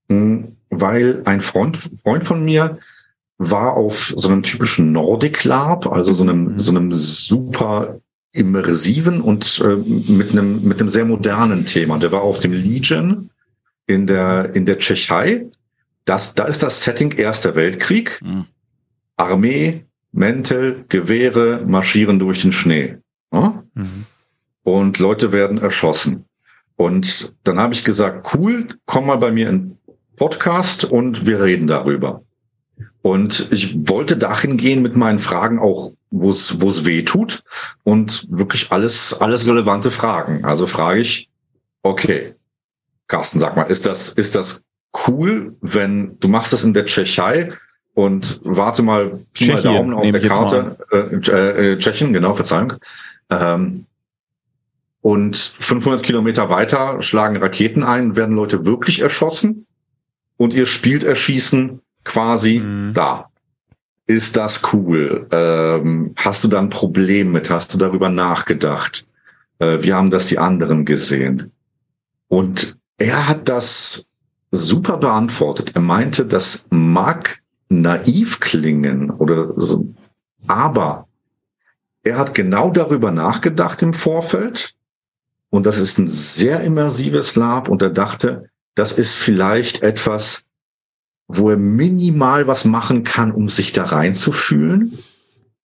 [0.10, 2.78] mh, weil ein Freund, Freund von mir
[3.38, 8.00] war auf so einem typischen Nordic Lab, also so einem, so einem super
[8.32, 11.98] immersiven und äh, mit einem, mit einem sehr modernen Thema.
[11.98, 13.30] Der war auf dem Legion
[13.88, 15.46] in der, in der Tschechei.
[16.06, 18.20] Das, da ist das Setting Erster Weltkrieg.
[18.24, 18.46] Mhm.
[19.18, 22.98] Armee, Mäntel, Gewehre marschieren durch den Schnee.
[23.34, 23.64] Ja?
[24.64, 26.26] Und Leute werden erschossen.
[26.76, 29.78] Und dann habe ich gesagt, cool, komm mal bei mir in
[30.16, 32.24] Podcast und wir reden darüber.
[33.02, 37.44] Und ich wollte dahin gehen mit meinen Fragen auch, wo es wo es weh tut
[37.84, 40.44] und wirklich alles alles relevante Fragen.
[40.44, 41.30] Also frage ich,
[41.84, 42.34] okay,
[43.08, 44.64] Carsten, sag mal, ist das ist das
[45.08, 47.52] cool, wenn du machst das in der Tschechei
[47.96, 52.34] und warte mal, Pi mal Tschechien, Daumen auf der Karte, äh, äh, äh, Tschechien, genau,
[52.34, 52.74] Verzeihung.
[53.32, 53.86] Ähm,
[55.02, 59.66] und 500 Kilometer weiter schlagen Raketen ein, werden Leute wirklich erschossen
[60.38, 62.94] und ihr spielt Erschießen quasi Mhm.
[62.94, 63.30] da.
[64.08, 65.28] Ist das cool?
[65.32, 67.50] Ähm, hast du da ein Problem mit?
[67.50, 69.06] Hast du darüber nachgedacht?
[69.60, 71.52] Äh, wie haben das die anderen gesehen?
[72.28, 74.06] Und er hat das
[74.52, 75.72] super beantwortet.
[75.76, 79.94] Er meinte, das mag naiv klingen oder so,
[80.48, 81.08] aber
[82.06, 84.76] er hat genau darüber nachgedacht im Vorfeld.
[85.50, 87.68] Und das ist ein sehr immersives Lab.
[87.68, 90.44] Und er dachte, das ist vielleicht etwas,
[91.28, 95.00] wo er minimal was machen kann, um sich da reinzufühlen.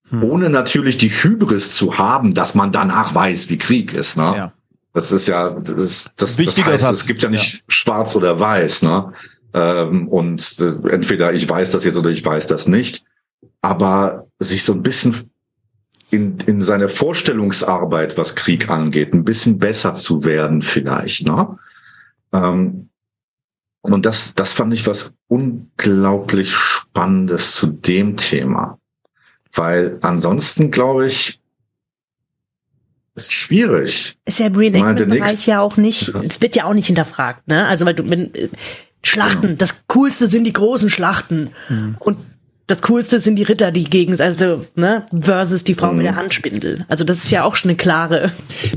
[0.08, 0.24] Hm.
[0.24, 4.16] Ohne natürlich die Hybris zu haben, dass man danach weiß, wie Krieg ist.
[4.16, 4.34] Ne?
[4.36, 4.52] Ja.
[4.92, 7.00] Das ist ja, das, das, Wichtiger das heißt, Satz.
[7.02, 9.12] es gibt ja nicht schwarz oder weiß, ne?
[9.52, 13.04] Ähm, und äh, entweder ich weiß das jetzt oder ich weiß das nicht.
[13.62, 15.30] Aber sich so ein bisschen
[16.10, 21.58] in, in seiner Vorstellungsarbeit, was Krieg angeht, ein bisschen besser zu werden vielleicht, ne?
[22.32, 22.88] Ähm,
[23.82, 28.78] und das, das fand ich was unglaublich Spannendes zu dem Thema.
[29.52, 31.40] Weil ansonsten glaube ich,
[33.14, 34.18] ist schwierig.
[34.24, 37.66] Ist ja im Reenactment-Bereich ja auch nicht, es wird ja auch nicht hinterfragt, ne?
[37.66, 38.48] Also weil du, wenn, äh,
[39.02, 41.50] Schlachten, das Coolste sind die großen Schlachten.
[41.98, 42.18] Und
[42.70, 46.84] das Coolste sind die Ritter, die gegen, also, ne, versus die Frau mit der Handspindel.
[46.88, 48.30] Also das ist ja auch schon eine klare.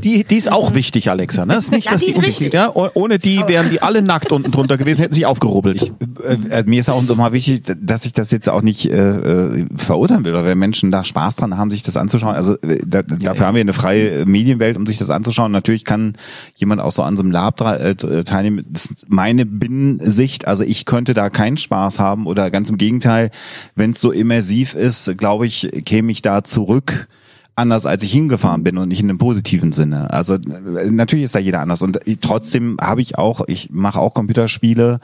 [0.03, 1.45] Die, die ist auch wichtig, Alexa.
[1.45, 1.55] Ne?
[1.55, 2.53] Ist nicht, Ja, dass die die, ist unwichtig wichtig.
[2.59, 2.71] ja?
[2.73, 5.93] Oh- Ohne die wären die alle nackt unten drunter gewesen, hätten sich aufgerubbelt.
[6.23, 9.65] äh, äh, mir ist auch nochmal wichtig, dass ich das jetzt auch nicht äh, äh,
[9.75, 12.33] verurteilen will, oder wenn Menschen da Spaß dran haben, sich das anzuschauen.
[12.35, 15.51] Also äh, da, dafür haben wir eine freie Medienwelt, um sich das anzuschauen.
[15.51, 16.13] Natürlich kann
[16.55, 17.93] jemand auch so an so einem Lab äh,
[18.23, 18.65] teilnehmen.
[18.69, 20.47] Das ist meine Binnensicht.
[20.47, 23.29] Also ich könnte da keinen Spaß haben oder ganz im Gegenteil,
[23.75, 27.07] wenn es so immersiv ist, glaube ich, käme ich da zurück
[27.55, 30.11] anders als ich hingefahren bin und nicht in einem positiven Sinne.
[30.11, 33.99] Also äh, natürlich ist da jeder anders und äh, trotzdem habe ich auch, ich mache
[33.99, 34.99] auch Computerspiele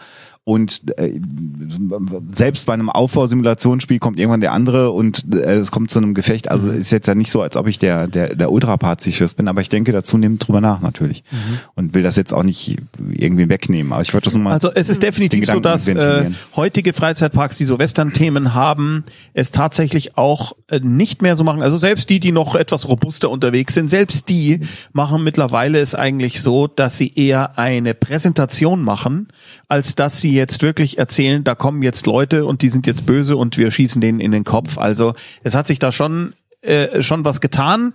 [0.49, 1.19] und äh,
[2.31, 6.49] selbst bei einem Aufbausimulationsspiel kommt irgendwann der andere und äh, es kommt zu einem Gefecht.
[6.49, 9.61] Also ist jetzt ja nicht so, als ob ich der der der Ultrapazifist bin, aber
[9.61, 11.23] ich denke da zunehmend drüber nach natürlich
[11.75, 12.77] und will das jetzt auch nicht
[13.11, 13.93] irgendwie wegnehmen.
[13.93, 14.53] Aber ich wollte das nur mal.
[14.53, 19.03] Also es ist definitiv so, dass äh, heutige Freizeitparks, die so Western-Themen haben,
[19.35, 21.61] es tatsächlich auch äh, nicht mehr so machen.
[21.61, 24.61] Also selbst die, die noch etwas robuster unterwegs sind, selbst die
[24.93, 29.27] machen mittlerweile es eigentlich so, dass sie eher eine Präsentation machen,
[29.67, 33.37] als dass sie jetzt wirklich erzählen, da kommen jetzt Leute und die sind jetzt böse
[33.37, 34.79] und wir schießen denen in den Kopf.
[34.79, 35.13] Also
[35.43, 37.93] es hat sich da schon äh, schon was getan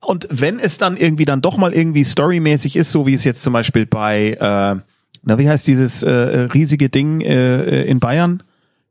[0.00, 3.42] Und wenn es dann irgendwie dann doch mal irgendwie storymäßig ist, so wie es jetzt
[3.42, 4.76] zum Beispiel bei, äh,
[5.22, 8.42] na wie heißt dieses äh, riesige Ding äh, in Bayern?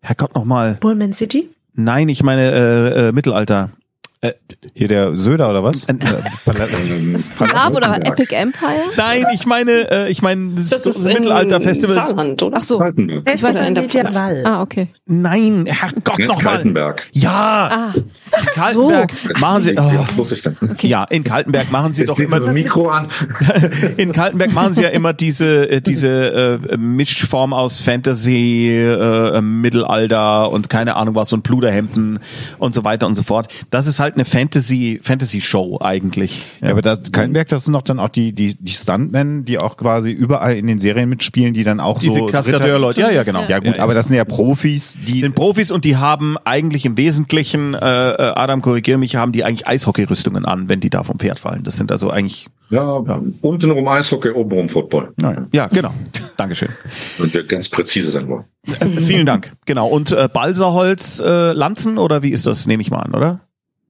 [0.01, 0.77] Herrgott nochmal.
[0.79, 1.49] Bullman City?
[1.73, 3.71] Nein, ich meine äh, äh, Mittelalter.
[4.21, 4.33] Äh,
[4.73, 5.87] Hier der Söder oder was?
[5.87, 8.81] Ein- Lab oder Epic Empire?
[8.97, 11.95] Nein, ich meine, äh, ich meine das, Das ist Mittelalter-Festival.
[11.95, 12.57] Saarland, oder?
[12.59, 12.79] Ach so.
[12.79, 13.23] Kaltenberg.
[13.29, 14.43] Festival in der Medieval.
[14.45, 14.89] Ah, okay.
[15.05, 16.55] Nein, Herrgott nochmal.
[16.55, 17.07] Kaltenberg.
[17.13, 19.75] Ja, Ah, in Kaltenberg machen Sie.
[19.77, 20.57] Oh, muss ich denn?
[20.81, 22.39] ja, in Kaltenberg machen Sie Ist doch immer.
[22.41, 23.07] Mikro an?
[23.97, 30.51] In Kaltenberg machen sie ja immer diese äh, diese äh, Mischform aus Fantasy, äh, Mittelalter
[30.51, 32.19] und keine Ahnung was und Pluderhemden
[32.57, 33.47] und so weiter und so fort.
[33.69, 36.45] Das ist halt eine Fantasy Fantasy Show eigentlich.
[36.61, 39.77] Ja, aber das Kaltenberg, das sind doch dann auch die, die, die Stuntmen, die auch
[39.77, 42.25] quasi überall in den Serien mitspielen, die dann auch Diese so.
[42.25, 43.43] Kaskadeur-Leute, ja, ja, genau.
[43.47, 45.21] Ja gut, aber das sind ja Profis, die.
[45.21, 49.43] sind Profis und die haben eigentlich im Wesentlichen, äh, äh, Adam korrigier mich, haben die
[49.43, 51.63] eigentlich Eishockeyrüstungen an, wenn die da vom Pferd fallen.
[51.63, 53.03] Das sind also eigentlich, Ja,
[53.41, 55.13] untenrum Eishockey, obenrum Football.
[55.17, 55.47] naja.
[55.51, 55.93] ja, genau.
[56.37, 56.69] Dankeschön.
[57.17, 58.45] Und wir ganz präzise sein wollen.
[58.79, 59.53] Äh, vielen Dank.
[59.65, 59.87] Genau.
[59.87, 63.39] Und äh, Balsaholz äh, Lanzen oder wie ist das, nehme ich mal an, oder?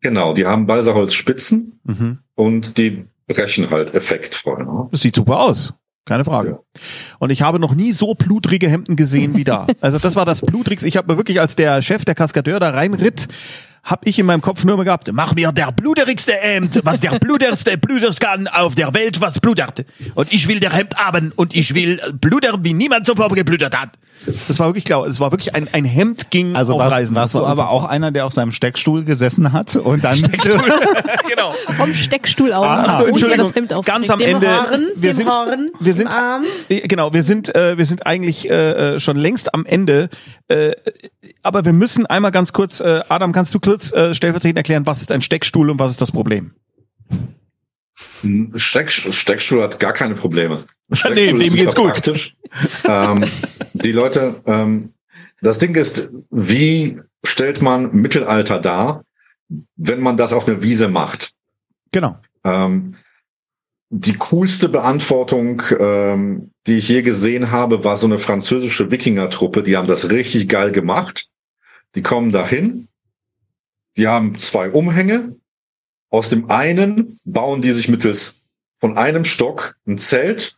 [0.02, 2.20] Genau, die haben Balsaholzspitzen Mhm.
[2.36, 4.64] und die brechen halt effektvoll.
[4.66, 4.88] Ne?
[4.92, 5.74] Das sieht super aus.
[6.06, 6.50] Keine Frage.
[6.50, 6.60] Ja.
[7.20, 9.68] Und ich habe noch nie so blutrige Hemden gesehen wie da.
[9.82, 10.88] Also das war das blutrigste.
[10.88, 13.28] Ich habe wirklich, als der Chef, der Kaskadeur da reinritt,
[13.84, 17.18] hab ich in meinem Kopf nur immer gehabt, mach mir der bluterigste Hemd, was der
[17.18, 19.86] bluterste bluters kann auf der Welt, was blutert.
[20.16, 23.92] Und ich will der Hemd haben und ich will blutern, wie niemand zuvor geblutert hat.
[24.26, 25.08] Das war wirklich klar.
[25.08, 27.16] Es war wirklich ein, ein Hemd ging Also auf warst, Reisen.
[27.16, 30.22] warst du war aber auch einer, der auf seinem Steckstuhl gesessen hat und dann
[31.30, 31.54] genau.
[31.78, 32.68] vom Steckstuhl aus.
[32.68, 33.46] Ach so, und dir Entschuldigung.
[33.48, 34.48] das Hemd Ganz am Dem Ende.
[34.48, 36.44] Horn, wir dem sind, Horn, wir dem sind, Arm.
[36.70, 40.10] Äh, genau, wir sind, äh, wir sind eigentlich äh, äh, schon längst am Ende.
[40.48, 40.72] Äh,
[41.44, 45.02] aber wir müssen einmal ganz kurz, äh, Adam, kannst du kurz äh, stellvertretend erklären, was
[45.02, 46.52] ist ein Steckstuhl und was ist das Problem?
[48.56, 50.64] Steck, Steckstuhl hat gar keine Probleme.
[50.92, 52.34] Steckstuhl Nee, dem geht's gut.
[52.86, 53.26] Ähm,
[53.74, 54.94] die Leute, ähm,
[55.42, 59.04] das Ding ist, wie stellt man Mittelalter dar,
[59.76, 61.34] wenn man das auf einer Wiese macht?
[61.92, 62.18] Genau.
[62.44, 62.96] Ähm,
[63.90, 69.64] die coolste Beantwortung, ähm, die ich je gesehen habe, war so eine französische Wikinger-Truppe.
[69.64, 71.28] Die haben das richtig geil gemacht.
[71.96, 72.88] Die kommen dahin.
[73.98, 75.36] Die haben zwei Umhänge.
[76.12, 78.38] Aus dem einen bauen die sich mittels
[78.78, 80.56] von einem Stock ein Zelt.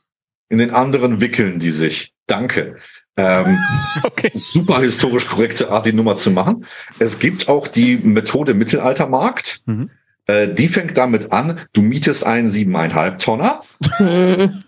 [0.50, 2.14] In den anderen wickeln die sich.
[2.28, 2.78] Danke.
[3.16, 3.58] Ähm,
[4.04, 4.32] Okay.
[4.34, 6.66] super historisch korrekte Art, die Nummer zu machen.
[7.00, 9.62] Es gibt auch die Methode Mittelaltermarkt.
[9.66, 9.90] Mhm.
[10.32, 13.62] Äh, die fängt damit an, du mietest einen siebeneinhalb Tonner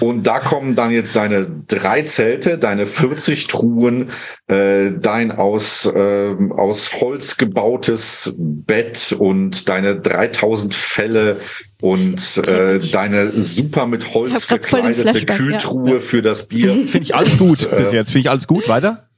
[0.00, 4.10] und da kommen dann jetzt deine drei Zelte, deine 40 Truhen,
[4.46, 11.40] äh, dein aus, ähm, aus Holz gebautes Bett und deine 3000 Fälle
[11.82, 15.36] und äh, deine super mit Holz verkleidete Flashback, ja.
[15.36, 16.70] Kühltruhe für das Bier.
[16.86, 18.12] Finde ich alles gut Und, äh, bis jetzt.
[18.12, 18.68] Finde ich alles gut.
[18.68, 19.08] Weiter?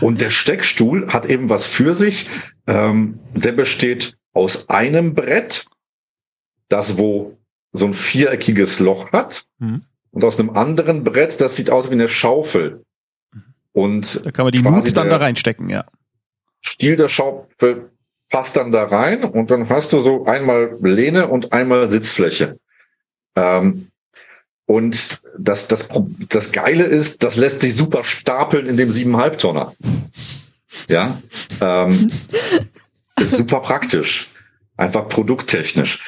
[0.00, 2.28] Und der Steckstuhl hat eben was für sich.
[2.66, 5.66] Ähm, der besteht aus einem Brett,
[6.68, 7.38] das wo
[7.72, 9.82] so ein viereckiges Loch hat, Mhm.
[10.10, 12.84] und aus einem anderen Brett, das sieht aus wie eine Schaufel.
[13.72, 15.84] Und Da kann man die Nut dann da reinstecken, ja.
[16.60, 17.90] Stiel der Schaufel
[18.30, 22.58] passt dann da rein und dann hast du so einmal Lehne und einmal Sitzfläche.
[23.36, 23.88] Ähm,
[24.66, 25.88] und das, das,
[26.30, 29.74] das Geile ist, das lässt sich super stapeln in dem siebeneinhalb Tonner.
[30.88, 31.20] Ja,
[31.60, 32.10] ähm,
[33.20, 34.28] ist super praktisch.
[34.76, 36.00] Einfach produkttechnisch.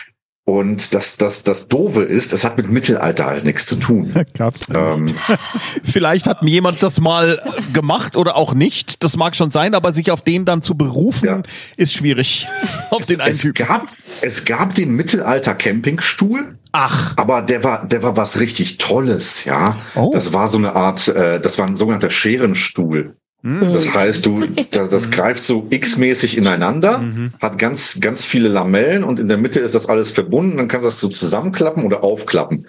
[0.48, 4.14] Und das, das, das Doofe ist, es hat mit Mittelalter halt nichts zu tun.
[4.38, 4.78] Gab's nicht.
[4.78, 5.12] Ähm,
[5.82, 7.42] Vielleicht hat jemand das mal
[7.72, 9.02] gemacht oder auch nicht.
[9.02, 11.42] Das mag schon sein, aber sich auf den dann zu berufen, Ja.
[11.76, 12.46] ist schwierig.
[12.90, 13.56] auf es, den einen es, Typ.
[13.56, 13.88] gab,
[14.20, 16.56] es gab den Mittelalter-Campingstuhl.
[16.70, 19.76] Ach, Aber der war, der war was richtig Tolles, ja.
[19.96, 20.10] Oh.
[20.12, 23.16] Das war so eine Art, äh, das war ein sogenannter Scherenstuhl.
[23.42, 23.72] Hm.
[23.72, 27.32] Das heißt, du, das, das greift so x-mäßig ineinander, Mhm.
[27.40, 30.56] hat ganz, ganz viele Lamellen und in der Mitte ist das alles verbunden.
[30.56, 32.66] Dann kannst du das so zusammenklappen oder aufklappen.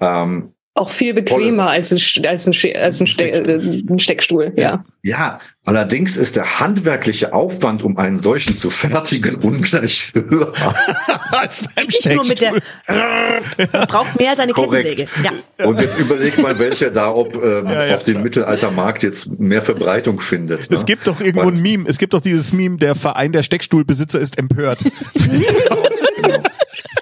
[0.00, 3.54] Ähm, Auch viel bequemer als ein, als ein, als ein, Ste äh,
[3.90, 4.84] ein Steckstuhl, ja.
[5.02, 10.52] ja, allerdings ist der handwerkliche Aufwand, um einen solchen zu fertigen, ungleich höher.
[11.32, 14.98] als beim Nicht nur mit der, man braucht mehr als eine Korrekt.
[14.98, 15.32] Kettensäge.
[15.58, 15.66] Ja.
[15.66, 17.94] Und jetzt überleg mal, welcher da ob, ähm, Ja, ja.
[17.96, 20.60] auf dem Mittelaltermarkt jetzt mehr Verbreitung findet.
[20.60, 20.78] Es ne?
[20.86, 21.88] gibt doch irgendwo Weil- ein Meme.
[21.88, 24.84] Es gibt doch dieses Meme, der Verein der Steckstuhlbesitzer ist empört.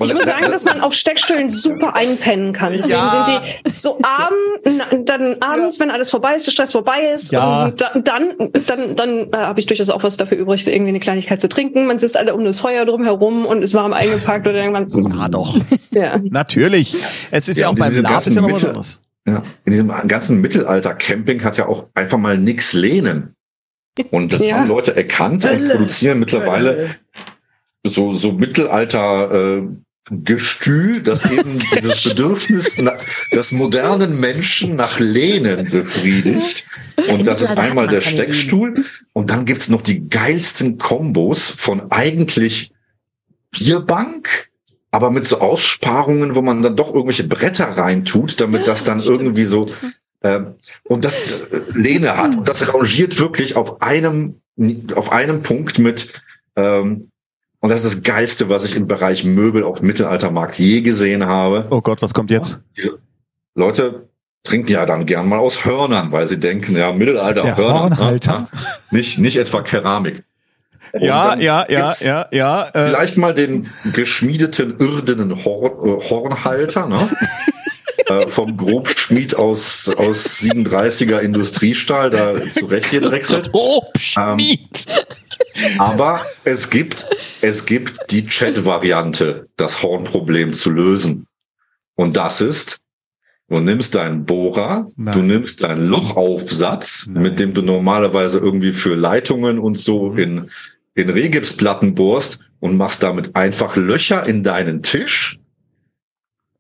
[0.03, 2.73] Ich muss sagen, dass man auf Steckstühlen super einpennen kann.
[2.73, 3.27] Deswegen Ja.
[3.27, 4.35] sind die so arm,
[4.65, 7.65] na- dann abends, wenn alles vorbei ist, der Stress vorbei ist, Ja.
[7.67, 8.35] und dann, dann,
[8.67, 11.87] dann, dann äh, habe ich durchaus auch was dafür übrig, irgendwie eine Kleinigkeit zu trinken.
[11.87, 14.89] Man sitzt alle um das Feuer drum herum und ist warm eingepackt oder irgendwann.
[15.19, 15.57] Ja, doch.
[15.91, 16.19] Ja.
[16.23, 16.95] Natürlich.
[17.31, 19.01] Es ist ja, Ja, auch beim ganzen ist ja noch was anderes.
[19.27, 23.35] Ja, in diesem ganzen Mittelalter-Camping hat ja auch einfach mal nix Lehnen.
[24.11, 24.57] Und das Ja.
[24.59, 26.91] haben Leute erkannt und produzieren mittlerweile
[27.89, 29.63] so, so Mittelalter, äh,
[30.11, 32.97] Gestühl, das eben dieses Bedürfnis na,
[33.33, 36.65] des modernen Menschen nach Lehnen befriedigt.
[37.09, 38.85] Und das ist einmal der Steckstuhl.
[39.13, 42.73] Und dann gibt's noch die geilsten Kombos von eigentlich
[43.51, 44.49] Bierbank,
[44.91, 49.45] aber mit so Aussparungen, wo man dann doch irgendwelche Bretter reintut, damit das dann irgendwie
[49.45, 49.67] so
[50.23, 50.55] ähm,
[50.85, 52.37] und das äh, Lehne hat.
[52.37, 54.41] Und das rangiert wirklich auf einem
[54.95, 56.13] auf einem Punkt mit
[56.57, 57.11] ähm,
[57.67, 61.67] und das ist das Geilste, was ich im Bereich Möbel auf Mittelaltermarkt je gesehen habe.
[61.71, 62.61] Oh Gott, was kommt jetzt?
[63.57, 64.07] Leute
[64.45, 67.81] trinken ja dann gern mal aus Hörnern, weil sie denken, ja, Mittelalter Der Hörner.
[67.81, 68.47] Hornhalter.
[68.53, 68.59] Ja,
[68.93, 70.23] nicht, nicht etwa Keramik.
[70.93, 72.67] Und Ja, ja, ja, ja, ja.
[72.69, 77.01] Äh, Vielleicht mal den geschmiedeten irdenen Horn, äh, Hornhalter, ne?
[78.07, 83.51] äh, vom Grobschmied aus, aus 37er Industriestahl, da zurecht gedrechselt.
[83.53, 84.87] oh, Schmied.
[85.79, 87.07] Aber es gibt,
[87.41, 91.27] es gibt die Chat-Variante, das Hornproblem zu lösen.
[91.95, 92.79] Und das ist,
[93.49, 95.15] du nimmst deinen Bohrer, Nein.
[95.15, 97.23] du nimmst deinen Lochaufsatz, Nein.
[97.23, 100.51] mit dem du normalerweise irgendwie für Leitungen und so in,
[100.95, 105.39] in Rehgipsplatten bohrst und machst damit einfach Löcher in deinen Tisch.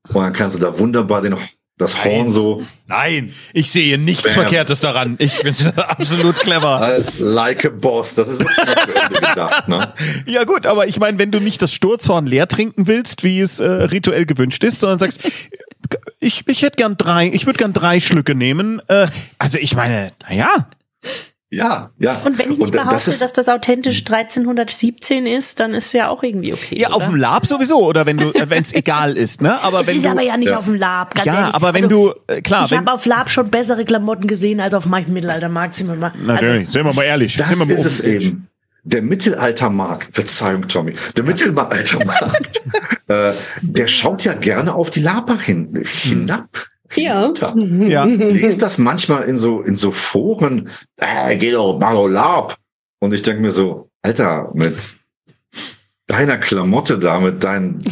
[0.09, 1.37] Und dann kannst du da wunderbar den,
[1.79, 4.45] das Horn so Nein, ich sehe nichts Bam.
[4.45, 5.17] Verkehrtes daran.
[5.19, 7.03] Ich bin absolut clever.
[7.19, 8.15] like a boss.
[8.15, 9.93] Das ist wirklich mal zu Ende gedacht, ne?
[10.27, 13.61] Ja gut, aber ich meine, wenn du nicht das Sturzhorn leer trinken willst, wie es
[13.61, 15.21] äh, rituell gewünscht ist, sondern sagst,
[16.21, 18.81] ich, ich hätte gern drei, ich würde gern drei Schlücke nehmen.
[18.89, 19.09] Äh,
[19.39, 20.69] also ich meine, naja,
[21.49, 22.21] Ja, ja.
[22.25, 26.53] Und wenn ich nicht behaupte, dass das authentisch 1317 ist, dann ist ja auch irgendwie
[26.53, 26.77] okay.
[26.77, 26.97] ja, oder?
[26.97, 29.61] auf dem Lab sowieso, oder wenn du, wenn es egal ist, ne?
[29.63, 30.59] Aber Das wenn ist du, aber ja nicht Ja.
[30.59, 31.55] auf dem Lab, ganz ja, ehrlich.
[31.55, 34.75] aber wenn Also, du, äh, klar, ich habe auf Lab schon bessere Klamotten gesehen als
[34.75, 35.75] auf meinem Mittelaltermarkt.
[35.75, 38.49] Sind wir mal, natürlich, sind wir mal ehrlich, Das sind wir mal ist es eben.
[38.83, 42.63] Der Mittelaltermarkt, Verzeihung, Tommy, der Mittelaltermarkt,
[43.09, 43.33] äh,
[43.63, 46.49] der schaut ja gerne auf die Lapa hin, hinab.
[46.95, 47.33] Ja.
[47.87, 48.05] Ja.
[48.05, 52.57] Lest das manchmal in so, in so Foren, äh, geh doch, mach doch Lab.
[53.01, 54.97] Und ich denke mir so, Alter, mit
[56.07, 57.83] deiner Klamotte da, mit deinen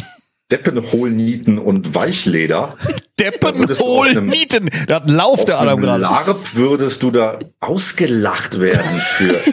[0.51, 2.75] Deppenhohlnieten und Weichleder,
[3.19, 4.69] Deppen würdest du auf holen einem- Mieten.
[4.87, 6.01] Da hat ein Lauf der Adam gerade.
[6.01, 9.39] LARP würdest du da ausgelacht werden für.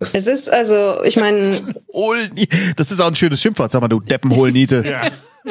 [0.00, 1.74] Es ist also, ich meine,
[2.76, 4.84] Das ist auch ein schönes Schimpfwort, sag mal, du Deppenhohlniete.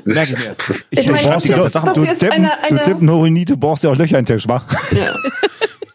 [0.06, 0.56] Merk ich mir.
[0.90, 4.18] Ich meine, brauchst das das du ist Deppen, eine- eine- du brauchst ja auch Löcher
[4.20, 4.64] in den Tisch, wa?
[4.91, 5.14] Ja.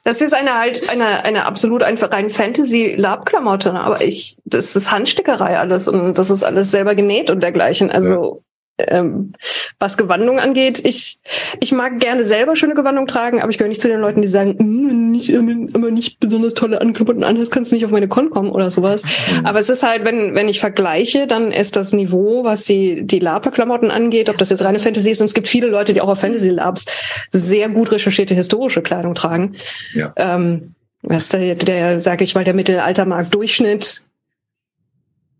[0.05, 3.81] Das ist eine halt eine eine absolut einfach rein Fantasy Lab Klamotte, ne?
[3.81, 7.91] aber ich das ist Handstickerei alles und das ist alles selber genäht und dergleichen.
[7.91, 8.43] Also
[8.79, 9.33] ähm,
[9.79, 11.19] was Gewandung angeht, ich
[11.61, 14.29] ich mag gerne selber schöne Gewandung tragen, aber ich gehöre nicht zu den Leuten, die
[14.29, 17.91] sagen, "Mm, wenn du nicht immer nicht besonders tolle Anklamotten anhast, kannst du nicht auf
[17.91, 19.03] meine Con kommen oder sowas.
[19.45, 23.19] Aber es ist halt, wenn wenn ich vergleiche, dann ist das Niveau, was die die
[23.19, 26.01] Lab Klamotten angeht, ob das jetzt reine Fantasy ist und es gibt viele Leute, die
[26.01, 26.87] auch auf Fantasy Labs
[27.31, 29.55] sehr gut recherchierte historische Kleidung tragen.
[29.95, 30.13] Ja.
[30.17, 34.03] Ähm, das ist der, der sage ich mal, der Mittelaltermarkt Durchschnitt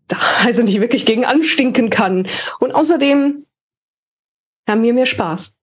[0.09, 2.27] da also nicht wirklich gegen anstinken kann.
[2.59, 3.45] Und außerdem
[4.67, 5.55] haben wir mehr Spaß.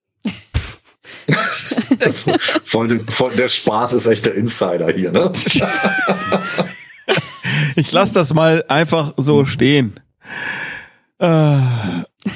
[2.65, 5.31] voll, voll, der Spaß ist echt der Insider hier, ne?
[7.75, 9.99] Ich lasse das mal einfach so stehen.
[11.19, 11.59] Äh,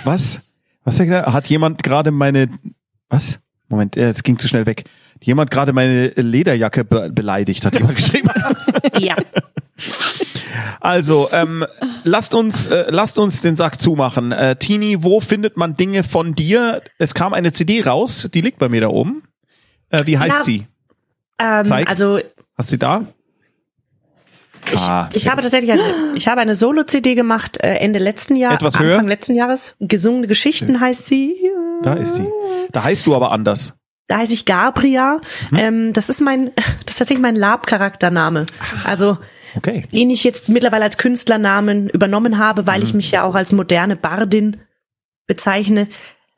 [0.03, 0.41] was?
[0.83, 2.49] Was hat jemand gerade meine
[3.09, 3.39] was?
[3.67, 4.85] Moment, äh, es ging zu schnell weg.
[5.21, 8.29] Jemand gerade meine Lederjacke be beleidigt, hat jemand geschrieben.
[8.99, 9.15] Ja.
[10.81, 11.65] Also, ähm,
[12.03, 14.31] lasst uns, äh, lasst uns den Sack zumachen.
[14.31, 16.81] Äh, Tini, wo findet man Dinge von dir?
[16.97, 19.23] Es kam eine CD raus, die liegt bei mir da oben.
[19.91, 20.43] Äh, wie heißt Ja.
[20.43, 20.67] sie?
[21.39, 21.87] Ähm, Zeig.
[21.89, 22.19] also
[22.57, 23.05] Hast du sie da?
[24.73, 28.53] ich, Ah, ich habe tatsächlich eine, ich habe eine Solo-CD gemacht äh, Ende letzten Jahr,
[28.53, 29.03] Etwas Anfang höher?
[29.03, 29.75] letzten Jahres.
[29.79, 31.35] Gesungene Geschichten heißt sie.
[31.83, 32.27] Da ist sie.
[32.71, 33.73] Da heißt du aber anders.
[34.07, 35.19] Da heiße ich Gabria.
[35.51, 35.57] Mhm.
[35.57, 38.45] Ähm, das ist mein, das ist tatsächlich mein Lab-Charaktername.
[38.83, 39.17] Also
[39.55, 39.83] Okay.
[39.91, 42.85] den ich jetzt mittlerweile als Künstlernamen übernommen habe, weil Mhm.
[42.85, 44.57] ich mich ja auch als moderne Bardin
[45.27, 45.87] bezeichne.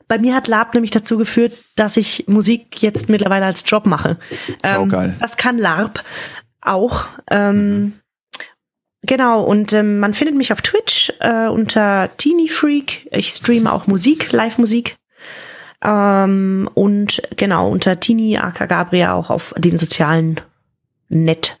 [0.08, 4.18] Bei mir hat Lab nämlich dazu geführt, dass ich Musik jetzt mittlerweile als Job mache.
[4.62, 5.14] Saugeil.
[5.20, 6.02] das kann LARP
[6.60, 7.06] auch.
[7.30, 7.94] Ähm,
[9.06, 13.06] Genau, und ähm, man findet mich auf Twitch äh, unter Teeny Freak.
[13.12, 14.96] Ich streame auch Musik, Live-Musik.
[15.82, 20.40] Ähm, und genau, unter Teeny aka Gabriel auch auf den sozialen
[21.10, 21.60] Net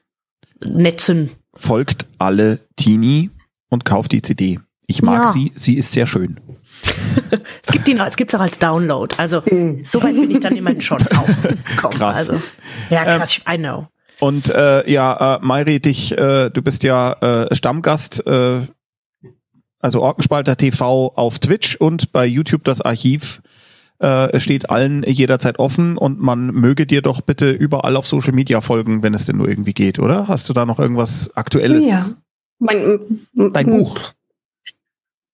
[0.64, 1.32] Netzen.
[1.56, 3.30] Folgt alle Tini
[3.68, 4.60] und kauft die CD.
[4.86, 5.30] Ich mag Ja.
[5.32, 6.40] sie, sie ist sehr schön.
[7.62, 9.14] Es gibt ihn, es gibt's auch als Download.
[9.18, 9.42] Also
[9.84, 11.58] so weit bin ich dann immerhin schon auch gekommen.
[11.98, 12.16] Krass.
[12.16, 12.40] Also,
[12.90, 13.88] ja, krass, I know.
[14.20, 17.12] Und äh, ja, äh, Mairi, dich, äh, du bist ja
[17.44, 18.60] äh, Stammgast, äh,
[19.80, 23.42] also Orkenspalter TV auf Twitch und bei YouTube das Archiv
[23.98, 28.60] äh, steht allen jederzeit offen und man möge dir doch bitte überall auf Social Media
[28.60, 30.28] folgen, wenn es denn nur irgendwie geht, oder?
[30.28, 31.86] Hast du da noch irgendwas Aktuelles?
[31.86, 32.04] Ja.
[32.58, 33.98] Mein, Dein Buch.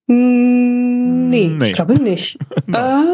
[0.07, 1.67] Nee, Nee.
[1.67, 2.37] ich glaube nicht.
[2.73, 3.05] äh,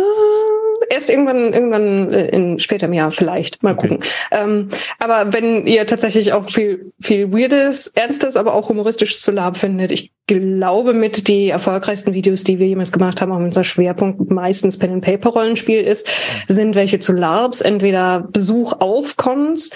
[0.90, 3.62] erst irgendwann, irgendwann äh, in späterem Jahr vielleicht.
[3.62, 3.88] Mal Okay.
[3.88, 4.04] gucken.
[4.30, 4.68] Ähm,
[4.98, 9.92] aber wenn ihr tatsächlich auch viel, viel Weirdes, Ernstes, aber auch Humoristisches zu Lab findet,
[9.92, 14.76] ich glaube mit die erfolgreichsten Videos, die wir jemals gemacht haben, auch unser Schwerpunkt meistens
[14.78, 16.08] Pen and Paper Rollenspiel ist,
[16.48, 19.70] sind welche zu LARPs, entweder Besuch auf Cons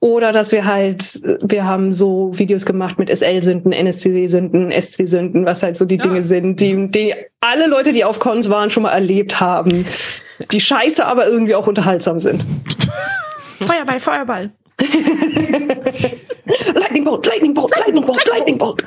[0.00, 5.78] oder dass wir halt, wir haben so Videos gemacht mit SL-Sünden, NSCC-Sünden, SC-Sünden, was halt
[5.78, 9.40] so die Dinge sind, die, die alle Leute, die auf Cons waren, schon mal erlebt
[9.40, 9.86] haben.
[10.52, 12.44] Die scheiße, aber irgendwie auch unterhaltsam sind.
[13.60, 14.50] Feuerball, Feuerball.
[16.74, 18.84] Lightning Bolt, Lightning Bolt, Lightning Bolt, Lightning Bolt.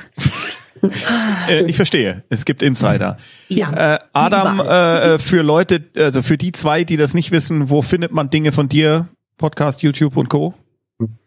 [1.47, 2.23] Äh, ich verstehe.
[2.29, 3.17] Es gibt Insider.
[3.47, 3.95] Ja.
[3.95, 7.81] Äh, Adam, äh, äh, für Leute, also für die zwei, die das nicht wissen, wo
[7.81, 9.07] findet man Dinge von dir?
[9.37, 10.53] Podcast, YouTube und Co.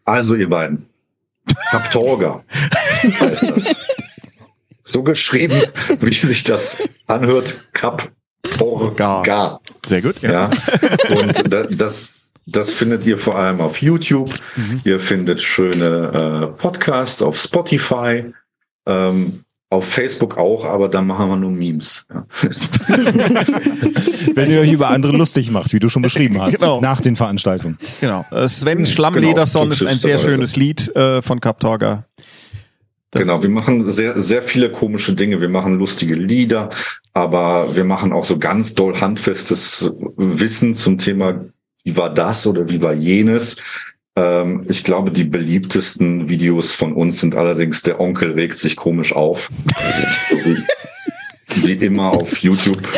[0.05, 0.87] Also ihr beiden.
[1.71, 2.45] Kaptorga
[3.21, 3.77] heißt das.
[4.83, 5.63] So geschrieben,
[6.01, 7.63] wie sich das anhört.
[7.73, 9.61] Kaptorga.
[9.87, 10.21] Sehr gut.
[10.23, 10.51] Ja.
[11.09, 12.11] Und da, das,
[12.47, 14.35] das findet ihr vor allem auf YouTube.
[14.85, 18.33] Ihr findet schöne äh, Podcasts auf Spotify,
[18.87, 22.05] ähm, auf Facebook auch, aber da machen wir nur Memes.
[22.13, 22.27] Ja.
[24.35, 26.81] Wenn ihr euch über andere lustig macht, wie du schon beschrieben hast, Genau.
[26.81, 27.79] nach den Veranstaltungen.
[28.01, 28.25] Genau.
[28.31, 32.05] Äh, Sven's Schlammlederson ist ein sehr schönes Lied äh, von Kaptorga.
[33.13, 35.41] Das- Genau, wir machen sehr, sehr viele komische Dinge.
[35.41, 36.71] Wir machen lustige Lieder,
[37.13, 41.45] aber wir machen auch so ganz doll handfestes Wissen zum Thema,
[41.85, 43.57] wie war das oder wie war jenes.
[44.17, 49.13] Ähm, ich glaube, die beliebtesten Videos von uns sind allerdings der Onkel regt sich komisch
[49.15, 49.51] auf.
[51.63, 52.89] wie, immer auf YouTube.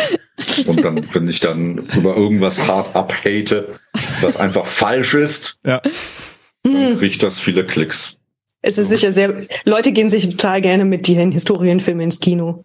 [0.67, 3.79] Und dann, wenn ich dann über irgendwas hart abhate,
[4.21, 5.81] was einfach falsch ist, Ja.
[6.63, 8.17] dann kriegt das viele Klicks.
[8.63, 12.65] Es ist sicher sehr, Leute gehen sich total gerne mit dir in Historienfilme ins Kino.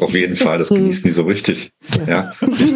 [0.00, 1.70] Auf jeden Fall, das genießen die so richtig.
[2.06, 2.74] Ja, ich,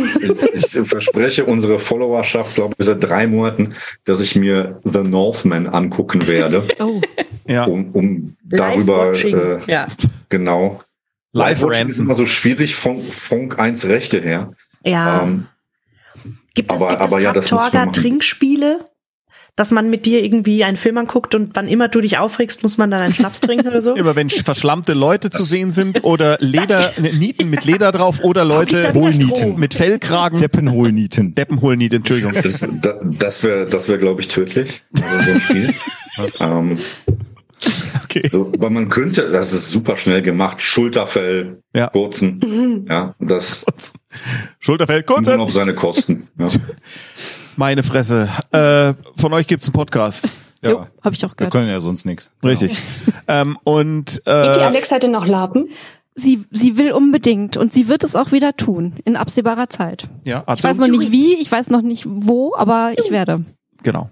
[0.55, 3.75] ich, ich verspreche unsere Followerschaft, glaube ich, seit drei Monaten,
[4.05, 7.01] dass ich mir The Northman angucken werde, Oh.
[7.47, 7.65] Ja.
[7.65, 9.89] um, um darüber äh, ja.
[10.29, 10.81] genau.
[11.33, 14.53] Live Live-Watching ist immer so schwierig von Funk 1 Rechte her.
[14.85, 15.23] Ja.
[15.23, 15.47] Ähm,
[16.55, 17.93] gibt es, aber- gibt aber es ja, das muss man Kaptorga machen.
[18.03, 18.85] Trinkspiele?
[19.55, 22.79] Dass man mit dir irgendwie einen Film anguckt und wann immer du dich aufregst, muss
[22.79, 23.95] man dann einen Schnaps trinken oder so?
[23.97, 28.95] Immer wenn verschlammte Leute zu sehen sind oder Leder, Nieten mit Leder drauf oder Leute
[28.95, 29.59] Hohlnieten.
[29.59, 30.39] Mit Fellkragen.
[30.39, 31.35] Deppenhohlnieten.
[31.35, 32.33] Deppenhohlnieten, Entschuldigung.
[32.43, 34.83] das da, das wäre, das wäre, glaube ich, tödlich.
[35.03, 35.75] Also so ein Spiel.
[36.41, 36.79] ähm,
[38.05, 38.27] Okay.
[38.29, 41.89] So, weil man könnte, das ist super schnell gemacht, Schulterfell, Ja.
[41.89, 43.65] kurzen, ja, das
[44.59, 45.27] Schulterfell, nur kurz.
[45.29, 46.27] noch seine Kosten.
[46.39, 46.49] Ja.
[47.57, 48.29] Meine Fresse.
[48.51, 50.29] Äh, von euch gibt's einen Podcast.
[50.65, 51.53] Jo, hab ich auch Wir gehört.
[51.53, 52.31] können ja sonst nichts.
[52.45, 52.77] Richtig.
[53.29, 54.31] ähm, und Geht die
[54.61, 55.69] äh, Alexa denn noch lapen?
[56.15, 60.09] Sie, sie will unbedingt und sie wird es auch wieder tun, in absehbarer Zeit.
[60.27, 63.45] ja, Ich weiß noch nicht wie, ich weiß noch nicht wo, aber ich werde.
[63.83, 64.11] genau.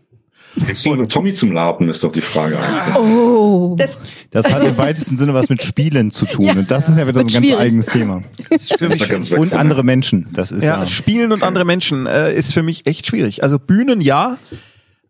[0.66, 2.96] Kriegst du Tommy zum Lapen, ist doch die Frage eigentlich.
[2.96, 3.76] Oh.
[3.78, 6.44] Das, Das hat im weitesten Sinne was mit Spielen zu tun.
[6.46, 6.52] Ja.
[6.54, 7.60] Und das ist ja wieder so ein ganz schwierig.
[7.60, 8.22] eigenes Thema.
[8.50, 9.58] Das ist ja ganz weg Und mir.
[9.58, 10.28] andere Menschen.
[10.32, 10.86] Das ist Ja, ja.
[10.86, 13.42] Spielen und andere Menschen äh, ist für mich echt schwierig.
[13.42, 14.38] Also Bühnen ja,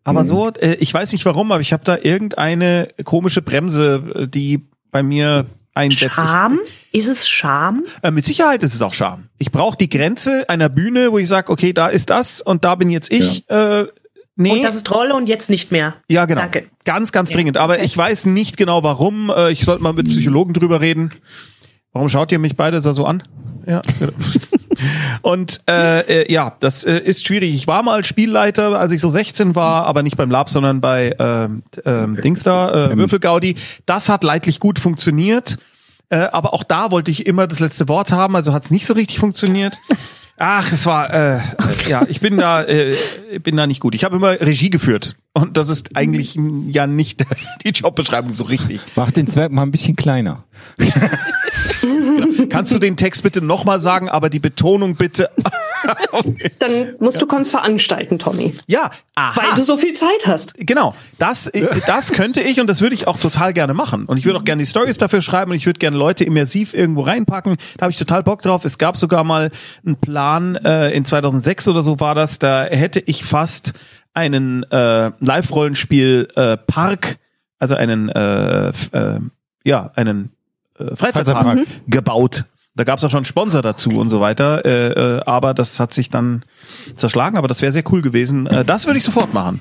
[0.03, 4.27] aber so, äh, ich weiß nicht warum, aber ich habe da irgendeine komische Bremse, äh,
[4.27, 4.61] die
[4.91, 6.15] bei mir einsetzt.
[6.15, 6.59] Scham?
[6.91, 7.83] Ist es Scham?
[8.01, 9.29] Äh, mit Sicherheit ist es auch Scham.
[9.37, 12.75] Ich brauche die Grenze einer Bühne, wo ich sage, okay, da ist das und da
[12.75, 13.49] bin jetzt ich.
[13.49, 13.85] Äh,
[14.41, 15.95] nee, Und das ist Rolle und jetzt nicht mehr.
[16.07, 16.67] ja genau, Danke.
[16.85, 17.57] ganz, ganz dringend.
[17.57, 19.29] Aber ich weiß nicht genau warum.
[19.29, 21.11] Äh, ich sollte mal mit Psychologen drüber reden.
[21.93, 23.23] Warum schaut ihr mich beide da so an?
[23.65, 23.81] Ja.
[25.21, 27.53] Und äh, äh, ja, das äh, ist schwierig.
[27.53, 31.15] Ich war mal Spielleiter, als ich so 16 war, aber nicht beim Lab, sondern bei
[31.19, 33.55] ähm, ähm, Dings da, äh, Würfelgaudi.
[33.85, 35.57] Das hat leidlich gut funktioniert.
[36.09, 38.85] Äh, aber auch da wollte ich immer das letzte Wort haben, also hat es nicht
[38.85, 39.77] so richtig funktioniert.
[40.37, 41.41] Ach, es war äh, äh,
[41.87, 42.95] ja, ich bin da äh,
[43.43, 43.95] bin da nicht gut.
[43.95, 46.37] Ich habe immer Regie geführt und das ist eigentlich
[46.67, 47.23] ja nicht
[47.63, 48.81] die Jobbeschreibung so richtig.
[48.95, 50.43] Mach den Zwerg mal ein bisschen kleiner.
[51.81, 52.27] Genau.
[52.49, 55.29] Kannst du den Text bitte nochmal sagen, aber die Betonung bitte.
[56.59, 58.55] Dann musst du Cons veranstalten, Tommy.
[58.67, 59.41] Ja, aha.
[59.41, 60.55] Weil du so viel Zeit hast.
[60.57, 61.51] Genau, das,
[61.87, 64.05] das könnte ich und das würde ich auch total gerne machen.
[64.05, 66.73] Und ich würde auch gerne die Stories dafür schreiben und ich würde gerne Leute immersiv
[66.73, 67.57] irgendwo reinpacken.
[67.77, 68.65] Da habe ich total Bock drauf.
[68.65, 69.51] Es gab sogar mal
[69.85, 73.73] einen Plan, äh, in 2006 oder so war das, da hätte ich fast
[74.13, 77.17] einen äh, Live-Rollenspiel äh, Park,
[77.59, 79.19] also einen, äh, äh,
[79.63, 80.31] ja, einen
[80.91, 81.67] äh, Freizeitpark Freizeitpark.
[81.87, 82.45] gebaut.
[82.75, 85.79] Da gab es auch schon einen Sponsor dazu und so weiter, äh, äh, aber das
[85.79, 86.43] hat sich dann
[86.95, 88.47] zerschlagen, aber das wäre sehr cool gewesen.
[88.47, 89.59] Äh, das würde ich sofort machen.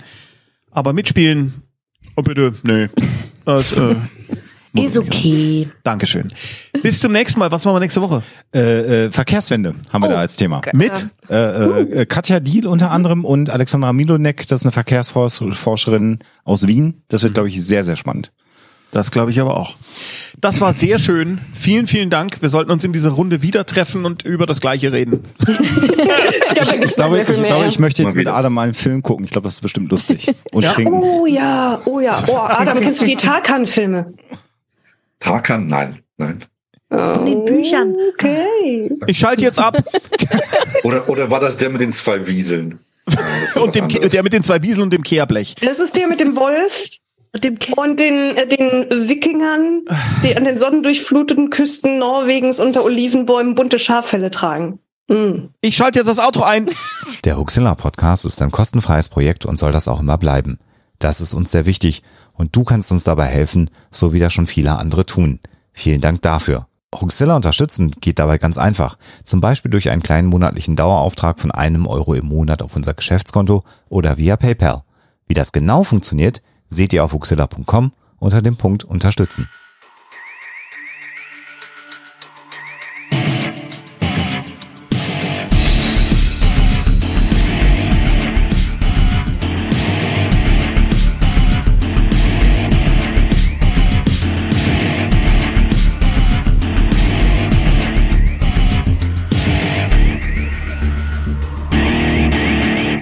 [0.70, 1.54] Aber mitspielen,
[2.16, 2.88] oh bitte, nö.
[3.46, 3.96] Das, äh,
[4.74, 5.68] Ist okay.
[5.82, 6.32] Dankeschön.
[6.82, 7.50] Bis zum nächsten Mal.
[7.50, 8.22] Was machen wir nächste Woche?
[8.54, 10.12] Äh, äh, Verkehrswende haben wir Oh.
[10.12, 10.60] da als Thema.
[10.72, 11.08] Mit?
[11.28, 11.34] Äh,
[12.02, 17.02] äh, Katja Diel unter anderem und Alexandra Milonek, das ist eine Verkehrsforscherin aus Wien.
[17.08, 18.30] Das wird, glaube ich, sehr, sehr spannend.
[18.92, 19.76] Das glaube ich aber auch.
[20.40, 21.38] Das war sehr schön.
[21.52, 22.42] Vielen, vielen Dank.
[22.42, 25.24] Wir sollten uns in dieser Runde wieder treffen und über das Gleiche reden.
[26.42, 28.34] Ich glaube, da Ich glaube, ich, glaube, ich möchte jetzt mit wieder.
[28.34, 29.24] Adam mal einen Film gucken.
[29.24, 30.34] Ich glaube, das ist bestimmt lustig.
[30.52, 30.72] Und Ja.
[30.72, 30.92] trinken.
[30.92, 32.20] oh ja, oh ja.
[32.26, 34.14] Oh, Adam, kennst du die Tarkan-Filme?
[35.20, 35.66] Tarkan?
[35.68, 36.44] Nein, nein.
[36.90, 37.94] In den Büchern.
[38.14, 38.90] Okay.
[39.06, 39.76] Ich schalte jetzt ab.
[40.82, 42.80] Oder, oder war das der mit den zwei Wieseln?
[43.54, 44.10] War und dem, anderes.
[44.10, 45.54] der mit den zwei Wieseln und dem Kehrblech.
[45.60, 46.88] Das ist der mit dem Wolf
[47.32, 47.80] Und dem Käse.
[47.80, 49.82] und den, äh, den Wikingern,
[50.24, 54.80] die an den sonnendurchfluteten Küsten Norwegens unter Olivenbäumen bunte Schaffelle tragen.
[55.08, 55.50] Mm.
[55.60, 56.70] Ich schalte jetzt das Outro ein.
[57.24, 60.58] Der Huxilla Podcast ist ein kostenfreies Projekt und soll das auch immer bleiben.
[60.98, 62.02] Das ist uns sehr wichtig
[62.34, 65.40] und du kannst uns dabei helfen, so wie das schon viele andere tun.
[65.72, 66.66] Vielen Dank dafür.
[66.94, 68.98] Huxilla unterstützen geht dabei ganz einfach.
[69.24, 73.62] Zum Beispiel durch einen kleinen monatlichen Dauerauftrag von einem Euro im Monat auf unser Geschäftskonto
[73.88, 74.82] oder via PayPal.
[75.26, 79.48] Wie das genau funktioniert, seht ihr auf huxilla.com unter dem Punkt Unterstützen.